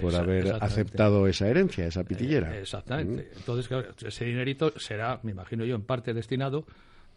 por 0.00 0.14
haber 0.14 0.52
aceptado 0.60 1.26
esa 1.26 1.48
herencia, 1.48 1.86
esa 1.86 2.04
pitillera. 2.04 2.54
Eh, 2.54 2.60
exactamente. 2.60 3.24
Mm. 3.24 3.38
Entonces, 3.38 3.68
claro, 3.68 3.88
ese 4.06 4.24
dinerito 4.24 4.72
será, 4.78 5.18
me 5.24 5.32
imagino 5.32 5.64
yo, 5.64 5.74
en 5.74 5.82
parte 5.82 6.14
destinado 6.14 6.64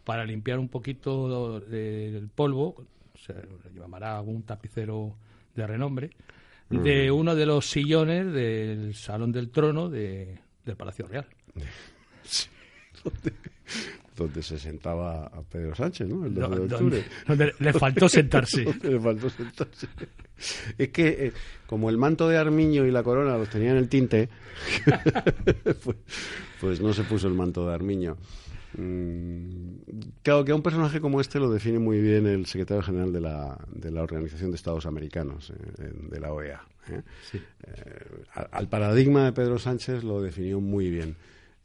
para 0.04 0.24
limpiar 0.24 0.58
un 0.58 0.68
poquito 0.68 1.60
del 1.60 2.28
polvo, 2.34 2.84
se 3.14 3.34
llamará 3.78 4.16
algún 4.16 4.42
tapicero 4.42 5.14
de 5.54 5.66
renombre, 5.66 6.10
de 6.70 7.10
mm. 7.10 7.14
uno 7.14 7.36
de 7.36 7.46
los 7.46 7.70
sillones 7.70 8.32
del 8.32 8.94
Salón 8.94 9.30
del 9.30 9.50
Trono 9.50 9.88
de, 9.88 10.38
del 10.64 10.76
Palacio 10.76 11.06
Real. 11.06 11.26
Sí 12.24 12.48
donde 14.18 14.42
se 14.42 14.58
sentaba 14.58 15.26
a 15.26 15.42
Pedro 15.42 15.74
Sánchez, 15.74 16.08
¿no? 16.08 16.26
El 16.26 16.34
de 16.34 16.44
octubre. 16.44 17.04
Donde, 17.26 17.54
le 17.58 17.72
faltó 17.72 18.08
sentarse. 18.08 18.64
le 18.82 19.00
faltó 19.00 19.30
sentarse. 19.30 19.86
Es 20.76 20.88
que, 20.88 21.08
eh, 21.08 21.32
como 21.66 21.88
el 21.90 21.96
manto 21.96 22.28
de 22.28 22.36
Armiño 22.36 22.84
y 22.84 22.90
la 22.90 23.02
corona 23.02 23.36
los 23.36 23.48
tenía 23.48 23.70
en 23.70 23.76
el 23.76 23.88
tinte, 23.88 24.28
pues, 25.84 25.96
pues, 26.60 26.80
no 26.80 26.92
se 26.92 27.04
puso 27.04 27.28
el 27.28 27.34
manto 27.34 27.66
de 27.66 27.74
Armiño. 27.74 28.16
Mm, 28.76 29.76
claro 30.22 30.44
que 30.44 30.52
a 30.52 30.54
un 30.54 30.62
personaje 30.62 31.00
como 31.00 31.20
este 31.20 31.38
lo 31.38 31.50
define 31.50 31.78
muy 31.78 32.00
bien 32.00 32.26
el 32.26 32.46
secretario 32.46 32.82
general 32.82 33.12
de 33.12 33.20
la, 33.20 33.58
de 33.72 33.90
la 33.90 34.02
Organización 34.02 34.50
de 34.50 34.56
Estados 34.56 34.86
Americanos, 34.86 35.50
eh, 35.50 35.92
de 36.10 36.20
la 36.20 36.32
OEA. 36.32 36.60
¿eh? 36.90 37.02
al 38.50 38.68
paradigma 38.68 39.24
de 39.24 39.32
Pedro 39.32 39.58
Sánchez 39.58 40.04
lo 40.04 40.22
definió 40.22 40.60
muy 40.60 40.90
bien 40.90 41.16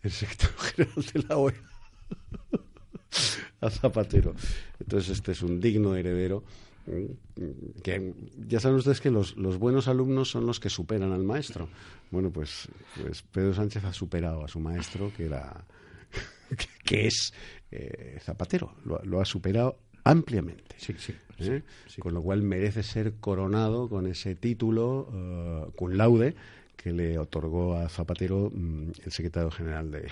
el 0.01 0.11
secretario 0.11 0.57
general 0.59 1.05
de 1.13 1.23
la 1.27 1.37
OEA 1.37 1.72
a 3.61 3.69
Zapatero. 3.69 4.35
Entonces 4.79 5.11
este 5.11 5.31
es 5.31 5.41
un 5.41 5.59
digno 5.59 5.95
heredero. 5.95 6.43
Mm, 6.85 7.81
que 7.81 8.13
ya 8.47 8.59
saben 8.59 8.77
ustedes 8.77 8.99
que 8.99 9.09
los, 9.09 9.37
los, 9.37 9.57
buenos 9.57 9.87
alumnos 9.87 10.29
son 10.29 10.45
los 10.45 10.59
que 10.59 10.69
superan 10.69 11.13
al 11.13 11.23
maestro. 11.23 11.69
Bueno, 12.11 12.29
pues, 12.31 12.67
pues 13.01 13.21
Pedro 13.21 13.53
Sánchez 13.53 13.85
ha 13.85 13.93
superado 13.93 14.43
a 14.43 14.47
su 14.47 14.59
maestro, 14.59 15.11
que 15.15 15.25
era 15.25 15.65
que 16.83 17.07
es 17.07 17.33
eh, 17.71 18.19
Zapatero. 18.21 18.75
Lo, 18.85 19.21
ha 19.21 19.25
superado 19.25 19.77
ampliamente. 20.03 20.75
Sí, 20.77 20.93
sí, 20.97 21.13
¿Eh? 21.39 21.63
Con 21.99 22.13
lo 22.13 22.21
cual 22.21 22.41
merece 22.41 22.83
ser 22.83 23.15
coronado 23.15 23.87
con 23.89 24.05
ese 24.07 24.35
título 24.35 25.07
uh, 25.09 25.71
cum 25.71 25.91
laude 25.91 26.35
que 26.75 26.91
le 26.91 27.17
otorgó 27.17 27.77
a 27.77 27.87
Zapatero 27.87 28.51
mm, 28.53 28.91
el 29.05 29.11
secretario 29.11 29.49
general 29.49 29.89
de, 29.89 30.09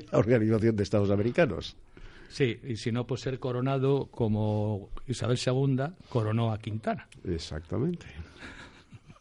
de 0.00 0.06
la 0.10 0.18
Organización 0.18 0.76
de 0.76 0.82
Estados 0.82 1.10
Americanos. 1.10 1.76
Sí, 2.28 2.58
y 2.64 2.76
si 2.76 2.90
no, 2.90 3.06
pues 3.06 3.20
ser 3.20 3.38
coronado 3.38 4.06
como 4.06 4.90
Isabel 5.06 5.38
II 5.38 5.84
coronó 6.08 6.52
a 6.52 6.58
Quintana. 6.58 7.08
Exactamente. 7.24 8.06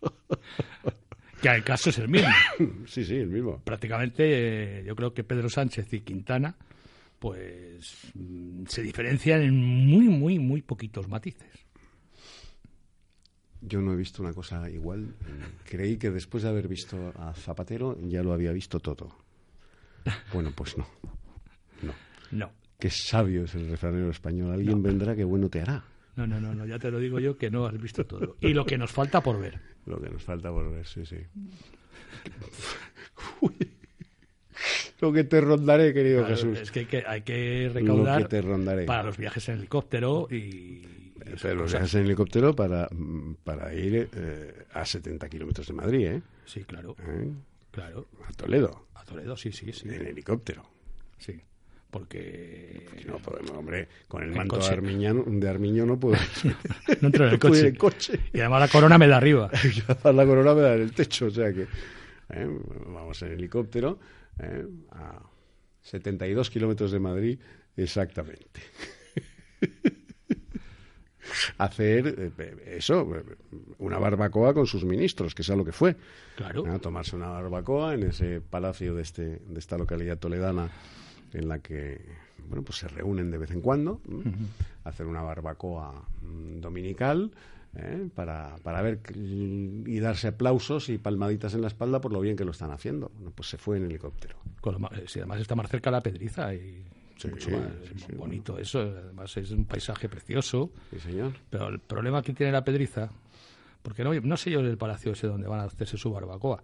que 1.42 1.50
el 1.50 1.64
caso 1.64 1.92
es 1.92 2.00
el 2.00 2.10
mismo. 2.10 2.30
sí, 2.88 3.06
sí, 3.06 3.16
el 3.16 3.30
mismo. 3.30 3.62
Prácticamente 3.64 4.80
eh, 4.80 4.84
yo 4.84 4.96
creo 4.96 5.14
que 5.14 5.24
Pedro 5.24 5.50
Sánchez 5.50 5.94
y 5.94 6.02
Quintana 6.02 6.56
pues 7.20 8.12
mm, 8.16 8.66
se 8.68 8.82
diferencian 8.82 9.42
en 9.42 9.56
muy, 9.56 10.10
muy, 10.10 10.40
muy 10.40 10.62
poquitos 10.62 11.08
matices. 11.08 11.52
Yo 13.62 13.80
no 13.80 13.94
he 13.94 13.96
visto 13.96 14.22
una 14.22 14.34
cosa 14.34 14.70
igual. 14.70 15.16
Creí 15.64 15.98
que 15.98 16.10
después 16.10 16.44
de 16.44 16.50
haber 16.50 16.68
visto 16.68 17.14
a 17.18 17.34
Zapatero 17.34 17.98
ya 18.02 18.24
lo 18.24 18.34
había 18.34 18.52
visto 18.52 18.80
todo. 18.80 19.23
Bueno, 20.34 20.52
pues 20.56 20.78
no. 20.78 20.88
No. 21.82 21.94
No. 22.32 22.52
Qué 22.80 22.90
sabio 22.90 23.46
es 23.46 23.56
el 23.56 23.70
refranero 23.70 24.10
español. 24.10 24.52
Alguien 24.52 24.84
vendrá 24.84 25.16
que 25.16 25.24
bueno 25.24 25.50
te 25.50 25.62
hará. 25.62 25.84
No, 26.16 26.28
no, 26.28 26.40
no, 26.40 26.54
no, 26.54 26.66
ya 26.66 26.78
te 26.78 26.92
lo 26.92 27.00
digo 27.00 27.20
yo 27.20 27.38
que 27.38 27.50
no 27.50 27.66
has 27.66 27.80
visto 27.82 28.06
todo. 28.06 28.38
Y 28.40 28.54
lo 28.54 28.66
que 28.66 28.78
nos 28.78 28.92
falta 28.92 29.22
por 29.22 29.40
ver. 29.40 29.60
Lo 29.86 30.00
que 30.00 30.10
nos 30.10 30.22
falta 30.22 30.52
por 30.52 30.72
ver, 30.72 30.86
sí, 30.86 31.06
sí. 31.06 31.18
lo 35.02 35.12
que 35.12 35.24
te 35.24 35.42
rondaré, 35.42 35.94
querido 35.94 36.26
Jesús. 36.26 36.60
Es 36.60 36.72
que 36.72 37.04
hay, 37.08 37.22
que 37.22 37.72
recaudar 37.74 38.30
para 38.86 39.04
los 39.04 39.18
viajes 39.18 39.50
en 39.50 39.56
helicóptero 39.56 40.28
y... 40.30 41.14
los 41.56 41.72
viajes 41.72 41.96
en 41.96 42.06
helicóptero 42.06 42.56
para, 42.56 42.88
para 43.44 43.74
ir 43.74 44.10
eh, 44.14 44.66
a 44.72 44.86
70 44.86 45.28
kilómetros 45.30 45.68
de 45.68 45.74
Madrid, 45.74 46.08
¿eh? 46.08 46.22
Sí, 46.46 46.64
claro. 46.64 46.96
¿Eh? 47.00 47.32
Claro. 47.72 48.06
A 48.28 48.34
Toledo. 48.34 48.86
A 49.04 49.06
Toledo, 49.06 49.36
sí, 49.36 49.52
sí, 49.52 49.72
sí. 49.74 49.90
En 49.90 50.08
helicóptero. 50.08 50.64
Sí. 51.18 51.40
Porque... 51.92 52.88
no 53.06 53.20
podemos, 53.20 53.52
hombre, 53.52 53.88
con 54.08 54.24
el, 54.24 54.32
manto 54.32 54.58
de 54.58 54.66
Armiño, 54.66 55.14
de 55.28 55.50
Armiño 55.50 55.86
no 55.86 56.00
puedo... 56.00 56.16
no 57.02 57.08
entro 57.08 57.28
en 57.28 57.34
el 57.34 57.78
coche. 57.78 58.20
Y 58.34 58.40
además 58.40 58.62
la 58.62 58.68
corona 58.70 58.98
me 58.98 59.08
da 59.08 59.18
arriba. 59.18 59.52
la 60.04 60.26
corona 60.26 60.56
me 60.56 60.62
da 60.62 60.76
en 60.76 60.82
el 60.82 60.94
techo, 60.94 61.28
o 61.28 61.32
sea 61.32 61.54
que... 61.54 61.68
¿eh? 62.30 62.60
vamos 62.88 63.22
en 63.22 63.34
helicóptero, 63.34 64.00
¿eh? 64.40 64.66
a 64.92 65.22
72 65.82 66.50
kilómetros 66.50 66.92
de 66.92 67.00
Madrid 67.00 67.40
exactamente. 67.76 68.62
Hacer 71.58 72.34
eh, 72.38 72.78
eso, 72.78 73.08
una 73.80 73.98
barbacoa 74.00 74.54
con 74.54 74.68
sus 74.68 74.84
ministros, 74.84 75.36
que 75.36 75.42
es 75.42 75.50
a 75.50 75.56
lo 75.56 75.66
que 75.66 75.72
fue. 75.72 75.96
Claro. 76.36 76.66
A 76.72 76.80
tomarse 76.80 77.16
una 77.16 77.30
barbacoa 77.30 77.94
en 77.94 78.04
ese 78.04 78.42
palacio 78.42 78.96
de, 78.96 79.02
este, 79.02 79.40
de 79.40 79.60
esta 79.60 79.78
localidad 79.78 80.18
toledana 80.18 80.70
en 81.34 81.48
la 81.48 81.60
que 81.60 82.02
bueno, 82.48 82.64
pues 82.64 82.80
se 82.80 82.88
reúnen 82.88 83.32
de 83.32 83.38
vez 83.38 83.52
en 83.52 83.62
cuando, 83.62 84.02
hacer 84.84 85.06
una 85.06 85.22
barbacoa 85.22 86.06
mm, 86.22 86.60
dominical. 86.60 87.32
¿eh? 87.76 88.08
Para, 88.14 88.56
para 88.64 88.82
ver 88.82 89.00
y 89.16 90.00
darse 90.00 90.28
aplausos 90.28 90.90
y 90.90 90.98
palmaditas 90.98 91.54
en 91.54 91.62
la 91.62 91.68
espalda 91.68 92.02
por 92.02 92.14
lo 92.14 92.22
bien 92.22 92.36
que 92.36 92.46
lo 92.46 92.52
están 92.52 92.72
haciendo. 92.72 93.12
Bueno, 93.16 93.32
pues 93.34 93.50
se 93.50 93.58
fue 93.58 93.78
en 93.78 93.86
helicóptero. 93.86 94.38
Eh, 94.92 95.06
si 95.08 95.20
además 95.20 95.42
está 95.42 95.56
más 95.56 95.70
cerca 95.70 95.90
la 95.92 96.02
pedriza 96.02 96.54
y 96.54 96.84
Sí, 97.18 97.28
mucho 97.30 97.50
más 97.52 97.62
sí, 97.88 97.94
sí, 98.08 98.16
bonito 98.16 98.58
eso. 98.58 98.80
Además 98.80 99.36
es 99.38 99.52
un 99.52 99.66
paisaje 99.66 100.10
precioso. 100.10 100.72
Sí, 100.92 101.00
señor. 101.00 101.34
Pero 101.50 101.70
el 101.70 101.80
problema 101.80 102.22
que 102.22 102.34
tiene 102.34 102.52
la 102.52 102.64
pedriza, 102.64 103.10
porque 103.82 104.04
no, 104.04 104.14
no 104.14 104.38
sé 104.38 104.52
yo 104.52 104.60
el 104.60 104.78
palacio 104.78 105.12
ese 105.14 105.28
donde 105.28 105.48
van 105.48 105.60
a 105.62 105.64
hacerse 105.66 105.98
su 105.98 106.12
barbacoa, 106.12 106.62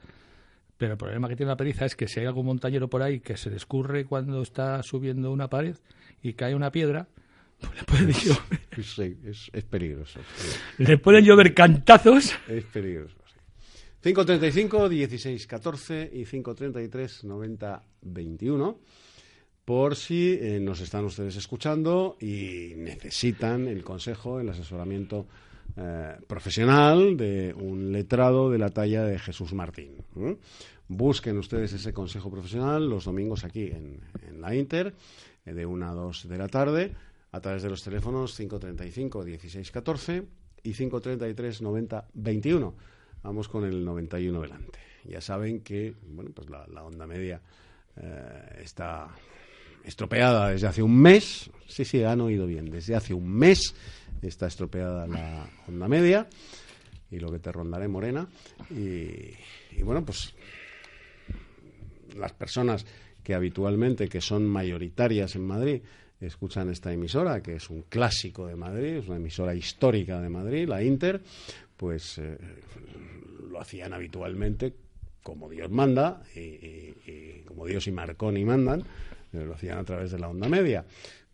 pero 0.78 0.93
el 0.93 0.97
problema 0.97 1.28
que 1.30 1.36
tiene 1.36 1.50
la 1.52 1.58
pedriza 1.58 1.86
es 1.86 1.95
que 1.95 2.08
si 2.08 2.20
hay 2.20 2.26
algún 2.26 2.45
montañero 2.45 2.89
por 2.89 3.02
ahí 3.04 3.20
que 3.20 3.38
se 3.38 3.50
le 3.50 3.58
escurre 3.58 4.06
cuando 4.06 4.41
está 4.41 4.82
subiendo 4.84 5.32
una 5.32 5.50
pared 5.50 5.76
y 6.24 6.34
cae 6.34 6.56
una 6.56 6.72
piedra, 6.72 7.08
pues 7.60 7.76
le 7.76 7.84
pueden 7.84 8.12
llover, 8.12 8.84
Sí, 8.84 9.18
es, 9.26 9.50
es 9.54 9.66
peligroso. 9.66 10.20
sí. 10.36 10.84
le 10.84 10.97
pueden 10.97 11.26
llover 11.26 11.54
cantazos. 11.54 12.34
Es 12.47 12.64
peligroso. 12.66 13.16
sí. 13.28 13.39
535 14.02 14.88
16 14.89 15.47
14 15.47 16.10
y 16.14 16.24
533 16.26 17.24
90 17.26 17.84
21 18.02 18.80
por 19.70 19.95
si 19.95 20.34
eh, 20.41 20.59
nos 20.59 20.82
están 20.82 21.05
ustedes 21.05 21.36
escuchando 21.36 22.17
y 22.20 22.74
necesitan 22.76 23.67
el 23.67 23.84
consejo, 23.84 24.39
el 24.39 24.49
asesoramiento 24.49 25.28
eh, 25.78 26.15
profesional 26.26 27.15
de 27.15 27.53
un 27.53 27.91
letrado 27.91 28.49
de 28.49 28.57
la 28.57 28.70
talla 28.70 29.03
de 29.03 29.20
Jesús 29.20 29.53
Martín. 29.53 29.91
Busquen 30.88 31.38
ustedes 31.38 31.72
ese 31.74 31.93
consejo 31.93 32.32
profesional 32.32 32.89
los 32.89 33.05
domingos 33.05 33.43
aquí 33.43 33.65
en, 33.65 34.01
la 34.41 34.55
Inter, 34.55 34.95
eh, 35.45 35.53
de 35.53 35.67
1 35.67 35.88
a 35.88 35.93
2 35.93 36.28
de 36.28 36.38
la 36.39 36.47
tarde, 36.47 36.95
a 37.32 37.39
través 37.39 37.61
de 37.61 37.70
los 37.70 37.84
teléfonos 37.84 38.36
535 38.36 39.24
16 39.24 39.70
14 39.70 40.24
y 40.63 40.74
533 40.74 41.61
90 41.61 42.07
21. 42.15 42.76
Vamos 43.22 43.47
con 43.47 43.65
el 43.65 43.86
91 43.86 44.41
delante. 44.41 44.80
Ya 45.05 45.22
saben 45.22 45.61
que 45.61 45.93
bueno, 46.07 46.32
pues 46.34 46.49
la, 46.49 46.84
onda 46.84 47.05
media 47.05 47.39
está 48.57 49.09
estropeada 49.84 50.49
desde 50.49 50.67
hace 50.67 50.84
un 50.84 50.95
mes. 50.95 51.49
Sí, 51.67 51.86
sí, 51.86 52.03
han 52.03 52.21
oído 52.21 52.45
bien. 52.47 52.69
Desde 52.69 52.95
hace 52.95 53.13
un 53.13 53.30
mes 53.30 53.73
está 54.21 54.47
estropeada 54.47 55.07
la 55.07 55.49
onda 55.67 55.88
media 55.88 56.27
y 57.11 57.19
lo 57.19 57.32
que 57.32 57.39
te 57.39 57.51
rondaré 57.51 57.88
morena. 57.88 58.27
Y, 58.69 59.34
y 59.71 59.84
bueno, 59.84 60.03
pues 60.03 60.34
las 62.15 62.34
personas 62.34 62.86
que 63.23 63.34
habitualmente, 63.34 64.07
que 64.07 64.21
son 64.21 64.47
mayoritarias 64.47 65.36
en 65.36 65.45
Madrid, 65.45 65.82
escuchan 66.19 66.69
esta 66.69 66.91
emisora, 66.91 67.41
que 67.41 67.55
es 67.55 67.69
un 67.69 67.84
clásico 67.84 68.47
de 68.47 68.55
Madrid, 68.55 68.97
es 68.97 69.07
una 69.07 69.17
emisora 69.17 69.55
histórica 69.55 70.21
de 70.21 70.30
Madrid, 70.30 70.67
la 70.67 70.84
Inter, 70.84 71.21
pues 71.77 72.17
eh, 72.17 72.38
lo 73.49 73.59
hacían 73.59 73.93
habitualmente 73.93 74.73
como 75.23 75.49
Dios 75.49 75.69
manda 75.69 76.23
y, 76.36 77.41
como 77.45 77.65
Dios 77.65 77.88
y 77.88 77.91
Marconi 77.91 78.43
mandan, 78.45 78.84
lo 79.32 79.53
hacían 79.53 79.77
a 79.77 79.84
través 79.84 80.11
de 80.11 80.19
la 80.19 80.27
onda 80.30 80.47
media. 80.49 80.86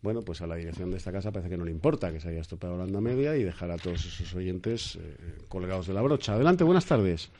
Bueno, 0.02 0.20
pues 0.22 0.40
a 0.42 0.46
la 0.46 0.56
dirección 0.56 0.90
de 0.90 0.98
esta 0.98 1.10
casa 1.10 1.32
parece 1.32 1.48
que 1.50 1.56
no 1.56 1.64
le 1.64 1.70
importa 1.70 2.12
que 2.12 2.20
se 2.20 2.28
haya 2.28 2.40
estropeado 2.40 2.76
la 2.76 2.84
onda 2.84 3.00
media 3.00 3.34
y 3.36 3.42
dejar 3.42 3.70
a 3.70 3.76
todos 3.76 4.04
esos 4.04 4.34
oyentes 4.34 4.96
eh, 4.96 5.16
colgados 5.48 5.86
de 5.86 5.94
la 5.94 6.02
brocha. 6.02 6.34
Adelante, 6.34 6.62
buenas 6.64 6.86
tardes. 6.86 7.30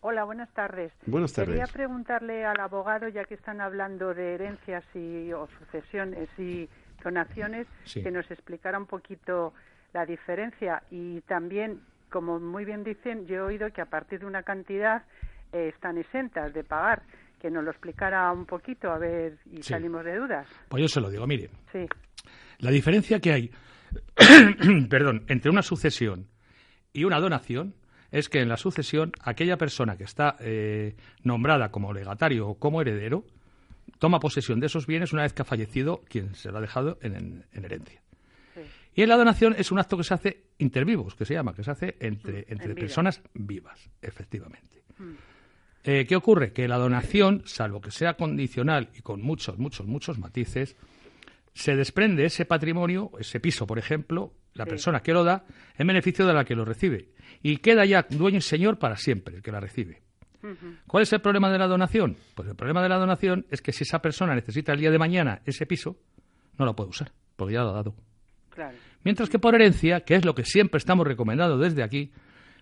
Hola, 0.00 0.24
buenas 0.24 0.50
tardes. 0.52 0.92
Buenas 1.06 1.32
Quería 1.32 1.54
tardes. 1.60 1.72
preguntarle 1.72 2.44
al 2.44 2.60
abogado, 2.60 3.08
ya 3.08 3.24
que 3.24 3.34
están 3.34 3.60
hablando 3.60 4.14
de 4.14 4.34
herencias 4.34 4.84
y 4.94 5.32
o 5.32 5.48
sucesiones 5.58 6.28
y 6.38 6.68
donaciones, 7.02 7.66
Sí. 7.84 8.02
que 8.02 8.10
nos 8.10 8.30
explicara 8.30 8.78
un 8.78 8.86
poquito 8.86 9.52
la 9.94 10.04
diferencia 10.06 10.82
y 10.90 11.22
también, 11.22 11.80
como 12.10 12.38
muy 12.38 12.64
bien 12.64 12.84
dicen, 12.84 13.26
yo 13.26 13.36
he 13.36 13.40
oído 13.40 13.72
que 13.72 13.80
a 13.80 13.86
partir 13.86 14.20
de 14.20 14.26
una 14.26 14.42
cantidad 14.42 15.02
eh, 15.52 15.72
están 15.74 15.96
exentas 15.98 16.52
de 16.52 16.62
pagar. 16.62 17.02
Que 17.46 17.50
nos 17.52 17.62
lo 17.62 17.70
explicara 17.70 18.32
un 18.32 18.44
poquito, 18.44 18.90
a 18.90 18.98
ver, 18.98 19.38
y 19.52 19.58
Sí. 19.58 19.68
salimos 19.74 20.04
de 20.04 20.16
dudas. 20.16 20.48
Pues 20.68 20.80
yo 20.80 20.88
se 20.88 21.00
lo 21.00 21.08
digo, 21.08 21.28
mire, 21.28 21.48
Sí, 21.70 21.86
la 22.58 22.72
diferencia 22.72 23.20
que 23.20 23.32
hay 23.32 23.50
perdón, 24.90 25.24
entre 25.28 25.48
una 25.48 25.62
sucesión 25.62 26.26
y 26.92 27.04
una 27.04 27.20
donación 27.20 27.76
es 28.10 28.28
que 28.28 28.40
en 28.40 28.48
la 28.48 28.56
sucesión 28.56 29.12
aquella 29.22 29.56
persona 29.58 29.96
que 29.96 30.02
está 30.02 30.34
eh, 30.40 30.96
nombrada 31.22 31.70
como 31.70 31.92
legatario 31.92 32.48
o 32.48 32.58
como 32.58 32.80
heredero 32.80 33.24
toma 34.00 34.18
posesión 34.18 34.58
de 34.58 34.66
esos 34.66 34.88
bienes 34.88 35.12
una 35.12 35.22
vez 35.22 35.32
que 35.32 35.42
ha 35.42 35.44
fallecido 35.44 36.02
quien 36.08 36.34
se 36.34 36.50
lo 36.50 36.58
ha 36.58 36.60
dejado 36.60 36.98
en, 37.00 37.14
en- 37.14 37.44
en 37.52 37.64
herencia. 37.64 38.02
sí. 38.54 38.62
Y 38.96 39.02
en 39.02 39.08
la 39.08 39.16
donación 39.16 39.54
es 39.56 39.70
un 39.70 39.78
acto 39.78 39.96
que 39.96 40.02
se 40.02 40.14
hace 40.14 40.42
intervivos, 40.58 41.14
que 41.14 41.24
se 41.24 41.34
llama, 41.34 41.54
que 41.54 41.62
se 41.62 41.70
hace 41.70 41.96
entre, 42.00 42.40
entre 42.48 42.70
Mm, 42.70 42.74
vida. 42.74 42.80
personas 42.80 43.22
vivas, 43.34 43.88
efectivamente. 44.02 44.82
Mm. 44.98 45.12
Eh, 45.88 46.04
¿Qué 46.04 46.16
ocurre? 46.16 46.52
Que 46.52 46.66
la 46.66 46.78
donación, 46.78 47.42
salvo 47.46 47.80
que 47.80 47.92
sea 47.92 48.14
condicional 48.14 48.88
y 48.96 49.02
con 49.02 49.22
muchos, 49.22 49.56
muchos, 49.58 49.86
muchos 49.86 50.18
matices, 50.18 50.76
se 51.54 51.76
desprende 51.76 52.24
ese 52.24 52.44
patrimonio, 52.44 53.12
ese 53.20 53.38
piso, 53.38 53.66
por 53.68 53.78
ejemplo, 53.78 54.32
la 54.54 54.64
Sí. 54.64 54.70
persona 54.70 55.00
que 55.00 55.12
lo 55.12 55.22
da, 55.22 55.44
en 55.78 55.86
beneficio 55.86 56.26
de 56.26 56.34
la 56.34 56.44
que 56.44 56.56
lo 56.56 56.64
recibe. 56.64 57.10
Y 57.42 57.58
queda 57.58 57.84
ya 57.84 58.04
dueño 58.10 58.38
y 58.38 58.42
señor 58.42 58.78
para 58.78 58.96
siempre, 58.96 59.36
el 59.36 59.42
que 59.42 59.52
la 59.52 59.60
recibe. 59.60 60.02
¿Cuál 60.86 61.02
es 61.02 61.12
el 61.12 61.20
problema 61.20 61.50
de 61.50 61.58
la 61.58 61.66
donación? 61.66 62.16
Pues 62.34 62.48
el 62.48 62.54
problema 62.54 62.80
de 62.82 62.88
la 62.88 62.98
donación 62.98 63.46
es 63.50 63.60
que 63.62 63.72
si 63.72 63.82
esa 63.84 64.00
persona 64.00 64.34
necesita 64.34 64.72
el 64.72 64.80
día 64.80 64.90
de 64.92 64.98
mañana 64.98 65.40
ese 65.44 65.66
piso, 65.66 65.96
no 66.58 66.64
lo 66.64 66.76
puede 66.76 66.90
usar, 66.90 67.10
porque 67.36 67.54
ya 67.54 67.62
lo 67.62 67.70
ha 67.70 67.74
dado. 67.74 67.94
Claro. 68.50 68.76
Mientras 69.02 69.28
que 69.28 69.38
por 69.40 69.54
herencia, 69.56 70.00
que 70.02 70.14
es 70.14 70.24
lo 70.24 70.34
que 70.34 70.44
siempre 70.44 70.78
estamos 70.78 71.06
recomendando 71.06 71.58
desde 71.58 71.82
aquí, 71.82 72.12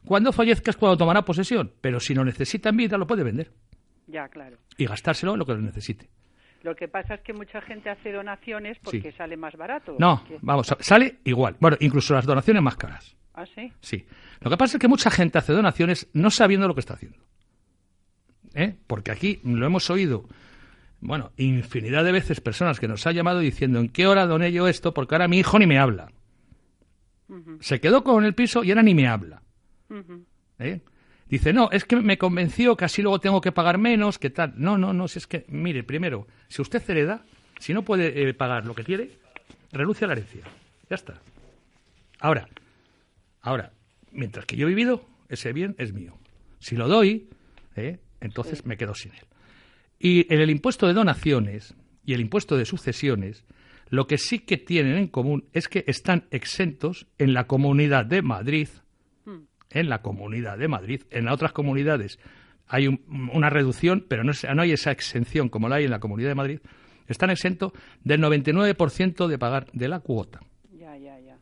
cuando 0.06 0.32
fallezca 0.32 0.70
es 0.70 0.76
cuando 0.76 0.96
tomará 0.96 1.24
posesión, 1.24 1.72
pero 1.80 2.00
si 2.00 2.14
lo 2.14 2.24
necesita 2.24 2.68
en 2.70 2.76
vida 2.76 2.98
lo 2.98 3.06
puede 3.06 3.22
vender 3.24 3.52
Ya, 4.06 4.28
claro. 4.28 4.56
y 4.76 4.86
gastárselo 4.86 5.32
en 5.32 5.38
lo 5.38 5.46
que 5.46 5.52
lo 5.54 5.60
necesite. 5.60 6.08
Lo 6.62 6.74
que 6.74 6.88
pasa 6.88 7.14
es 7.16 7.20
que 7.20 7.32
mucha 7.34 7.60
gente 7.60 7.90
hace 7.90 8.10
donaciones 8.12 8.78
porque 8.82 9.10
Sí. 9.12 9.16
sale 9.18 9.36
más 9.36 9.54
barato. 9.56 9.96
No, 9.98 10.24
vamos, 10.40 10.74
sale 10.80 11.18
igual. 11.24 11.56
Bueno, 11.60 11.76
incluso 11.80 12.14
las 12.14 12.24
donaciones 12.24 12.62
más 12.62 12.76
caras. 12.76 13.14
¿Ah, 13.34 13.44
sí? 13.54 13.70
Sí. 13.80 14.06
Lo 14.40 14.50
que 14.50 14.56
pasa 14.56 14.76
es 14.76 14.80
que 14.80 14.88
mucha 14.88 15.10
gente 15.10 15.36
hace 15.38 15.52
donaciones 15.52 16.08
no 16.14 16.30
sabiendo 16.30 16.66
lo 16.68 16.74
que 16.74 16.80
está 16.80 16.94
haciendo. 16.94 17.18
¿Eh? 18.54 18.76
Porque 18.86 19.10
aquí 19.10 19.40
lo 19.44 19.66
hemos 19.66 19.90
oído, 19.90 20.26
bueno, 21.00 21.32
infinidad 21.36 22.04
de 22.04 22.12
veces 22.12 22.40
personas 22.40 22.78
que 22.80 22.88
nos 22.88 23.06
han 23.06 23.14
llamado 23.14 23.40
diciendo 23.40 23.80
en 23.80 23.88
qué 23.88 24.06
hora 24.06 24.26
doné 24.26 24.52
yo 24.52 24.68
esto 24.68 24.94
porque 24.94 25.16
ahora 25.16 25.28
mi 25.28 25.38
hijo 25.40 25.58
ni 25.58 25.66
me 25.66 25.78
habla. 25.78 26.12
Se 27.60 27.80
quedó 27.80 28.04
con 28.04 28.24
el 28.24 28.34
piso 28.34 28.62
y 28.64 28.70
ahora 28.70 28.82
ni 28.82 28.94
me 28.94 29.08
habla. 29.08 29.42
¿Eh? 30.58 30.80
Dice, 31.28 31.52
no, 31.52 31.70
es 31.70 31.84
que 31.84 31.96
me 31.96 32.18
convenció 32.18 32.76
que 32.76 32.84
así 32.84 33.02
luego 33.02 33.18
tengo 33.18 33.40
que 33.40 33.52
pagar 33.52 33.78
menos, 33.78 34.18
que 34.18 34.30
tal. 34.30 34.54
No, 34.56 34.76
no, 34.76 34.92
no, 34.92 35.08
si 35.08 35.18
es 35.18 35.26
que, 35.26 35.44
mire, 35.48 35.82
primero, 35.82 36.26
si 36.48 36.62
usted 36.62 36.82
hereda, 36.88 37.24
si 37.58 37.72
no 37.72 37.82
puede 37.82 38.28
eh, 38.28 38.34
pagar 38.34 38.66
lo 38.66 38.74
que 38.74 38.84
quiere, 38.84 39.10
renuncie 39.72 40.04
a 40.04 40.08
la 40.08 40.12
herencia. 40.14 40.44
Ya 40.88 40.96
está. 40.96 41.20
Ahora, 42.20 42.48
ahora, 43.40 43.72
mientras 44.12 44.46
que 44.46 44.56
yo 44.56 44.66
he 44.66 44.70
vivido, 44.70 45.06
ese 45.28 45.52
bien 45.52 45.74
es 45.78 45.92
mío. 45.92 46.18
Si 46.58 46.76
lo 46.76 46.88
doy, 46.88 47.28
¿eh? 47.76 47.98
entonces 48.20 48.64
me 48.66 48.76
quedo 48.76 48.94
sin 48.94 49.12
él. 49.12 49.26
Y 49.98 50.32
en 50.32 50.40
el 50.40 50.50
impuesto 50.50 50.86
de 50.86 50.92
donaciones 50.92 51.74
y 52.04 52.14
el 52.14 52.20
impuesto 52.20 52.56
de 52.56 52.66
sucesiones, 52.66 53.44
lo 53.88 54.06
que 54.06 54.18
sí 54.18 54.40
que 54.40 54.58
tienen 54.58 54.96
en 54.96 55.08
común 55.08 55.48
es 55.52 55.68
que 55.68 55.84
están 55.86 56.26
exentos 56.30 57.06
en 57.18 57.34
la 57.34 57.46
Comunidad 57.46 58.06
de 58.06 58.22
Madrid, 58.22 58.68
en 59.74 59.88
la 59.90 60.00
Comunidad 60.00 60.56
de 60.56 60.68
Madrid. 60.68 61.02
En 61.10 61.26
las 61.26 61.34
otras 61.34 61.52
comunidades 61.52 62.18
hay 62.66 62.88
un- 62.88 63.02
una 63.32 63.50
reducción, 63.50 64.06
pero 64.08 64.24
no, 64.24 64.30
es- 64.30 64.46
no 64.54 64.62
hay 64.62 64.72
esa 64.72 64.90
exención 64.90 65.48
como 65.50 65.68
la 65.68 65.76
hay 65.76 65.84
en 65.84 65.90
la 65.90 66.00
Comunidad 66.00 66.30
de 66.30 66.34
Madrid. 66.34 66.60
Están 67.06 67.28
exentos 67.28 67.72
del 68.02 68.20
99% 68.22 69.28
de 69.28 69.38
pagar 69.38 69.66
de 69.72 69.88
la 69.88 70.00
cuota, 70.00 70.40
Ya, 70.72 70.96
ya, 70.96 71.18
ya. 71.20 71.36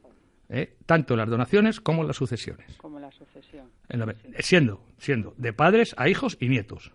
¿eh? 0.49 0.75
tanto 0.87 1.15
las 1.15 1.29
donaciones 1.29 1.81
como 1.81 2.03
las 2.03 2.17
sucesiones. 2.17 2.77
Como 2.79 2.99
la 2.99 3.13
sucesión. 3.13 3.67
En 3.89 4.01
la- 4.01 4.17
siendo, 4.41 4.83
siendo 4.99 5.35
de 5.37 5.53
padres 5.53 5.95
a 5.99 6.09
hijos 6.09 6.37
y 6.41 6.49
nietos. 6.49 6.91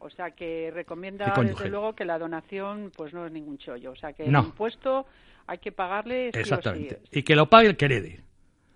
O 0.00 0.10
sea 0.10 0.30
que 0.30 0.70
recomienda 0.74 1.32
desde 1.44 1.68
luego 1.68 1.94
que 1.94 2.04
la 2.04 2.18
donación 2.18 2.90
pues 2.96 3.12
no 3.12 3.26
es 3.26 3.32
ningún 3.32 3.58
chollo. 3.58 3.92
O 3.92 3.96
sea 3.96 4.12
que 4.12 4.26
No. 4.26 4.40
el 4.40 4.46
impuesto 4.46 5.06
hay 5.46 5.58
que 5.58 5.70
pagarle 5.70 6.26
sí 6.26 6.28
o 6.30 6.32
sí. 6.32 6.38
Exactamente. 6.40 7.00
Y 7.12 7.22
que 7.22 7.36
lo 7.36 7.48
pague 7.48 7.68
el 7.68 7.76
que 7.76 7.84
herede. 7.84 8.20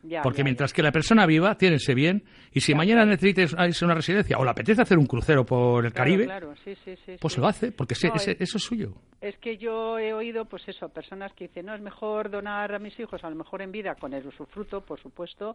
Ya, 0.05 0.20
Porque 0.22 0.38
ya, 0.38 0.44
mientras 0.44 0.72
que 0.72 0.82
la 0.82 0.90
persona 0.90 1.26
viva, 1.26 1.55
tiénese 1.57 1.94
bien. 1.94 2.24
Y 2.53 2.61
si 2.61 2.74
mañana 2.74 3.05
necesites 3.05 3.55
irse 3.57 3.84
a 3.84 3.86
una 3.86 3.94
residencia 3.94 4.36
o 4.36 4.44
le 4.44 4.50
apetece 4.50 4.82
hacer 4.82 4.98
un 4.98 5.07
crucero 5.07 5.46
por 5.46 5.84
el 5.86 5.92
Claro, 5.92 6.05
Caribe, 6.11 6.24
claro, 6.24 6.55
sí, 6.64 6.74
sí, 6.84 6.94
sí, 7.07 7.12
pues 7.20 7.38
lo 7.38 7.46
hace, 7.46 7.70
porque 7.70 7.94
No, 8.09 8.14
ese- 8.16 8.32
es- 8.32 8.40
eso 8.40 8.59
es 8.59 8.64
suyo. 8.64 8.94
Es 9.20 9.38
que 9.38 9.57
yo 9.59 10.00
he 10.00 10.12
oído, 10.12 10.44
pues 10.46 10.66
eso, 10.66 10.88
personas 10.88 11.32
que 11.34 11.46
dicen, 11.46 11.66
no, 11.66 11.74
es 11.76 11.80
mejor 11.80 12.30
donar 12.30 12.74
a 12.74 12.80
mis 12.80 12.98
hijos, 12.98 13.22
a 13.22 13.30
lo 13.30 13.36
mejor 13.36 13.62
en 13.62 13.70
vida, 13.70 13.94
con 13.94 14.12
el 14.12 14.26
usufruto, 14.26 14.80
por 14.80 15.00
supuesto, 15.00 15.55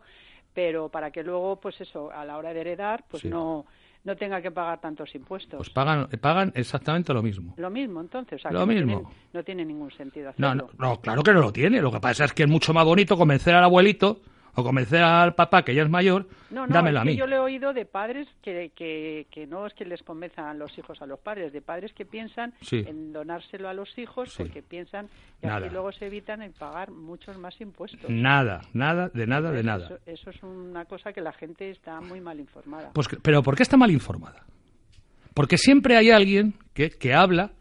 pero 0.54 0.88
para 0.88 1.12
que 1.12 1.24
luego, 1.24 1.60
pues 1.60 1.80
eso, 1.82 2.10
a 2.10 2.24
la 2.24 2.38
hora 2.38 2.54
de 2.54 2.62
heredar, 2.62 3.04
pues 3.10 3.26
no, 3.26 3.66
no 4.06 4.16
tenga 4.16 4.42
que 4.42 4.52
pagar 4.52 4.80
tantos 4.80 5.14
impuestos. 5.14 5.58
Pues 5.58 5.70
pagan, 5.72 6.08
pagan 6.22 6.54
exactamente 6.56 7.14
lo 7.14 7.22
mismo. 7.22 7.54
Lo 7.58 7.70
mismo, 7.70 8.00
entonces. 8.00 8.40
O 8.40 8.42
sea, 8.44 8.52
Lo 8.52 8.66
mismo. 8.66 9.00
tiene- 9.02 9.16
no 9.34 9.44
tiene 9.44 9.66
ningún 9.66 9.92
sentido 9.92 10.32
No, 10.38 10.48
hacerlo. 10.48 10.70
no, 10.78 10.88
no, 10.92 11.02
claro 11.02 11.22
que 11.22 11.34
no 11.34 11.42
lo 11.42 11.52
tiene. 11.52 11.82
Lo 11.82 11.92
que 11.92 12.00
pasa 12.00 12.24
es 12.24 12.32
que 12.32 12.44
es 12.44 12.50
mucho 12.50 12.74
más 12.74 12.86
bonito 12.86 13.18
convencer 13.18 13.54
al 13.54 13.66
abuelito 13.66 14.22
o 14.60 14.64
convencer 14.64 15.04
al 15.04 15.36
papá, 15.36 15.62
que 15.64 15.76
ya 15.76 15.84
es 15.84 15.90
mayor, 15.90 16.28
No, 16.50 16.66
no, 16.66 16.74
dámelo 16.74 16.98
es 16.98 17.02
a 17.02 17.06
que 17.06 17.12
mí. 17.12 17.16
yo 17.16 17.28
le 17.28 17.36
he 17.36 17.40
oído 17.40 17.74
de 17.74 17.86
padres 17.86 18.28
que, 18.42 18.72
que, 18.76 19.28
que 19.30 19.46
no 19.46 19.68
es 19.68 19.74
que 19.76 19.86
les 19.86 20.02
convenzan 20.02 20.58
los 20.58 20.76
hijos 20.80 21.00
a 21.00 21.06
los 21.06 21.20
padres, 21.20 21.54
de 21.54 21.62
padres 21.62 21.94
que 21.94 22.06
piensan 22.06 22.54
Sí. 22.62 22.84
en 22.88 23.14
donárselo 23.14 23.70
a 23.70 23.74
los 23.76 23.96
hijos 24.00 24.32
Sí. 24.34 24.38
porque 24.40 24.64
piensan 24.64 25.10
que 25.40 25.46
Nada. 25.48 25.60
así 25.66 25.70
luego 25.72 25.92
se 25.92 26.08
evitan 26.08 26.42
el 26.42 26.54
pagar 26.54 26.90
muchos 26.90 27.38
más 27.38 27.54
impuestos. 27.62 28.10
Nada, 28.10 28.62
nada, 28.74 29.10
de 29.14 29.28
nada, 29.28 29.52
de 29.52 29.62
nada. 29.64 29.86
Eso, 29.86 30.00
eso 30.08 30.30
es 30.32 30.42
una 30.42 30.86
cosa 30.86 31.14
que 31.14 31.22
la 31.22 31.34
gente 31.34 31.70
está 31.70 32.02
muy 32.02 32.20
mal 32.20 32.40
informada. 32.40 32.90
Pues, 32.94 33.08
pero 33.22 33.44
¿por 33.44 33.56
qué 33.56 33.62
está 33.62 33.78
mal 33.78 33.92
informada? 33.92 34.44
Porque 35.36 35.60
siempre 35.60 35.96
hay 35.98 36.10
alguien 36.10 36.56
que, 36.74 36.90
que 36.90 37.14
habla 37.14 37.52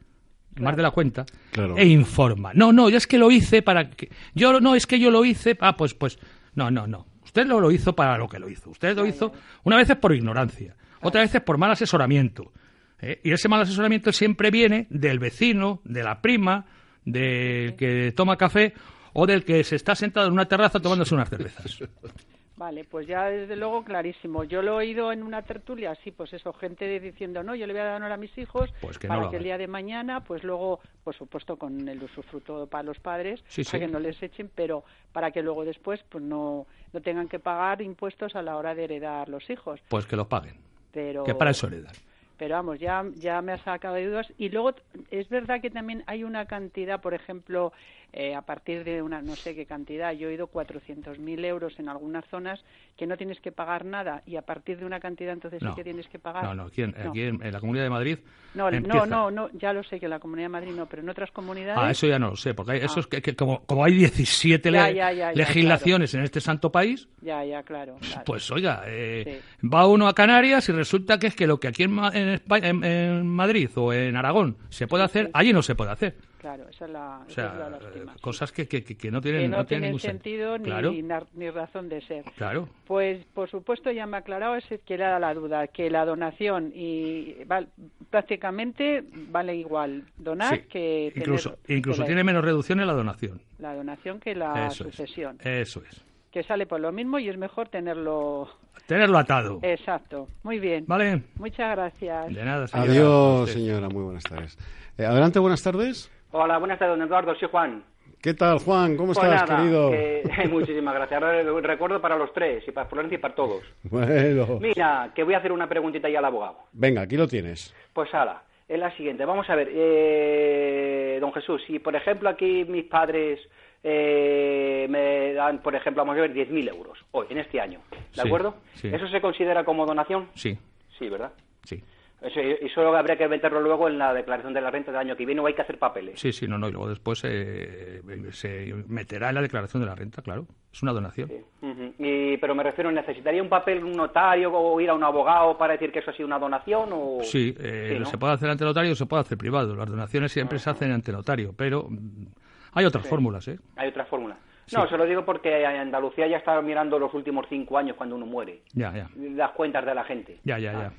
más 0.59 0.75
de 0.75 0.83
la 0.83 0.91
cuenta 0.93 1.27
Claro. 1.53 1.77
e 1.77 1.85
informa. 1.85 2.53
No, 2.55 2.73
no, 2.73 2.89
ya 2.89 2.97
es 2.97 3.07
que 3.07 3.19
lo 3.19 3.31
hice 3.31 3.61
para 3.61 3.91
que 3.91 4.09
yo 4.35 4.61
no 4.61 4.75
es 4.75 4.87
que 4.87 4.99
yo 4.99 5.11
lo 5.11 5.23
hice, 5.27 5.59
ah, 5.61 5.77
pues 5.77 5.93
pues 5.93 6.19
no, 6.57 6.71
no, 6.71 6.87
no. 6.87 7.07
Usted 7.23 7.47
lo, 7.47 7.61
lo 7.61 7.71
hizo 7.71 7.95
para 7.95 8.19
lo 8.19 8.29
que 8.29 8.39
lo 8.39 8.49
hizo. 8.49 8.71
Usted 8.71 8.97
lo 8.97 9.07
hizo 9.07 9.33
una 9.63 9.77
vez 9.77 9.91
es 9.91 9.97
por 9.97 10.15
ignorancia, 10.15 10.77
otra 11.01 11.21
vez 11.21 11.35
es 11.35 11.43
por 11.43 11.59
mal 11.59 11.71
asesoramiento. 11.71 12.53
¿eh? 13.01 13.21
Y 13.23 13.33
ese 13.33 13.49
mal 13.49 13.61
asesoramiento 13.61 14.13
siempre 14.13 14.51
viene 14.51 14.87
del 14.91 15.19
vecino, 15.19 15.81
de 15.85 16.03
la 16.03 16.21
prima, 16.21 16.67
del 17.05 17.77
que 17.77 18.13
toma 18.17 18.37
café 18.37 18.75
o 19.13 19.27
del 19.27 19.45
que 19.45 19.65
se 19.65 19.77
está 19.77 19.95
sentado 19.95 20.27
en 20.27 20.33
una 20.33 20.47
terraza 20.47 20.81
tomándose 20.81 21.15
unas 21.15 21.29
cervezas. 21.29 21.79
Vale, 22.57 22.85
pues 22.85 23.07
ya 23.07 23.27
desde 23.27 23.55
luego 23.55 23.85
clarísimo. 23.85 24.43
Yo 24.45 24.63
lo 24.63 24.73
he 24.81 24.87
oído 24.87 25.13
en 25.13 25.23
una 25.23 25.43
tertulia, 25.43 25.91
así 25.91 26.11
pues 26.11 26.33
eso, 26.33 26.55
gente 26.55 26.99
diciendo, 27.01 27.43
no, 27.43 27.55
yo 27.55 27.67
le 27.67 27.75
voy 27.75 27.83
a 27.83 27.85
dar 27.85 28.03
a 28.11 28.17
mis 28.17 28.37
hijos 28.39 28.73
Pues 28.81 28.99
que 28.99 29.09
para 29.09 29.29
que 29.29 29.37
el 29.37 29.43
día 29.45 29.59
de 29.59 29.67
mañana, 29.67 30.25
pues 30.25 30.43
luego, 30.43 30.81
por 31.05 31.15
supuesto 31.15 31.57
con 31.59 31.87
el 31.87 32.03
usufruto 32.03 32.67
para 32.67 32.83
los 32.83 32.99
padres, 32.99 33.45
Sí, 33.49 33.63
para 33.63 33.79
sí. 33.79 33.85
que 33.85 33.93
no 33.93 33.99
les 33.99 34.23
echen, 34.23 34.51
pero 34.55 34.85
para 35.13 35.31
que 35.33 35.43
luego 35.43 35.67
después 35.67 36.03
pues 36.09 36.25
no, 36.25 36.67
no 36.95 37.01
tengan 37.03 37.29
que 37.29 37.39
pagar 37.39 37.83
impuestos 37.83 38.35
a 38.35 38.41
la 38.43 38.57
hora 38.57 38.75
de 38.75 38.85
heredar 38.85 39.29
los 39.29 39.49
hijos. 39.51 39.79
Pues 39.89 40.07
que 40.07 40.17
los 40.17 40.27
paguen. 40.27 40.55
Pero, 40.93 41.25
Que 41.25 41.35
para 41.35 41.51
eso 41.51 41.67
heredan. 41.67 41.93
pero 42.39 42.55
vamos, 42.55 42.79
ya, 42.79 43.05
ya 43.17 43.43
me 43.43 43.53
ha 43.53 43.59
sacado 43.59 43.97
de 43.97 44.07
dudas. 44.07 44.33
Y 44.39 44.49
luego 44.49 44.73
es 45.11 45.29
verdad 45.29 45.61
que 45.61 45.69
también 45.71 46.05
hay 46.07 46.25
una 46.25 46.47
cantidad, 46.47 47.03
por 47.03 47.13
ejemplo, 47.13 47.73
eh, 48.13 48.35
a 48.35 48.43
partir 48.43 48.83
de 48.85 49.03
una 49.03 49.21
no 49.21 49.37
sé 49.37 49.55
qué 49.55 49.67
cantidad, 49.67 50.13
yo 50.13 50.29
he 50.29 50.31
oído 50.33 50.49
400.000 50.51 51.45
euros 51.45 51.79
en 51.79 51.89
algunas 51.89 52.25
zonas 52.27 52.65
que 52.97 53.07
no 53.07 53.17
tienes 53.17 53.41
que 53.41 53.53
pagar 53.53 53.85
nada 53.85 54.23
y 54.27 54.37
a 54.37 54.43
partir 54.43 54.79
de 54.79 54.87
una 54.87 55.01
cantidad 55.01 55.33
entonces 55.35 55.63
No. 55.63 55.71
sí 55.71 55.77
que 55.77 55.85
tienes 55.85 56.09
que 56.09 56.19
pagar. 56.19 56.45
No, 56.45 56.55
no, 56.55 56.63
aquí, 56.65 56.83
en, 56.83 56.95
No. 57.03 57.11
aquí 57.11 57.23
en, 57.23 57.43
en 57.45 57.53
la 57.53 57.61
Comunidad 57.61 57.85
de 57.85 57.91
Madrid. 57.91 58.19
No, 58.55 58.71
no, 58.71 58.77
empieza. 58.79 59.05
no, 59.07 59.31
no, 59.31 59.51
ya 59.53 59.75
lo 59.75 59.83
sé 59.85 60.01
que 60.01 60.07
en 60.07 60.11
la 60.11 60.19
Comunidad 60.19 60.47
de 60.47 60.51
Madrid 60.51 60.73
no, 60.75 60.87
pero 60.87 61.03
en 61.03 61.09
otras 61.11 61.31
comunidades. 61.31 61.79
Ah, 61.79 61.91
eso 61.91 62.07
ya 62.07 62.19
no 62.19 62.31
lo 62.31 62.37
sé, 62.37 62.55
porque 62.55 62.73
hay, 62.73 62.79
eso 62.79 62.95
Ah. 62.97 63.01
es 63.01 63.07
que, 63.07 63.21
que 63.21 63.37
como, 63.37 63.67
como 63.67 63.85
hay 63.85 63.93
17 63.95 64.71
Ya, 64.73 64.89
le- 64.89 64.95
ya, 64.95 65.13
ya, 65.13 65.33
ya, 65.33 65.33
legislaciones 65.35 66.15
en 66.15 66.23
este 66.23 66.41
santo 66.41 66.73
país, 66.73 67.09
Ya, 67.21 67.45
ya, 67.45 67.63
claro. 67.65 67.97
claro. 68.01 68.23
pues 68.25 68.51
oiga, 68.51 68.85
eh, 68.87 69.43
va 69.63 69.87
uno 69.87 70.09
a 70.09 70.15
Canarias 70.15 70.67
y 70.71 70.73
resulta 70.73 71.19
que 71.19 71.27
es 71.27 71.37
que 71.37 71.47
lo 71.47 71.61
que 71.61 71.69
aquí 71.69 71.83
en, 71.83 71.99
en, 72.15 72.29
España- 72.31 72.69
en 72.71 73.27
Madrid 73.27 73.69
o 73.75 73.93
en 73.93 74.17
Aragón 74.17 74.57
se 74.71 74.87
puede 74.87 75.05
hacer, 75.05 75.31
allí 75.35 75.53
no 75.53 75.61
se 75.63 75.75
puede 75.75 75.91
hacer. 75.91 76.17
Claro, 76.47 76.69
esa 76.69 76.85
es 76.85 76.91
la, 76.93 77.19
O 77.19 77.23
esa 77.25 77.35
sea, 77.35 77.47
es 77.55 77.59
la 77.59 77.71
lástima. 77.71 78.13
eh, 78.13 78.21
cosas 78.21 78.53
que, 78.53 78.69
que, 78.69 78.85
que- 78.85 78.97
que 78.97 79.11
no 79.11 79.21
tienen, 79.21 79.43
que 79.43 79.49
no, 79.49 79.57
no 79.57 79.67
tienen 79.67 79.87
ningún 79.89 79.99
sentido 79.99 80.57
ni, 80.59 80.65
Claro, 80.67 80.93
nar- 80.93 81.27
ni 81.35 81.51
razón 81.51 81.89
de 81.89 82.01
ser. 82.03 82.23
claro. 82.37 82.69
Pues 82.87 83.25
por 83.35 83.51
supuesto 83.51 83.91
ya 83.91 84.07
me 84.07 84.17
ha 84.17 84.21
aclarado 84.21 84.55
ese 84.55 84.79
que 84.79 84.97
le 84.97 85.03
da 85.03 85.19
la 85.19 85.35
duda, 85.35 85.67
que 85.67 85.91
la 85.91 86.05
donación 86.05 86.71
y 86.73 87.43
val- 87.47 87.67
prácticamente 88.11 89.03
vale 89.13 89.57
igual 89.57 90.05
donar 90.19 90.55
Sí. 90.55 90.63
que 90.71 91.11
tener- 91.15 91.17
Incluso, 91.29 91.59
incluso 91.67 91.97
que 91.99 92.03
la, 92.03 92.07
tiene 92.07 92.23
menos 92.23 92.45
reducciones 92.45 92.87
la 92.87 92.93
donación. 92.93 93.41
la 93.59 93.75
donación 93.75 94.21
que 94.21 94.37
la 94.37 94.69
Eso 94.69 94.87
es. 94.87 94.95
sucesión, 94.95 95.39
Eso 95.43 95.83
es. 95.83 96.01
que 96.31 96.45
sale 96.45 96.67
por 96.67 96.79
lo 96.81 96.93
mismo 96.93 97.19
y 97.19 97.29
es 97.29 97.37
mejor 97.37 97.71
tenerlo 97.71 98.49
Tenerlo 98.87 99.19
atado. 99.19 99.59
exacto. 99.63 100.29
Muy 100.45 100.61
bien. 100.61 100.85
¿Vale? 100.87 101.23
Muchas 101.41 101.75
gracias. 101.77 102.33
De 102.33 102.45
nada, 102.45 102.69
señora. 102.69 102.91
Adiós, 102.93 103.51
señora. 103.51 103.89
Muy 103.89 104.05
buenas 104.05 104.23
tardes. 104.23 104.57
Eh, 104.99 105.05
adelante, 105.05 105.39
buenas 105.41 105.63
tardes. 105.63 106.11
Hola, 106.39 106.59
buenas 106.59 106.79
tardes, 106.79 106.99
don 106.99 107.07
Eduardo. 107.09 107.35
Soy 107.37 107.49
Juan. 107.49 107.83
¿Qué 108.21 108.35
tal, 108.35 108.59
Juan? 108.59 108.95
¿Cómo 108.99 109.15
Pues 109.15 109.27
estás, 109.27 109.49
nada, 109.49 109.63
querido? 109.63 109.91
que- 109.91 110.49
muchísimas 110.51 110.95
gracias. 110.95 111.23
Ahora 111.23 111.43
recuerdo 111.63 111.99
para 112.01 112.17
los 112.19 112.31
tres, 112.35 112.63
y 112.69 112.73
para 112.73 112.87
Florencia 112.89 113.17
y 113.17 113.21
para 113.21 113.35
todos. 113.35 113.63
Bueno, 113.85 114.59
Mira, 114.61 115.13
que 115.15 115.23
voy 115.25 115.33
a 115.33 115.39
hacer 115.39 115.51
una 115.53 115.67
preguntita 115.67 116.11
ya 116.11 116.19
al 116.19 116.27
abogado. 116.27 116.59
venga, 116.73 117.01
aquí 117.01 117.17
lo 117.17 117.27
tienes. 117.27 117.75
Pues 117.95 118.13
ala, 118.13 118.43
es 118.69 118.79
la 118.79 118.95
siguiente. 118.99 119.25
Vamos 119.25 119.49
a 119.49 119.55
ver, 119.55 119.71
eh, 119.73 121.19
don 121.23 121.33
Jesús, 121.33 121.63
si 121.67 121.79
por 121.79 121.97
ejemplo 121.97 122.29
aquí 122.29 122.67
mis 122.69 122.85
padres 122.85 123.41
eh, 123.83 124.87
me 124.91 125.33
dan, 125.33 125.63
por 125.63 125.75
ejemplo, 125.75 126.03
vamos 126.03 126.19
a 126.19 126.23
ver, 126.23 126.35
10.000 126.35 126.69
euros 126.69 126.99
hoy, 127.13 127.29
en 127.31 127.39
este 127.39 127.61
año, 127.63 127.81
¿de 127.91 127.99
Sí, 128.11 128.21
acuerdo? 128.27 128.57
sí. 128.75 128.89
¿Eso 128.93 129.09
se 129.09 129.23
considera 129.23 129.65
como 129.65 129.87
donación? 129.87 130.29
Sí, 130.35 130.59
Sí, 130.99 131.09
¿verdad? 131.09 131.33
sí. 131.65 131.83
Eso, 132.21 132.41
y 132.41 132.69
solo 132.71 132.97
habría 132.97 133.17
que 133.17 133.29
meterlo 133.29 133.61
luego 133.61 133.89
en 133.89 133.99
la 133.99 134.15
declaración 134.15 134.55
de 134.55 134.61
la 134.63 134.71
renta 134.71 134.91
del 134.91 135.01
año 135.01 135.17
que 135.17 135.27
viene 135.27 135.41
o 135.43 135.47
hay 135.47 135.53
que 135.55 135.61
hacer 135.61 135.79
papeles. 135.79 136.19
Sí, 136.19 136.33
sí, 136.33 136.49
no, 136.49 136.57
no. 136.57 136.67
Y 136.69 136.73
luego 136.73 136.89
después 136.89 137.21
eh, 137.25 138.01
se 138.33 138.73
meterá 138.89 139.29
en 139.29 139.35
la 139.35 139.43
declaración 139.43 139.83
de 139.83 139.87
la 139.89 139.95
renta, 139.95 140.23
claro. 140.23 140.47
Es 140.73 140.83
una 140.83 140.93
donación. 140.93 141.31
Ujú. 141.61 141.95
y, 141.99 142.37
pero 142.39 142.55
me 142.55 142.63
refiero, 142.63 142.91
¿necesitaría 142.91 143.43
un 143.43 143.49
papel, 143.51 143.85
un 143.85 143.93
notario 143.93 144.51
o 144.53 144.81
ir 144.81 144.89
a 144.89 144.95
un 144.95 145.05
abogado 145.05 145.57
para 145.59 145.75
decir 145.75 145.93
que 145.93 145.99
eso 145.99 146.11
ha 146.11 146.15
sido 146.15 146.27
una 146.27 146.39
donación? 146.39 146.89
O... 146.93 147.19
Sí, 147.23 147.55
eh, 147.61 147.91
Sí, 147.95 147.99
¿no? 148.01 148.07
se 148.07 148.17
puede 148.19 148.33
hacer 148.33 148.49
ante 148.49 148.65
notario 148.65 148.93
o 148.93 148.97
se 148.97 149.07
puede 149.07 149.21
hacer 149.21 149.37
privado. 149.37 149.75
Las 149.77 149.89
donaciones 149.89 150.33
siempre 150.33 150.59
se 150.59 150.71
hacen 150.71 150.93
ante 150.93 151.13
notario, 151.13 151.53
pero 151.57 151.87
mm, 151.89 152.27
hay 152.73 152.85
otras 152.87 153.05
Sí. 153.05 153.11
fórmulas, 153.11 153.47
¿eh? 153.49 153.59
Hay 153.77 153.89
otra 153.91 154.07
fórmula. 154.07 154.37
Sí. 154.65 154.75
No, 154.75 154.89
se 154.89 154.97
lo 154.97 155.05
digo 155.05 155.25
porque 155.25 155.63
en 155.63 155.77
Andalucía 155.77 156.27
ya 156.27 156.39
está 156.39 156.61
mirando 156.63 156.99
los 156.99 157.13
últimos 157.15 157.47
cinco 157.49 157.77
años 157.79 157.95
cuando 157.97 158.17
uno 158.17 158.25
muere. 158.27 158.63
Ya, 158.73 158.93
ya, 158.93 159.09
Las 159.17 159.53
cuentas 159.53 159.85
de 159.85 159.95
la 159.95 160.03
gente. 160.05 160.41
ya, 160.45 160.59
ya, 160.59 160.73
ya. 160.73 160.93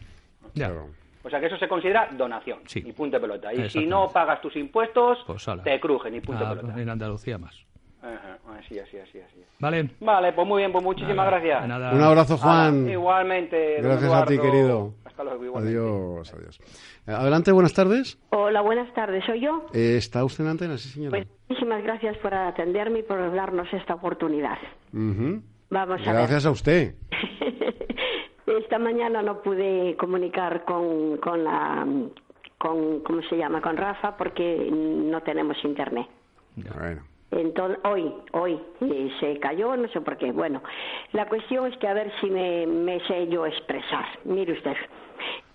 Ya. 0.53 0.71
O 1.27 1.29
sea 1.29 1.39
que 1.41 1.47
eso 1.47 1.57
se 1.57 1.67
considera 1.67 2.07
donación. 2.13 2.59
Sí. 2.65 2.81
Y 2.85 2.93
punto 2.93 3.17
de 3.17 3.21
pelota. 3.21 3.53
Y 3.53 3.69
si 3.69 3.85
no 3.85 4.07
pagas 4.07 4.39
tus 4.41 4.55
impuestos, 4.55 5.19
Pues 5.27 5.45
te 5.63 5.79
crujen 5.79 6.15
y 6.15 6.21
punto 6.21 6.45
Ah, 6.45 6.55
de 6.55 6.61
pelota. 6.61 6.81
en 6.81 6.89
Andalucía 6.89 7.37
más. 7.37 7.53
Ajá, 8.01 8.37
Así, 8.59 8.79
así, 8.79 8.97
así, 8.97 9.19
así. 9.19 9.43
¿Vale? 9.59 9.89
Vale, 9.99 10.31
pues 10.33 10.47
muy 10.47 10.59
bien, 10.61 10.71
pues 10.71 10.83
muchísimas 10.83 11.17
Nada, 11.17 11.31
gracias. 11.31 11.67
nada. 11.67 11.91
Un 11.93 12.01
abrazo, 12.01 12.37
Juan. 12.37 12.83
Hala, 12.83 12.91
igualmente. 12.91 13.81
Gracias 13.81 14.11
a 14.13 14.25
ti, 14.25 14.39
querido. 14.39 14.93
Hasta 15.03 15.23
luego, 15.23 15.43
igualmente. 15.45 15.77
Adiós, 15.79 16.33
adiós. 16.33 16.59
Adelante, 17.05 17.51
buenas 17.51 17.73
tardes. 17.73 18.17
Hola, 18.29 18.61
buenas 18.61 18.93
tardes. 18.93 19.23
¿Soy 19.25 19.41
yo? 19.41 19.65
Eh, 19.73 19.95
¿Está 19.97 20.23
usted 20.23 20.45
en 20.45 20.51
antena? 20.51 20.77
Sí, 20.77 20.89
señora. 20.89 21.17
Pues 21.17 21.27
muchísimas 21.49 21.83
gracias 21.83 22.17
por 22.19 22.33
atenderme 22.33 22.99
y 22.99 23.03
por 23.03 23.33
darnos 23.35 23.67
esta 23.73 23.95
oportunidad. 23.95 24.57
Vamos 24.91 26.01
a 26.07 26.13
Gracias 26.13 26.45
a 26.45 26.51
usted. 26.51 26.95
Esta 28.47 28.79
mañana 28.79 29.21
no 29.21 29.41
pude 29.41 29.95
comunicar 29.97 30.63
con, 30.63 31.17
con 31.17 31.43
la, 31.43 31.85
con, 32.57 33.01
¿cómo 33.01 33.21
se 33.23 33.37
llama? 33.37 33.61
Con 33.61 33.75
Rafa 33.77 34.15
porque 34.15 34.69
no 34.71 35.21
tenemos 35.21 35.61
internet. 35.63 36.07
Bueno. 36.55 37.03
Entonces, 37.29 37.77
hoy, 37.83 38.13
hoy 38.31 38.57
eh, 38.81 39.11
se 39.19 39.37
cayó, 39.39 39.75
no 39.75 39.89
sé 39.89 39.99
por 39.99 40.17
qué. 40.17 40.31
Bueno, 40.31 40.63
la 41.11 41.27
cuestión 41.27 41.67
es 41.67 41.77
que 41.77 41.87
a 41.87 41.93
ver 41.93 42.09
si 42.21 42.29
me, 42.29 42.65
me 42.65 43.01
sé 43.01 43.27
yo 43.27 43.45
expresar. 43.45 44.05
Mire 44.23 44.53
usted, 44.53 44.77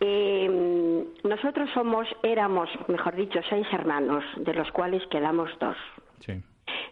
eh, 0.01 1.07
nosotros 1.25 1.71
somos, 1.73 2.07
éramos, 2.23 2.69
mejor 2.89 3.17
dicho, 3.17 3.41
seis 3.49 3.67
hermanos, 3.73 4.23
de 4.37 4.53
los 4.53 4.71
cuales 4.73 5.03
quedamos 5.07 5.51
dos. 5.59 5.77
Sí. 6.21 6.43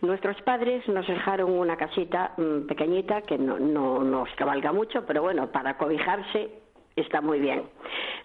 Nuestros 0.02 0.40
padres 0.42 0.86
nos 0.88 1.06
dejaron 1.06 1.50
una 1.50 1.76
casita 1.76 2.32
mm, 2.36 2.66
pequeñita 2.66 3.22
que 3.22 3.38
no, 3.38 3.58
no 3.58 4.02
nos 4.02 4.28
cabalga 4.36 4.72
mucho, 4.72 5.04
pero 5.06 5.22
bueno, 5.22 5.50
para 5.50 5.76
cobijarse 5.76 6.50
está 6.96 7.20
muy 7.20 7.40
bien. 7.40 7.64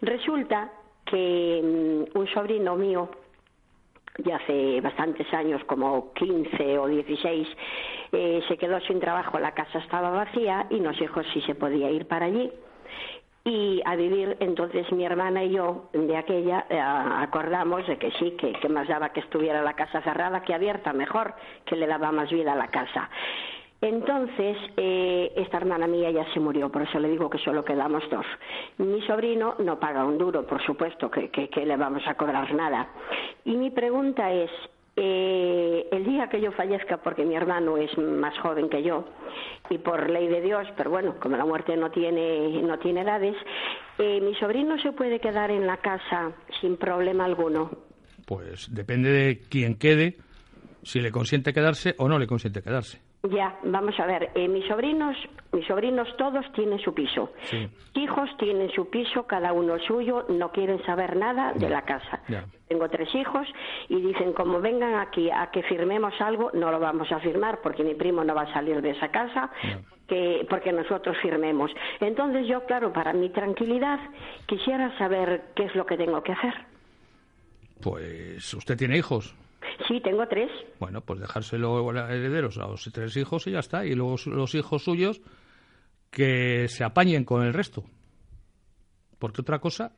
Resulta 0.01 0.72
que 1.06 1.62
mm, 2.14 2.18
un 2.18 2.28
sobrino 2.28 2.76
mío, 2.76 3.10
ya 4.20 4.38
hace 4.38 4.80
bastantes 4.82 5.32
años, 5.34 5.64
como 5.66 6.14
15 6.14 6.78
o 6.78 6.88
16, 6.88 7.47
eh, 8.12 8.41
se 8.47 8.58
quedó 8.58 8.80
sin 8.82 8.99
trabajo, 8.99 9.39
la 9.39 9.53
casa 9.53 9.80
estaba 9.80 10.10
vacía 10.10 10.68
y 10.70 10.80
nos 10.80 10.97
dijo 10.97 11.22
si 11.34 11.41
se 11.41 11.56
podía 11.56 11.91
ir 11.91 12.08
para 12.08 12.28
allí 12.28 12.51
y 13.48 13.82
a 13.86 13.96
vivir 13.96 14.38
entonces 14.39 14.91
mi 14.91 15.06
hermana 15.06 15.43
y 15.43 15.52
yo 15.52 15.89
de 15.93 16.18
aquella 16.18 16.66
eh, 16.68 16.80
acordamos 16.80 17.86
de 17.88 17.98
que 17.98 18.12
sí 18.14 18.32
que, 18.32 18.54
que 18.54 18.70
más 18.70 18.88
daba 18.88 19.10
que 19.10 19.20
estuviera 19.20 19.62
la 19.62 19.74
casa 19.74 20.02
cerrada 20.02 20.41
que 20.41 20.54
abierta 20.54 20.93
mejor 20.93 21.36
que 21.64 21.76
le 21.76 21.86
daba 21.86 22.12
más 22.12 22.30
vida 22.32 22.54
a 22.54 22.56
la 22.56 22.68
casa 22.70 23.10
Entonces, 23.82 24.58
eh, 24.78 25.32
esta 25.36 25.58
hermana 25.58 25.86
mía 25.86 26.10
ya 26.10 26.26
se 26.34 26.39
murió, 26.39 26.72
por 26.72 26.82
eso 26.82 26.98
le 26.98 27.10
digo 27.10 27.30
que 27.30 27.38
solo 27.38 27.64
quedamos 27.64 28.04
dos. 28.10 28.26
Mi 28.78 29.02
sobrino 29.02 29.56
no 29.60 29.80
paga 29.80 30.06
un 30.06 30.18
duro, 30.18 30.48
por 30.48 30.62
supuesto, 30.64 31.12
que, 31.12 31.30
que, 31.30 31.66
le 31.66 31.78
vamos 31.78 32.02
a 32.08 32.16
cobrar 32.16 32.52
nada. 32.54 32.88
Y 33.43 33.56
mi 33.56 33.70
pregunta 33.70 34.32
es, 34.32 34.50
eh, 34.96 35.88
el 35.91 36.06
día 36.06 36.30
que 36.30 36.39
yo 36.39 36.52
fallezca, 36.52 36.98
porque 36.98 37.26
mi 37.26 37.36
hermano 37.36 37.78
es 37.78 37.98
más 37.98 38.38
joven 38.39 38.70
que 38.70 38.82
yo, 38.82 39.06
y 39.70 39.78
por 39.78 40.10
ley 40.10 40.28
de 40.28 40.41
Dios, 40.41 40.68
pero 40.78 40.89
bueno, 40.89 41.16
como 41.20 41.36
la 41.36 41.46
muerte 41.46 41.76
no 41.76 41.91
tiene, 41.91 42.62
no 42.62 42.80
tiene 42.80 43.02
edades, 43.02 43.36
eh, 43.98 44.22
mi 44.22 44.34
sobrino 44.36 44.78
se 44.80 44.91
puede 44.93 45.20
quedar 45.20 45.52
en 45.52 45.68
la 45.68 45.78
casa 45.78 46.32
sin 46.62 46.78
problema 46.78 47.26
alguno. 47.26 47.72
Pues 48.26 48.74
depende 48.74 49.10
de 49.10 49.39
quién 49.50 49.76
quede, 49.76 50.18
si 50.84 51.02
le 51.02 51.12
consiente 51.12 51.54
quedarse 51.54 51.96
o 51.98 52.08
no 52.08 52.18
le 52.18 52.28
consiente 52.28 52.62
quedarse. 52.62 53.05
Ya, 53.32 53.57
vamos 53.63 53.99
a 53.99 54.05
ver, 54.05 54.30
eh, 54.36 54.47
mis 54.47 54.67
sobrinos, 54.67 55.15
mis 55.51 55.65
sobrinos 55.65 56.07
todos 56.17 56.45
tienen 56.53 56.80
su 56.80 56.93
piso. 56.93 57.32
Hijos 57.93 58.30
tienen 58.38 58.69
su 58.71 58.89
piso, 58.89 59.23
cada 59.26 59.53
uno 59.53 59.80
suyo, 59.80 60.26
no 60.30 60.51
quieren 60.51 60.84
saber 60.86 61.15
nada 61.15 61.53
de 61.53 61.69
la 61.69 61.84
casa. 61.84 62.21
Tengo 62.67 62.89
tres 62.89 63.13
hijos 63.15 63.47
y 63.89 64.01
dicen, 64.01 64.34
como 64.34 64.59
vengan 64.59 64.95
aquí 64.95 65.30
a 65.32 65.49
que 65.51 65.63
firmemos 65.63 66.13
algo, 66.19 66.51
no 66.53 66.71
lo 66.71 66.80
vamos 66.80 67.11
a 67.11 67.19
firmar 67.19 67.61
porque 67.61 67.84
mi 67.84 67.95
primo 67.95 68.23
no 68.23 68.36
va 68.36 68.43
a 68.43 68.53
salir 68.53 68.82
de 68.82 68.91
esa 68.91 69.09
casa, 69.09 69.49
que, 70.07 70.45
porque 70.49 70.71
nosotros 70.71 71.17
firmemos. 71.21 71.71
Entonces 71.99 72.47
yo, 72.47 72.65
claro, 72.65 72.91
para 72.91 73.13
mi 73.13 73.30
tranquilidad, 73.30 73.99
quisiera 74.45 74.95
saber 74.97 75.45
qué 75.55 75.65
es 75.65 75.76
lo 75.76 75.86
que 75.86 75.97
tengo 75.97 76.21
que 76.21 76.34
hacer. 76.34 76.53
Pues, 77.82 78.53
¿usted 78.53 78.78
tiene 78.78 78.97
hijos? 78.97 79.36
Sí, 79.88 79.99
tengo 80.01 80.28
tres. 80.28 80.49
Bueno, 80.80 81.01
pues 81.01 81.20
dejárselo 81.20 81.89
a 81.89 82.13
herederos 82.13 82.57
a 82.57 82.68
los 82.68 82.89
tres 82.93 83.16
hijos 83.18 83.47
y 83.47 83.51
ya 83.51 83.59
está. 83.59 83.86
Y 83.86 83.95
luego 83.95 84.16
los 84.28 84.55
hijos 84.55 84.84
suyos 84.84 85.22
que 86.11 86.68
se 86.68 86.84
apañen 86.84 87.26
con 87.26 87.43
el 87.43 87.53
resto. 87.53 87.84
Porque 89.20 89.41
otra 89.41 89.59
cosa, 89.59 89.93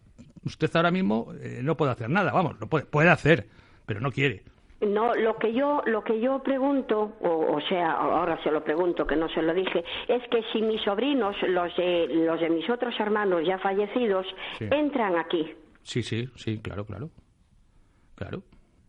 usted 0.45 0.69
ahora 0.75 0.91
mismo 0.91 1.33
eh, 1.41 1.61
no 1.63 1.75
puede 1.75 1.91
hacer 1.91 2.09
nada. 2.09 2.31
Vamos, 2.31 2.59
lo 2.59 2.67
puede, 2.67 2.85
puede 2.85 3.09
hacer, 3.09 3.47
pero 3.85 3.99
no 3.99 4.11
quiere. 4.11 4.43
No, 4.79 5.15
lo 5.15 5.37
que 5.37 5.53
yo 5.53 5.81
lo 5.87 6.03
que 6.03 6.19
yo 6.21 6.43
pregunto, 6.43 7.17
o, 7.21 7.59
sea, 7.67 7.93
ahora 7.93 8.41
se 8.43 8.51
lo 8.51 8.63
pregunto, 8.63 9.07
que 9.07 9.15
no 9.15 9.27
se 9.29 9.41
lo 9.41 9.53
dije, 9.53 9.83
es 10.07 10.21
que 10.29 10.43
si 10.53 10.61
mis 10.61 10.81
sobrinos, 10.83 11.35
los 11.47 11.75
de, 11.75 12.07
los 12.07 12.39
de 12.39 12.49
mis 12.49 12.69
otros 12.69 12.93
hermanos 12.99 13.41
ya 13.43 13.57
fallecidos, 13.57 14.27
entran 14.59 15.17
aquí. 15.17 15.51
Sí, 15.81 16.03
sí, 16.03 16.29
sí, 16.35 16.59
claro, 16.59 16.85
claro. 16.85 17.09
Claro. 18.15 18.43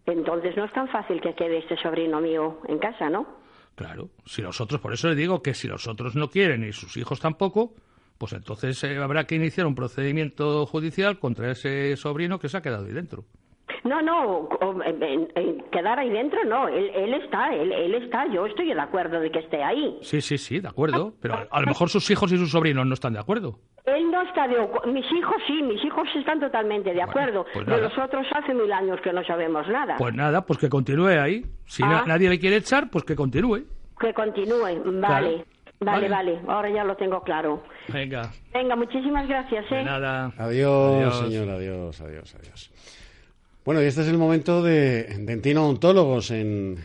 Entonces 0.09 0.57
no 0.57 0.65
es 0.65 0.73
tan 0.73 0.89
fácil 0.89 1.21
que 1.21 1.35
quede 1.35 1.59
este 1.59 1.77
sobrino 1.77 2.21
mío 2.21 2.59
en 2.67 2.79
casa, 2.79 3.11
¿no? 3.11 3.27
Claro, 3.75 4.09
si 4.25 4.43
los 4.43 4.61
otros, 4.61 4.81
por 4.81 4.93
eso 4.93 5.09
le 5.09 5.15
digo 5.15 5.43
que 5.43 5.55
si 5.55 5.69
los 5.69 5.87
otros 5.87 6.17
no 6.17 6.29
quieren 6.29 6.65
y 6.65 6.73
sus 6.73 6.97
hijos 6.97 7.21
tampoco, 7.21 7.75
pues 8.17 8.33
entonces 8.33 8.83
eh, 8.85 8.97
habrá 8.99 9.25
que 9.25 9.37
iniciar 9.37 9.67
un 9.67 9.75
procedimiento 9.75 10.67
judicial 10.67 11.19
contra 11.19 11.53
ese 11.53 11.97
sobrino 11.97 12.39
que 12.39 12.49
se 12.49 12.57
ha 12.57 12.63
quedado 12.63 12.87
ahí 12.87 12.93
dentro. 12.93 13.25
No, 13.85 14.03
no, 14.03 14.49
quedar 15.70 15.99
ahí 15.99 16.11
dentro 16.11 16.45
no, 16.45 16.68
él, 16.68 16.91
él 16.95 17.14
está, 17.14 17.55
él, 17.55 17.72
él, 17.72 17.95
está, 17.95 18.26
yo 18.33 18.47
estoy 18.47 18.66
de 18.66 18.81
acuerdo 18.81 19.20
de 19.20 19.31
que 19.31 19.41
esté 19.41 19.62
ahí. 19.62 19.99
Sí, 20.03 20.20
sí, 20.20 20.39
sí, 20.39 20.61
de 20.61 20.68
acuerdo, 20.68 21.14
pero 21.20 21.47
a 21.51 21.61
lo 21.61 21.66
mejor 21.66 21.89
sus 21.89 22.11
hijos 22.11 22.33
y 22.33 22.37
sus 22.37 22.51
sobrinos 22.51 22.87
no 22.87 22.95
están 22.95 23.12
de 23.12 23.20
acuerdo. 23.20 23.59
Él 23.85 24.11
no 24.11 24.22
está 24.22 24.47
de 24.47 24.61
acuerdo. 24.61 24.93
Mis 24.93 25.07
hijos 25.12 25.37
sí, 25.47 25.62
mis 25.62 25.83
hijos 25.85 26.09
están 26.14 26.41
totalmente 26.41 26.93
de 26.93 27.03
acuerdo. 27.03 27.47
Pues 27.53 27.66
de 27.66 27.81
los 27.81 27.99
otros 27.99 28.26
hace 28.35 28.53
mil 28.53 28.70
años 28.72 29.01
que 29.03 29.12
no 29.12 29.24
sabemos 29.24 29.66
nada. 29.68 29.97
Pues 29.97 30.14
nada, 30.14 30.45
pues 30.45 30.59
que 30.59 30.68
continúe 30.68 31.18
ahí. 31.20 31.45
Si 31.66 31.83
ah. 31.83 32.05
nadie 32.07 32.29
le 32.29 32.39
quiere 32.39 32.57
echar, 32.57 32.91
pues 32.91 33.05
que 33.05 33.16
continúe. 33.16 33.64
Que 33.99 34.12
continúe, 34.12 34.83
vale. 35.01 35.45
Vale, 35.81 36.09
vale, 36.09 36.41
ahora 36.49 36.68
ya 36.70 36.83
lo 36.83 36.97
tengo 36.97 37.20
claro. 37.22 37.62
Venga. 37.93 38.33
Venga, 38.53 38.74
muchísimas 38.74 39.29
gracias, 39.29 39.64
¿eh? 39.70 39.85
nada. 39.85 40.33
Adiós, 40.37 41.18
señor, 41.18 41.49
adiós, 41.49 42.01
adiós, 42.01 42.35
adiós. 42.35 42.72
Bueno, 43.69 43.83
y 43.83 43.85
este 43.85 44.01
es 44.01 44.09
el 44.09 44.16
momento 44.16 44.62
de 44.62 45.03
Dentino 45.27 45.69
Ontólogos 45.69 46.31
en, 46.31 46.79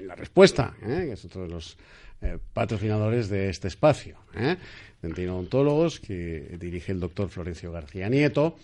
la 0.00 0.14
respuesta, 0.14 0.74
¿eh? 0.80 1.04
que 1.08 1.12
es 1.12 1.24
otro 1.26 1.42
de 1.42 1.48
los 1.50 1.76
eh, 2.22 2.38
patrocinadores 2.54 3.28
de 3.28 3.50
este 3.50 3.68
espacio. 3.68 4.16
¿eh? 4.34 4.56
Odontólogos, 5.02 6.00
que 6.00 6.56
dirige 6.58 6.92
el 6.92 7.00
doctor 7.00 7.28
Florencio 7.28 7.70
García 7.70 8.08
Nieto, 8.08 8.56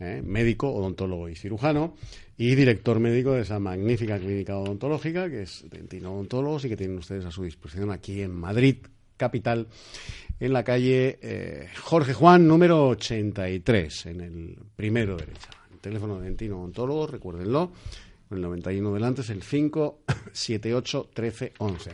¿eh? 0.00 0.20
médico, 0.24 0.72
odontólogo 0.72 1.28
y 1.28 1.36
cirujano, 1.36 1.94
y 2.36 2.56
director 2.56 2.98
médico 2.98 3.34
de 3.34 3.42
esa 3.42 3.60
magnífica 3.60 4.18
clínica 4.18 4.58
odontológica, 4.58 5.30
que 5.30 5.42
es 5.42 5.66
Dentino 5.70 6.14
Odontólogos, 6.14 6.64
y 6.64 6.68
que 6.68 6.76
tienen 6.76 6.98
ustedes 6.98 7.26
a 7.26 7.30
su 7.30 7.44
disposición 7.44 7.92
aquí 7.92 8.22
en 8.22 8.32
Madrid, 8.32 8.78
capital, 9.16 9.68
en 10.40 10.52
la 10.52 10.64
calle 10.64 11.68
Jorge 11.80 12.12
Juan, 12.12 12.48
número 12.48 12.88
83, 12.88 14.06
en 14.06 14.20
el 14.20 14.58
primero 14.74 15.16
derecha. 15.16 15.57
El 15.78 15.82
teléfono 15.82 16.18
de 16.18 16.24
Dentino 16.24 16.58
Odontólogos, 16.58 17.08
recuérdenlo, 17.08 17.70
el 18.32 18.40
91 18.40 18.94
delante 18.94 19.20
es 19.20 19.30
el 19.30 19.44
578 19.44 21.10
1311. 21.16 21.92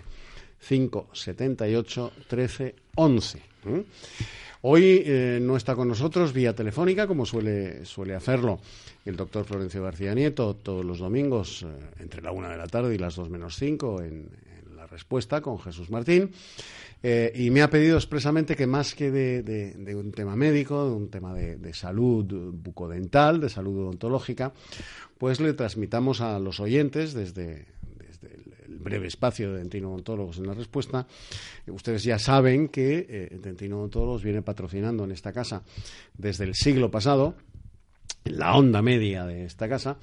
578 0.66 2.12
13 2.26 2.74
11. 2.94 3.42
Hoy 4.62 5.02
eh, 5.04 5.38
no 5.42 5.58
está 5.58 5.74
con 5.74 5.88
nosotros 5.88 6.32
vía 6.32 6.54
telefónica, 6.54 7.06
como 7.06 7.26
suele, 7.26 7.82
hacerlo 8.16 8.58
el 9.04 9.16
doctor 9.16 9.44
Florencio 9.44 9.82
García 9.82 10.14
Nieto 10.14 10.56
todos 10.56 10.82
los 10.82 11.00
domingos 11.00 11.62
eh, 11.62 11.66
entre 11.98 12.22
la 12.22 12.32
una 12.32 12.48
de 12.48 12.56
la 12.56 12.66
tarde 12.66 12.94
y 12.94 12.98
las 12.98 13.16
dos 13.16 13.28
menos 13.28 13.56
cinco 13.56 14.00
en, 14.00 14.30
respuesta 14.94 15.40
con 15.40 15.58
Jesús 15.58 15.90
Martín. 15.90 16.30
Eh, 17.02 17.32
y 17.34 17.50
me 17.50 17.62
ha 17.62 17.68
pedido 17.68 17.96
expresamente 17.96 18.56
que 18.56 18.66
más 18.66 18.94
que 18.94 19.10
de, 19.10 19.96
un 19.96 20.12
tema 20.12 20.36
médico, 20.36 20.88
de 20.88 20.94
un 20.94 21.10
tema 21.10 21.34
de, 21.34 21.74
salud 21.74 22.24
bucodental, 22.54 23.40
de 23.40 23.50
salud 23.50 23.76
odontológica, 23.80 24.54
pues 25.18 25.40
le 25.40 25.52
transmitamos 25.52 26.20
a 26.20 26.38
los 26.38 26.60
oyentes 26.60 27.12
desde, 27.12 27.66
breve 28.66 29.08
espacio 29.08 29.52
de 29.52 29.58
Dentino 29.58 29.88
Odontólogos 29.88 30.38
en 30.38 30.46
la 30.46 30.54
respuesta. 30.54 31.06
Ustedes 31.66 32.04
ya 32.04 32.18
saben 32.18 32.68
que 32.68 33.06
eh, 33.08 33.38
Dentino 33.42 33.78
Odontólogos 33.78 34.22
viene 34.22 34.42
patrocinando 34.42 35.04
en 35.04 35.10
esta 35.10 35.32
casa 35.32 35.62
desde 36.16 36.44
el 36.44 36.54
siglo 36.54 36.90
pasado 36.90 37.34
la 38.24 38.56
onda 38.56 38.82
media 38.82 39.24
de 39.24 39.44
esta 39.44 39.68
casa, 39.68 39.98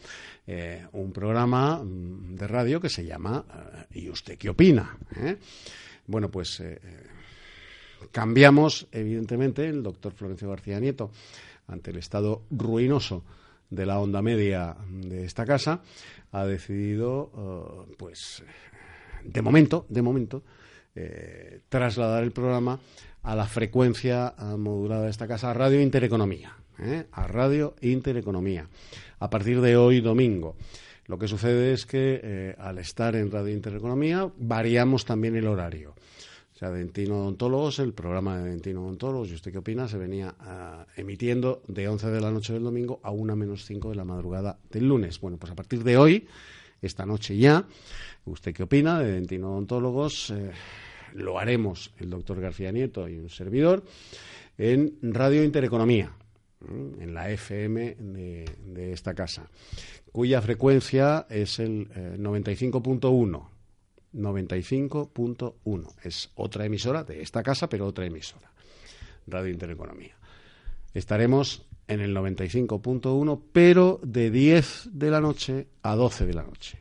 eh, 0.45 0.85
un 0.93 1.11
programa 1.11 1.83
mm, 1.83 2.35
de 2.35 2.47
radio 2.47 2.79
que 2.79 2.89
se 2.89 3.05
llama 3.05 3.45
eh, 3.91 3.99
¿Y 4.01 4.09
usted 4.09 4.37
qué 4.37 4.49
opina? 4.49 4.97
Bueno, 6.07 6.29
pues 6.29 6.61
cambiamos, 8.11 8.87
evidentemente, 8.91 9.65
el 9.65 9.83
doctor 9.83 10.13
Florencio 10.13 10.49
García 10.49 10.79
Nieto, 10.79 11.11
ante 11.67 11.91
el 11.91 11.97
estado 11.97 12.43
ruinoso 12.49 13.23
de 13.69 13.85
la 13.85 13.99
onda 13.99 14.21
media 14.21 14.75
de 14.89 15.23
esta 15.23 15.45
casa, 15.45 15.81
ha 16.31 16.45
decidido, 16.45 17.87
pues, 17.97 18.43
de 19.23 19.41
momento, 19.41 19.85
de 19.89 20.01
momento, 20.01 20.43
eh, 20.93 21.61
trasladar 21.69 22.23
el 22.23 22.31
programa 22.31 22.79
a 23.23 23.35
la 23.35 23.45
frecuencia 23.45 24.33
modulada 24.57 25.03
de 25.05 25.11
esta 25.11 25.27
casa, 25.27 25.53
Radio 25.53 25.79
Intereconomía. 25.79 26.61
¿Eh? 26.82 27.05
A 27.11 27.27
Radio 27.27 27.75
Intereconomía. 27.82 28.67
A 29.19 29.29
partir 29.29 29.61
de 29.61 29.77
hoy, 29.77 30.01
domingo. 30.01 30.55
Lo 31.07 31.17
que 31.17 31.27
sucede 31.27 31.73
es 31.73 31.86
que 31.86 32.19
eh, 32.23 32.55
al 32.57 32.77
estar 32.77 33.15
en 33.15 33.32
Radio 33.32 33.53
Intereconomía 33.53 34.32
variamos 34.38 35.05
también 35.05 35.36
el 35.36 35.47
horario. 35.47 35.95
O 36.53 36.57
sea, 36.57 36.69
Dentino 36.69 37.21
Odontólogos, 37.21 37.79
el 37.79 37.93
programa 37.93 38.38
de 38.38 38.49
Dentino 38.49 38.84
Odontólogos, 38.84 39.29
¿y 39.29 39.34
usted 39.34 39.51
qué 39.51 39.57
opina? 39.57 39.88
Se 39.88 39.97
venía 39.97 40.36
ah, 40.39 40.86
emitiendo 40.95 41.63
de 41.67 41.88
11 41.88 42.11
de 42.11 42.21
la 42.21 42.32
noche 42.32 42.53
del 42.53 42.63
domingo 42.63 42.99
a 43.03 43.11
1 43.11 43.36
menos 43.36 43.65
5 43.65 43.89
de 43.89 43.95
la 43.95 44.05
madrugada 44.05 44.57
del 44.69 44.88
lunes. 44.88 45.19
Bueno, 45.19 45.38
pues 45.38 45.51
a 45.51 45.55
partir 45.55 45.84
de 45.84 45.97
hoy, 45.97 46.27
esta 46.82 47.05
noche 47.05 47.36
ya, 47.36 47.65
¿Usted 48.25 48.53
qué 48.53 48.63
opina 48.63 48.99
de 48.99 49.13
Dentino 49.13 49.51
Odontólogos? 49.51 50.29
Eh, 50.29 50.51
lo 51.13 51.39
haremos 51.39 51.91
el 51.99 52.09
doctor 52.09 52.39
García 52.39 52.71
Nieto 52.71 53.09
y 53.09 53.17
un 53.17 53.29
servidor 53.29 53.84
en 54.57 54.97
Radio 55.01 55.43
Intereconomía, 55.43 56.11
en 56.70 57.14
la 57.14 57.30
FM 57.30 57.95
de, 57.95 58.93
esta 58.93 59.14
casa, 59.14 59.49
cuya 60.12 60.41
frecuencia 60.41 61.26
es 61.30 61.59
el 61.59 61.89
95.1. 62.20 63.38
Eh, 63.38 63.51
95.1. 64.14 65.88
Es 66.03 66.32
otra 66.36 66.66
emisora 66.66 67.03
de 67.03 67.22
esta 67.22 67.41
casa, 67.43 67.70
pero 67.70 67.88
otra 67.88 68.05
emisora. 68.05 68.51
Radio 69.28 69.51
Intereconomía. 69.51 70.16
Estaremos 70.93 71.66
en 71.88 72.01
el 72.01 72.16
95.1, 72.16 73.41
pero 73.51 73.99
de 74.03 74.32
10 74.32 74.89
de 74.93 75.12
la 75.12 75.22
noche 75.22 75.68
a 75.82 75.95
12 75.95 76.26
de 76.26 76.34
la 76.34 76.43
noche. 76.43 76.80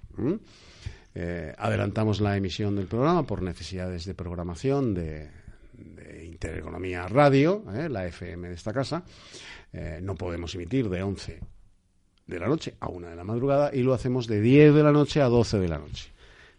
Eh, 1.15 1.55
adelantamos 1.57 2.21
la 2.21 2.37
emisión 2.37 2.77
del 2.77 2.87
programa 2.87 3.27
por 3.27 3.43
necesidades 3.43 4.05
de 4.05 4.15
programación 4.15 4.95
de, 4.95 5.29
Intereconomía 6.25 7.07
Radio, 7.09 7.65
eh, 7.75 7.89
la 7.89 8.07
FM 8.07 8.49
de 8.49 8.55
esta 8.55 8.73
casa. 8.73 9.03
Eh, 9.73 10.01
no 10.03 10.15
podemos 10.17 10.55
emitir 10.55 10.89
de 10.89 11.03
11 11.03 11.41
de 12.27 12.39
la 12.39 12.49
noche 12.49 12.75
a 12.81 12.89
1 12.89 13.09
de 13.09 13.17
la 13.17 13.25
madrugada 13.25 13.71
y 13.75 13.83
lo 13.83 13.95
hacemos 13.95 14.27
de 14.27 14.41
10 14.41 14.75
de 14.75 14.83
la 14.83 14.93
noche 14.93 15.21
a 15.21 15.27
12 15.27 15.59
de 15.59 15.69
la 15.69 15.79
noche. 15.79 16.11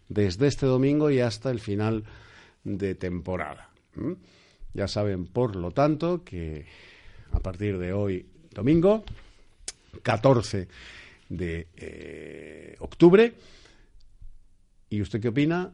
desde 0.08 0.46
este 0.46 0.66
domingo 0.66 1.10
y 1.10 1.20
hasta 1.20 1.50
el 1.50 1.58
final 1.58 2.04
de 2.64 2.94
temporada. 2.94 3.70
Ya 4.74 4.86
saben, 4.86 5.26
por 5.26 5.56
lo 5.56 5.70
tanto, 5.70 6.22
que 6.22 6.66
a 7.32 7.40
partir 7.40 7.78
de 7.78 7.94
hoy, 7.94 8.26
domingo, 8.50 9.04
14 10.02 10.68
de 11.30 11.66
eh, 11.76 12.76
octubre, 12.80 13.32
¿y 14.90 15.00
usted 15.00 15.20
qué 15.20 15.28
opina? 15.28 15.72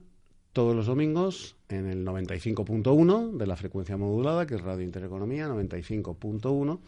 Todos 0.59 0.75
los 0.75 0.87
domingos 0.87 1.55
en 1.69 1.87
el 1.87 2.05
95.1 2.05 3.37
de 3.37 3.47
la 3.47 3.55
frecuencia 3.55 3.97
modulada, 3.97 4.45
que 4.45 4.57
es 4.57 4.61
Radio 4.61 4.83
Intereconomía, 4.83 5.47
95.1, 5.47 6.81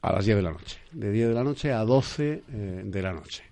a 0.00 0.12
las 0.14 0.24
10 0.24 0.36
de 0.38 0.42
la 0.42 0.52
noche. 0.52 0.78
De 0.90 1.12
10 1.12 1.28
de 1.28 1.34
la 1.34 1.44
noche 1.44 1.72
a 1.72 1.84
12 1.84 2.42
eh, 2.48 2.82
de 2.86 3.02
la 3.02 3.12
noche. 3.12 3.42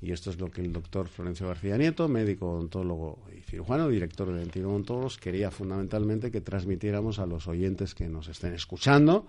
Y 0.00 0.12
esto 0.12 0.30
es 0.30 0.40
lo 0.40 0.50
que 0.50 0.62
el 0.62 0.72
doctor 0.72 1.08
Florencio 1.08 1.46
García 1.46 1.76
Nieto, 1.76 2.08
médico, 2.08 2.52
odontólogo 2.52 3.18
y 3.36 3.42
cirujano, 3.42 3.90
director 3.90 4.26
de 4.28 4.32
21 4.32 4.66
Odontólogos, 4.66 5.18
quería 5.18 5.50
fundamentalmente 5.50 6.30
que 6.30 6.40
transmitiéramos 6.40 7.18
a 7.18 7.26
los 7.26 7.46
oyentes 7.48 7.94
que 7.94 8.08
nos 8.08 8.28
estén 8.28 8.54
escuchando 8.54 9.26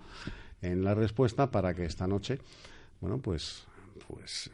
en 0.62 0.82
la 0.82 0.94
respuesta 0.94 1.50
para 1.50 1.74
que 1.74 1.84
esta 1.84 2.06
noche, 2.06 2.38
bueno, 3.02 3.18
pues, 3.18 3.66
pues, 4.08 4.50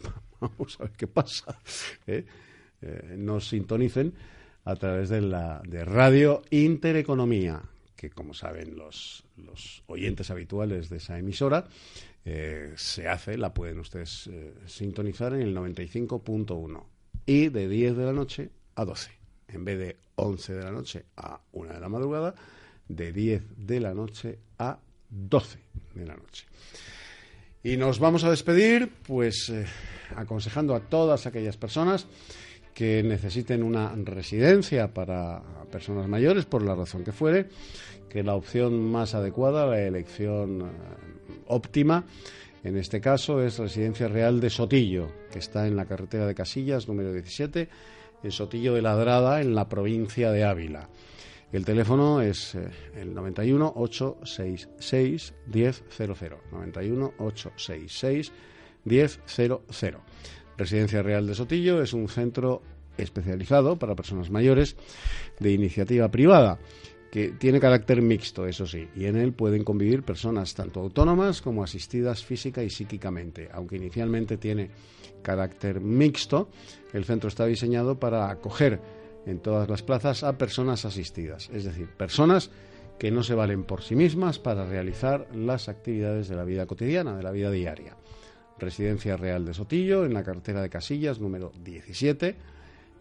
vamos 0.40 0.80
a 0.80 0.84
ver 0.84 0.92
qué 0.92 1.06
pasa, 1.06 1.60
¿eh? 2.06 2.24
Eh, 2.86 3.16
nos 3.16 3.48
sintonicen 3.48 4.12
a 4.66 4.76
través 4.76 5.08
de 5.08 5.22
la 5.22 5.62
de 5.66 5.86
Radio 5.86 6.42
Intereconomía, 6.50 7.62
que 7.96 8.10
como 8.10 8.34
saben 8.34 8.76
los, 8.76 9.24
los 9.38 9.82
oyentes 9.86 10.30
habituales 10.30 10.90
de 10.90 10.98
esa 10.98 11.18
emisora, 11.18 11.66
eh, 12.26 12.74
se 12.76 13.08
hace, 13.08 13.38
la 13.38 13.54
pueden 13.54 13.78
ustedes 13.78 14.26
eh, 14.26 14.52
sintonizar 14.66 15.32
en 15.32 15.40
el 15.40 15.56
95.1 15.56 16.84
y 17.24 17.48
de 17.48 17.68
10 17.68 17.96
de 17.96 18.04
la 18.04 18.12
noche 18.12 18.50
a 18.74 18.84
12. 18.84 19.10
En 19.48 19.64
vez 19.64 19.78
de 19.78 19.96
11 20.16 20.52
de 20.52 20.62
la 20.62 20.70
noche 20.70 21.06
a 21.16 21.40
1 21.52 21.72
de 21.72 21.80
la 21.80 21.88
madrugada, 21.88 22.34
de 22.86 23.14
10 23.14 23.66
de 23.66 23.80
la 23.80 23.94
noche 23.94 24.40
a 24.58 24.78
12 25.08 25.58
de 25.94 26.04
la 26.04 26.16
noche. 26.16 26.44
Y 27.62 27.78
nos 27.78 27.98
vamos 27.98 28.24
a 28.24 28.30
despedir, 28.30 28.92
pues 29.06 29.50
aconsejando 30.14 30.74
a 30.74 30.80
todas 30.80 31.26
aquellas 31.26 31.56
personas 31.56 32.06
que 32.74 33.02
necesiten 33.02 33.62
una 33.62 33.94
residencia 33.94 34.92
para 34.92 35.42
personas 35.70 36.08
mayores, 36.08 36.44
por 36.44 36.62
la 36.62 36.74
razón 36.74 37.04
que 37.04 37.12
fuere, 37.12 37.48
que 38.08 38.22
la 38.22 38.34
opción 38.34 38.90
más 38.90 39.14
adecuada, 39.14 39.66
la 39.66 39.80
elección 39.80 40.70
óptima. 41.46 42.04
En 42.64 42.76
este 42.76 43.00
caso 43.00 43.42
es 43.42 43.58
Residencia 43.58 44.08
Real 44.08 44.40
de 44.40 44.50
Sotillo, 44.50 45.08
que 45.30 45.38
está 45.38 45.66
en 45.66 45.76
la 45.76 45.86
carretera 45.86 46.26
de 46.26 46.34
Casillas, 46.34 46.88
número 46.88 47.12
17, 47.12 47.68
en 48.22 48.30
Sotillo 48.30 48.74
de 48.74 48.82
Ladrada, 48.82 49.40
en 49.40 49.54
la 49.54 49.68
provincia 49.68 50.32
de 50.32 50.44
Ávila. 50.44 50.88
El 51.52 51.64
teléfono 51.64 52.20
es 52.20 52.56
eh, 52.56 52.68
el 52.96 53.14
91 53.14 53.74
866 53.76 55.34
1000. 55.46 55.74
91 56.50 57.12
866 57.18 58.32
1000. 58.84 59.96
Residencia 60.56 61.02
Real 61.02 61.26
de 61.26 61.34
Sotillo 61.34 61.82
es 61.82 61.92
un 61.92 62.08
centro 62.08 62.62
especializado 62.96 63.78
para 63.78 63.96
personas 63.96 64.30
mayores 64.30 64.76
de 65.40 65.52
iniciativa 65.52 66.10
privada 66.10 66.58
que 67.10 67.28
tiene 67.28 67.60
carácter 67.60 68.02
mixto, 68.02 68.44
eso 68.44 68.66
sí, 68.66 68.88
y 68.96 69.04
en 69.04 69.14
él 69.16 69.32
pueden 69.32 69.62
convivir 69.62 70.02
personas 70.02 70.52
tanto 70.52 70.80
autónomas 70.80 71.42
como 71.42 71.62
asistidas 71.62 72.24
física 72.24 72.64
y 72.64 72.70
psíquicamente. 72.70 73.48
Aunque 73.52 73.76
inicialmente 73.76 74.36
tiene 74.36 74.70
carácter 75.22 75.80
mixto, 75.80 76.48
el 76.92 77.04
centro 77.04 77.28
está 77.28 77.46
diseñado 77.46 78.00
para 78.00 78.30
acoger 78.30 78.80
en 79.26 79.38
todas 79.38 79.68
las 79.68 79.82
plazas 79.82 80.24
a 80.24 80.36
personas 80.36 80.84
asistidas, 80.84 81.50
es 81.54 81.64
decir, 81.64 81.88
personas 81.88 82.50
que 82.98 83.12
no 83.12 83.22
se 83.22 83.34
valen 83.34 83.62
por 83.62 83.82
sí 83.82 83.94
mismas 83.94 84.40
para 84.40 84.66
realizar 84.66 85.28
las 85.34 85.68
actividades 85.68 86.28
de 86.28 86.34
la 86.34 86.44
vida 86.44 86.66
cotidiana, 86.66 87.16
de 87.16 87.22
la 87.22 87.30
vida 87.30 87.52
diaria. 87.52 87.96
Residencia 88.58 89.16
Real 89.16 89.44
de 89.44 89.54
Sotillo, 89.54 90.04
en 90.04 90.14
la 90.14 90.22
cartera 90.22 90.62
de 90.62 90.70
Casillas, 90.70 91.20
número 91.20 91.52
17, 91.62 92.36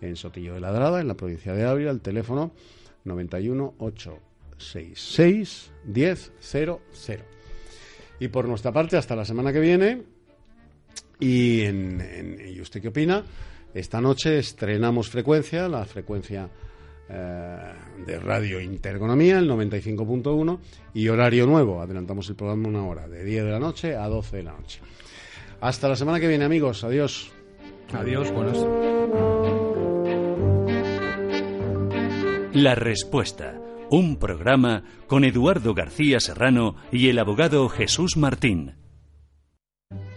en 0.02 0.16
Sotillo 0.16 0.56
de 0.56 0.60
Ladrada, 0.60 1.00
en 1.02 1.08
la 1.08 1.16
provincia 1.16 1.54
de 1.54 1.66
Ávila, 1.66 1.92
el 1.92 2.02
teléfono 2.02 2.52
91 3.06 3.76
866 3.78 5.72
1000. 5.86 7.20
Y 8.20 8.28
por 8.30 8.48
nuestra 8.48 8.72
parte, 8.72 8.98
hasta 8.98 9.16
la 9.16 9.26
semana 9.26 9.52
que 9.52 9.60
viene. 9.60 10.04
Y, 11.20 11.62
en, 11.62 12.40
¿y 12.46 12.60
usted 12.60 12.82
qué 12.82 12.88
opina? 12.90 13.24
Esta 13.74 14.00
noche 14.02 14.40
estrenamos 14.40 15.10
frecuencia, 15.10 15.68
la 15.68 15.86
frecuencia 15.86 16.50
eh, 17.10 17.58
de 18.06 18.20
Radio 18.20 18.62
Intereconomía, 18.62 19.40
el 19.40 19.50
95.1, 19.50 20.60
y 20.94 21.08
horario 21.08 21.46
nuevo. 21.46 21.82
Adelantamos 21.82 22.30
el 22.30 22.36
programa 22.36 22.68
una 22.68 22.86
hora, 22.86 23.08
de 23.08 23.24
10 23.24 23.46
de 23.46 23.52
la 23.52 23.60
noche 23.60 23.96
a 23.96 24.08
12 24.08 24.38
de 24.38 24.44
la 24.44 24.54
noche. 24.54 24.80
Hasta 25.64 25.88
la 25.88 25.96
semana 25.96 26.20
que 26.20 26.28
viene, 26.28 26.44
amigos. 26.44 26.84
Adiós. 26.84 27.32
Adiós, 27.94 28.30
buenas. 28.34 28.58
La 32.52 32.76
Respuesta, 32.76 33.62
un 33.90 34.18
programa 34.18 34.84
con 35.08 35.24
Eduardo 35.24 35.74
García 35.74 36.20
Serrano 36.20 36.76
y 36.92 37.08
el 37.08 37.18
abogado 37.18 37.70
Jesús 37.70 38.18
Martín. 38.18 38.76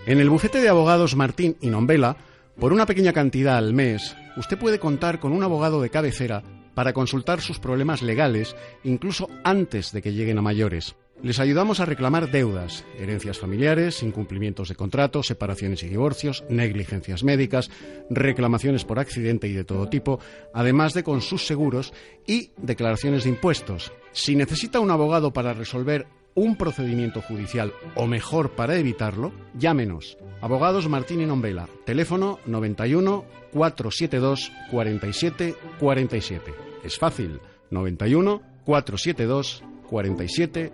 En 0.07 0.19
el 0.19 0.31
bufete 0.31 0.61
de 0.61 0.69
abogados 0.69 1.15
Martín 1.15 1.57
y 1.61 1.69
Nombela, 1.69 2.17
por 2.59 2.73
una 2.73 2.85
pequeña 2.85 3.13
cantidad 3.13 3.57
al 3.57 3.73
mes, 3.73 4.17
usted 4.37 4.59
puede 4.59 4.81
contar 4.81 5.21
con 5.21 5.31
un 5.31 5.45
abogado 5.45 5.81
de 5.81 5.91
cabecera 5.91 6.43
para 6.75 6.93
consultar 6.93 7.41
sus 7.41 7.61
problemas 7.61 8.03
legales 8.03 8.57
incluso 8.83 9.29
antes 9.45 9.93
de 9.93 10.03
que 10.03 10.13
lleguen 10.13 10.39
a 10.39 10.43
mayores. 10.43 10.97
Les 11.23 11.41
ayudamos 11.41 11.81
a 11.81 11.87
reclamar 11.87 12.31
deudas, 12.31 12.85
herencias 12.99 13.39
familiares, 13.39 14.03
incumplimientos 14.03 14.69
de 14.69 14.75
contratos, 14.75 15.27
separaciones 15.27 15.83
y 15.83 15.89
divorcios, 15.89 16.45
negligencias 16.51 17.25
médicas, 17.25 17.71
reclamaciones 18.11 18.85
por 18.85 18.99
accidente 18.99 19.49
y 19.49 19.53
de 19.53 19.65
todo 19.65 19.89
tipo, 19.89 20.21
además 20.53 20.93
de 20.93 21.03
con 21.03 21.23
sus 21.23 21.47
seguros 21.47 21.95
y 22.27 22.51
declaraciones 22.59 23.25
de 23.25 23.31
impuestos. 23.31 23.93
Si 24.13 24.37
necesita 24.37 24.79
un 24.79 24.91
abogado 24.91 25.33
para 25.33 25.55
resolver 25.55 26.07
un 26.35 26.57
procedimiento 26.57 27.23
judicial 27.23 27.73
o 27.95 28.07
mejor 28.07 28.51
para 28.51 28.77
evitarlo, 28.77 29.33
llámenos. 29.59 30.19
Abogados 30.43 30.87
Martín 30.87 31.23
y 31.23 31.27
Nombela, 31.27 31.67
teléfono 31.87 32.39
91 32.45 33.25
472 33.53 34.53
47 34.71 35.57
47. 35.81 36.55
Es 36.85 36.99
fácil, 36.99 37.41
91 37.71 38.43
472 38.67 39.63
47 39.63 39.76
47. 39.87 40.73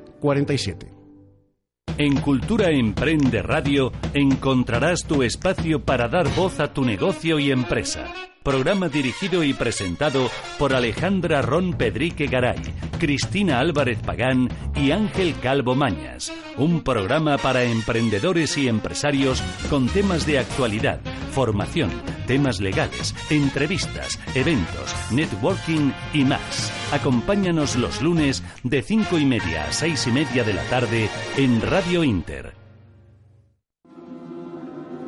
En 1.98 2.20
Cultura 2.20 2.70
Emprende 2.70 3.42
Radio 3.42 3.92
encontrarás 4.14 5.04
tu 5.06 5.22
espacio 5.22 5.84
para 5.84 6.08
dar 6.08 6.28
voz 6.34 6.58
a 6.60 6.72
tu 6.72 6.84
negocio 6.84 7.38
y 7.38 7.50
empresa. 7.50 8.31
Programa 8.42 8.88
dirigido 8.88 9.44
y 9.44 9.54
presentado 9.54 10.28
por 10.58 10.74
Alejandra 10.74 11.42
Ron 11.42 11.74
Pedrique 11.74 12.26
Garay, 12.26 12.60
Cristina 12.98 13.60
Álvarez 13.60 13.98
Pagán 14.00 14.48
y 14.74 14.90
Ángel 14.90 15.34
Calvo 15.40 15.76
Mañas. 15.76 16.32
Un 16.56 16.82
programa 16.82 17.38
para 17.38 17.62
emprendedores 17.62 18.58
y 18.58 18.66
empresarios 18.66 19.40
con 19.70 19.88
temas 19.88 20.26
de 20.26 20.40
actualidad, 20.40 21.00
formación, 21.30 21.90
temas 22.26 22.60
legales, 22.60 23.14
entrevistas, 23.30 24.18
eventos, 24.34 24.92
networking 25.12 25.92
y 26.12 26.24
más. 26.24 26.72
Acompáñanos 26.92 27.76
los 27.76 28.02
lunes 28.02 28.42
de 28.64 28.82
cinco 28.82 29.18
y 29.18 29.24
media 29.24 29.66
a 29.68 29.72
seis 29.72 30.08
y 30.08 30.10
media 30.10 30.42
de 30.42 30.54
la 30.54 30.64
tarde 30.64 31.08
en 31.36 31.60
Radio 31.60 32.02
Inter. 32.02 32.54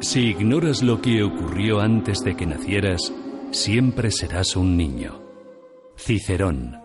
Si 0.01 0.20
ignoras 0.20 0.82
lo 0.82 1.01
que 1.01 1.22
ocurrió 1.22 1.80
antes 1.80 2.18
de 2.20 2.37
que 2.37 2.45
nacieras, 2.45 3.12
siempre 3.55 4.11
serás 4.11 4.57
un 4.57 4.77
niño. 4.77 5.23
Cicerón. 5.97 6.77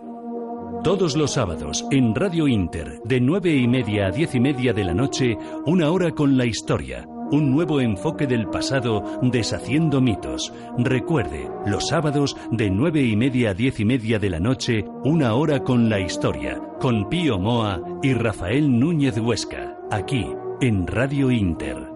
Todos 0.84 1.16
los 1.16 1.32
sábados 1.32 1.84
en 1.90 2.14
Radio 2.14 2.46
Inter, 2.46 3.00
de 3.04 3.20
nueve 3.20 3.54
y 3.54 3.66
media 3.66 4.06
a 4.06 4.10
diez 4.10 4.34
y 4.34 4.40
media 4.40 4.72
de 4.72 4.84
la 4.84 4.94
noche, 4.94 5.36
una 5.66 5.90
hora 5.90 6.12
con 6.12 6.38
la 6.38 6.46
historia. 6.46 7.06
Un 7.32 7.52
nuevo 7.52 7.80
enfoque 7.80 8.26
del 8.26 8.46
pasado 8.48 9.02
deshaciendo 9.20 10.00
mitos. 10.00 10.52
Recuerde, 10.78 11.48
los 11.66 11.88
sábados 11.88 12.36
de 12.50 12.70
nueve 12.70 13.02
y 13.02 13.16
media 13.16 13.50
a 13.50 13.54
diez 13.54 13.78
y 13.80 13.84
media 13.84 14.18
de 14.18 14.30
la 14.30 14.40
noche, 14.40 14.84
una 15.04 15.34
hora 15.34 15.60
con 15.60 15.88
la 15.90 16.00
historia, 16.00 16.60
con 16.80 17.08
Pío 17.08 17.38
Moa 17.38 17.80
y 18.02 18.14
Rafael 18.14 18.78
Núñez 18.78 19.18
Huesca, 19.18 19.76
aquí, 19.90 20.26
en 20.60 20.86
Radio 20.86 21.30
Inter. 21.30 21.89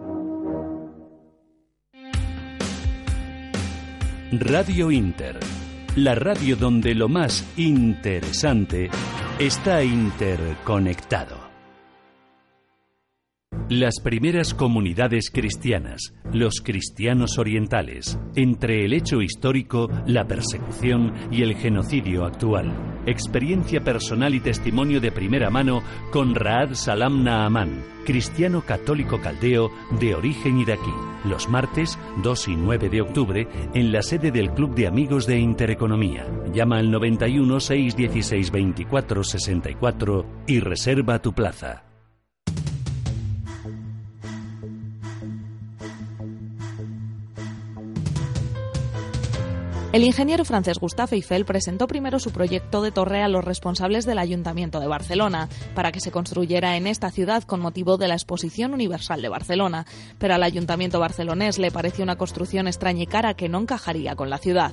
Radio 4.41 4.91
Inter, 4.91 5.39
la 5.97 6.15
radio 6.15 6.57
donde 6.57 6.95
lo 6.95 7.09
más 7.09 7.45
interesante 7.57 8.91
está 9.39 9.83
interconectado. 9.85 11.44
Las 13.71 13.99
primeras 13.99 14.53
comunidades 14.53 15.31
cristianas, 15.31 16.13
los 16.35 16.61
cristianos 16.61 17.39
orientales, 17.39 18.19
entre 18.37 18.85
el 18.85 18.93
hecho 18.93 19.23
histórico, 19.23 19.89
la 20.07 20.27
persecución 20.27 21.15
y 21.31 21.41
el 21.41 21.57
genocidio 21.57 22.27
actual. 22.27 22.75
Experiencia 23.07 23.83
personal 23.83 24.35
y 24.35 24.41
testimonio 24.41 25.01
de 25.01 25.11
primera 25.11 25.49
mano 25.49 25.83
con 26.13 26.35
Raad 26.35 26.75
Salam 26.75 27.25
Naaman, 27.25 27.83
cristiano 28.05 28.61
católico 28.61 29.23
caldeo 29.23 29.71
de 29.99 30.15
origen 30.15 30.59
y 30.59 30.67
de 30.67 30.75
aquí, 30.75 30.93
los 31.25 31.49
martes 31.49 31.99
2 32.23 32.49
y 32.49 32.57
9 32.57 32.91
de 32.91 33.01
octubre 33.01 33.49
en 33.73 33.93
la 33.93 34.03
sede 34.03 34.31
del 34.31 34.51
Club 34.51 34.75
de 34.75 34.89
Amigos 34.89 35.27
de 35.27 35.39
Intereconomía. 35.39 36.27
Llama 36.53 36.81
al 36.81 36.91
91 36.91 37.61
616 37.61 38.51
24 38.51 39.25
64 39.25 40.27
y 40.49 40.61
reserva 40.61 41.23
tu 41.23 41.33
plaza. 41.33 41.94
El 49.95 50.03
ingeniero 50.03 50.45
francés 50.45 50.81
Gustave 50.81 51.15
Eiffel 51.15 51.45
presentó 51.45 51.87
primero 51.87 52.19
su 52.19 52.33
proyecto 52.33 52.83
de 52.83 52.91
torre 52.91 53.23
a 53.23 53.29
los 53.29 53.45
responsables 53.45 54.05
del 54.05 54.19
Ayuntamiento 54.19 54.81
de 54.81 54.89
Barcelona 54.89 55.49
para 55.73 55.93
que 55.93 56.01
se 56.01 56.11
construyera 56.11 56.77
en 56.77 56.89
esta 56.89 57.13
ciudad 57.13 57.45
con 57.45 57.61
motivo 57.61 57.97
de 57.97 58.09
la 58.09 58.15
Exposición 58.15 58.75
Universal 58.75 59.23
de 59.23 59.29
Barcelona, 59.29 59.87
pero 60.19 60.35
al 60.35 60.43
Ayuntamiento 60.43 60.99
barcelonés 60.99 61.61
le 61.61 61.71
pareció 61.71 62.03
una 62.03 62.17
construcción 62.17 62.67
extraña 62.67 63.05
y 63.05 63.07
cara 63.07 63.35
que 63.35 63.49
no 63.49 63.61
encajaría 63.61 64.17
con 64.17 64.31
la 64.31 64.39
ciudad. 64.39 64.73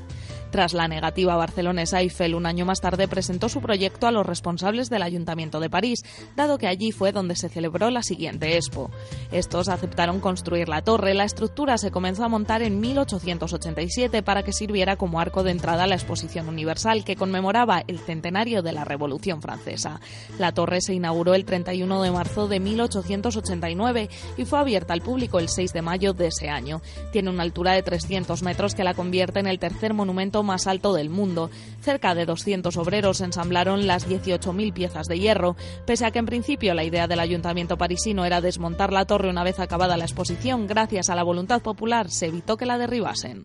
Tras 0.52 0.74
la 0.74 0.90
negativa 0.90 1.38
barcelonesa, 1.38 2.02
Eiffel 2.02 2.36
un 2.36 2.46
año 2.46 2.66
más 2.66 2.82
tarde 2.82 3.08
presentó 3.08 3.48
su 3.48 3.62
proyecto 3.62 4.06
a 4.06 4.12
los 4.12 4.26
responsables 4.26 4.90
del 4.90 5.02
Ayuntamiento 5.02 5.62
de 5.62 5.70
París, 5.70 6.04
dado 6.36 6.58
que 6.58 6.68
allí 6.68 6.92
fue 6.92 7.14
donde 7.14 7.38
se 7.38 7.48
celebró 7.48 7.90
la 7.90 8.04
siguiente 8.04 8.58
Expo. 8.58 8.92
Estos 9.32 9.70
aceptaron 9.70 10.20
construir 10.20 10.68
la 10.68 10.82
torre. 10.82 11.14
La 11.14 11.24
estructura 11.24 11.78
se 11.78 11.90
comenzó 11.90 12.26
a 12.26 12.30
montar 12.30 12.62
en 12.64 12.82
1887 12.82 14.24
para 14.24 14.44
que 14.44 14.52
sirviera 14.52 14.98
como 14.98 15.22
arco 15.22 15.44
de 15.44 15.52
entrada 15.52 15.86
a 15.86 15.88
la 15.88 15.96
Exposición 15.96 16.50
Universal, 16.50 17.06
que 17.06 17.16
conmemoraba 17.16 17.84
el 17.88 18.00
centenario 18.00 18.62
de 18.62 18.74
la 18.74 18.84
Revolución 18.84 19.42
Francesa. 19.42 20.02
La 20.38 20.52
torre 20.52 20.82
se 20.82 20.94
inauguró 20.94 21.34
el 21.34 21.46
31 21.46 22.02
de 22.02 22.12
marzo 22.12 22.50
de 22.50 22.60
1889 22.60 24.10
y 24.36 24.44
fue 24.44 24.60
abierta 24.60 24.92
al 24.94 25.02
público 25.02 25.40
el 25.40 25.48
6 25.48 25.72
de 25.72 25.82
mayo 25.82 26.12
de 26.12 26.28
ese 26.28 26.50
año. 26.50 26.82
Tiene 27.14 27.30
una 27.30 27.44
altura 27.44 27.72
de 27.72 27.84
300 27.84 28.44
metros 28.44 28.76
que 28.76 28.84
la 28.84 28.94
convierte 28.94 29.40
en 29.40 29.48
el 29.48 29.58
tercer 29.58 29.94
monumento 29.94 30.41
más 30.44 30.68
alto 30.68 30.94
del 30.94 31.10
mundo. 31.10 31.50
Cerca 31.82 32.16
de 32.16 32.26
200 32.26 32.76
obreros 32.78 33.22
ensamblaron 33.22 33.88
las 33.88 34.08
18.000 34.08 34.74
piezas 34.74 35.08
de 35.08 35.20
hierro, 35.20 35.56
pese 35.86 36.06
a 36.06 36.12
que 36.12 36.20
en 36.20 36.26
principio 36.26 36.74
la 36.74 36.84
idea 36.84 37.08
del 37.08 37.20
ayuntamiento 37.20 37.78
parisino 37.78 38.26
era 38.26 38.42
desmontar 38.42 38.94
la 38.94 39.06
torre 39.06 39.30
una 39.30 39.44
vez 39.44 39.60
acabada 39.60 39.98
la 39.98 40.06
exposición, 40.06 40.68
gracias 40.68 41.10
a 41.10 41.16
la 41.16 41.24
voluntad 41.24 41.62
popular 41.62 42.10
se 42.10 42.28
evitó 42.28 42.58
que 42.58 42.66
la 42.66 42.78
derribasen. 42.78 43.44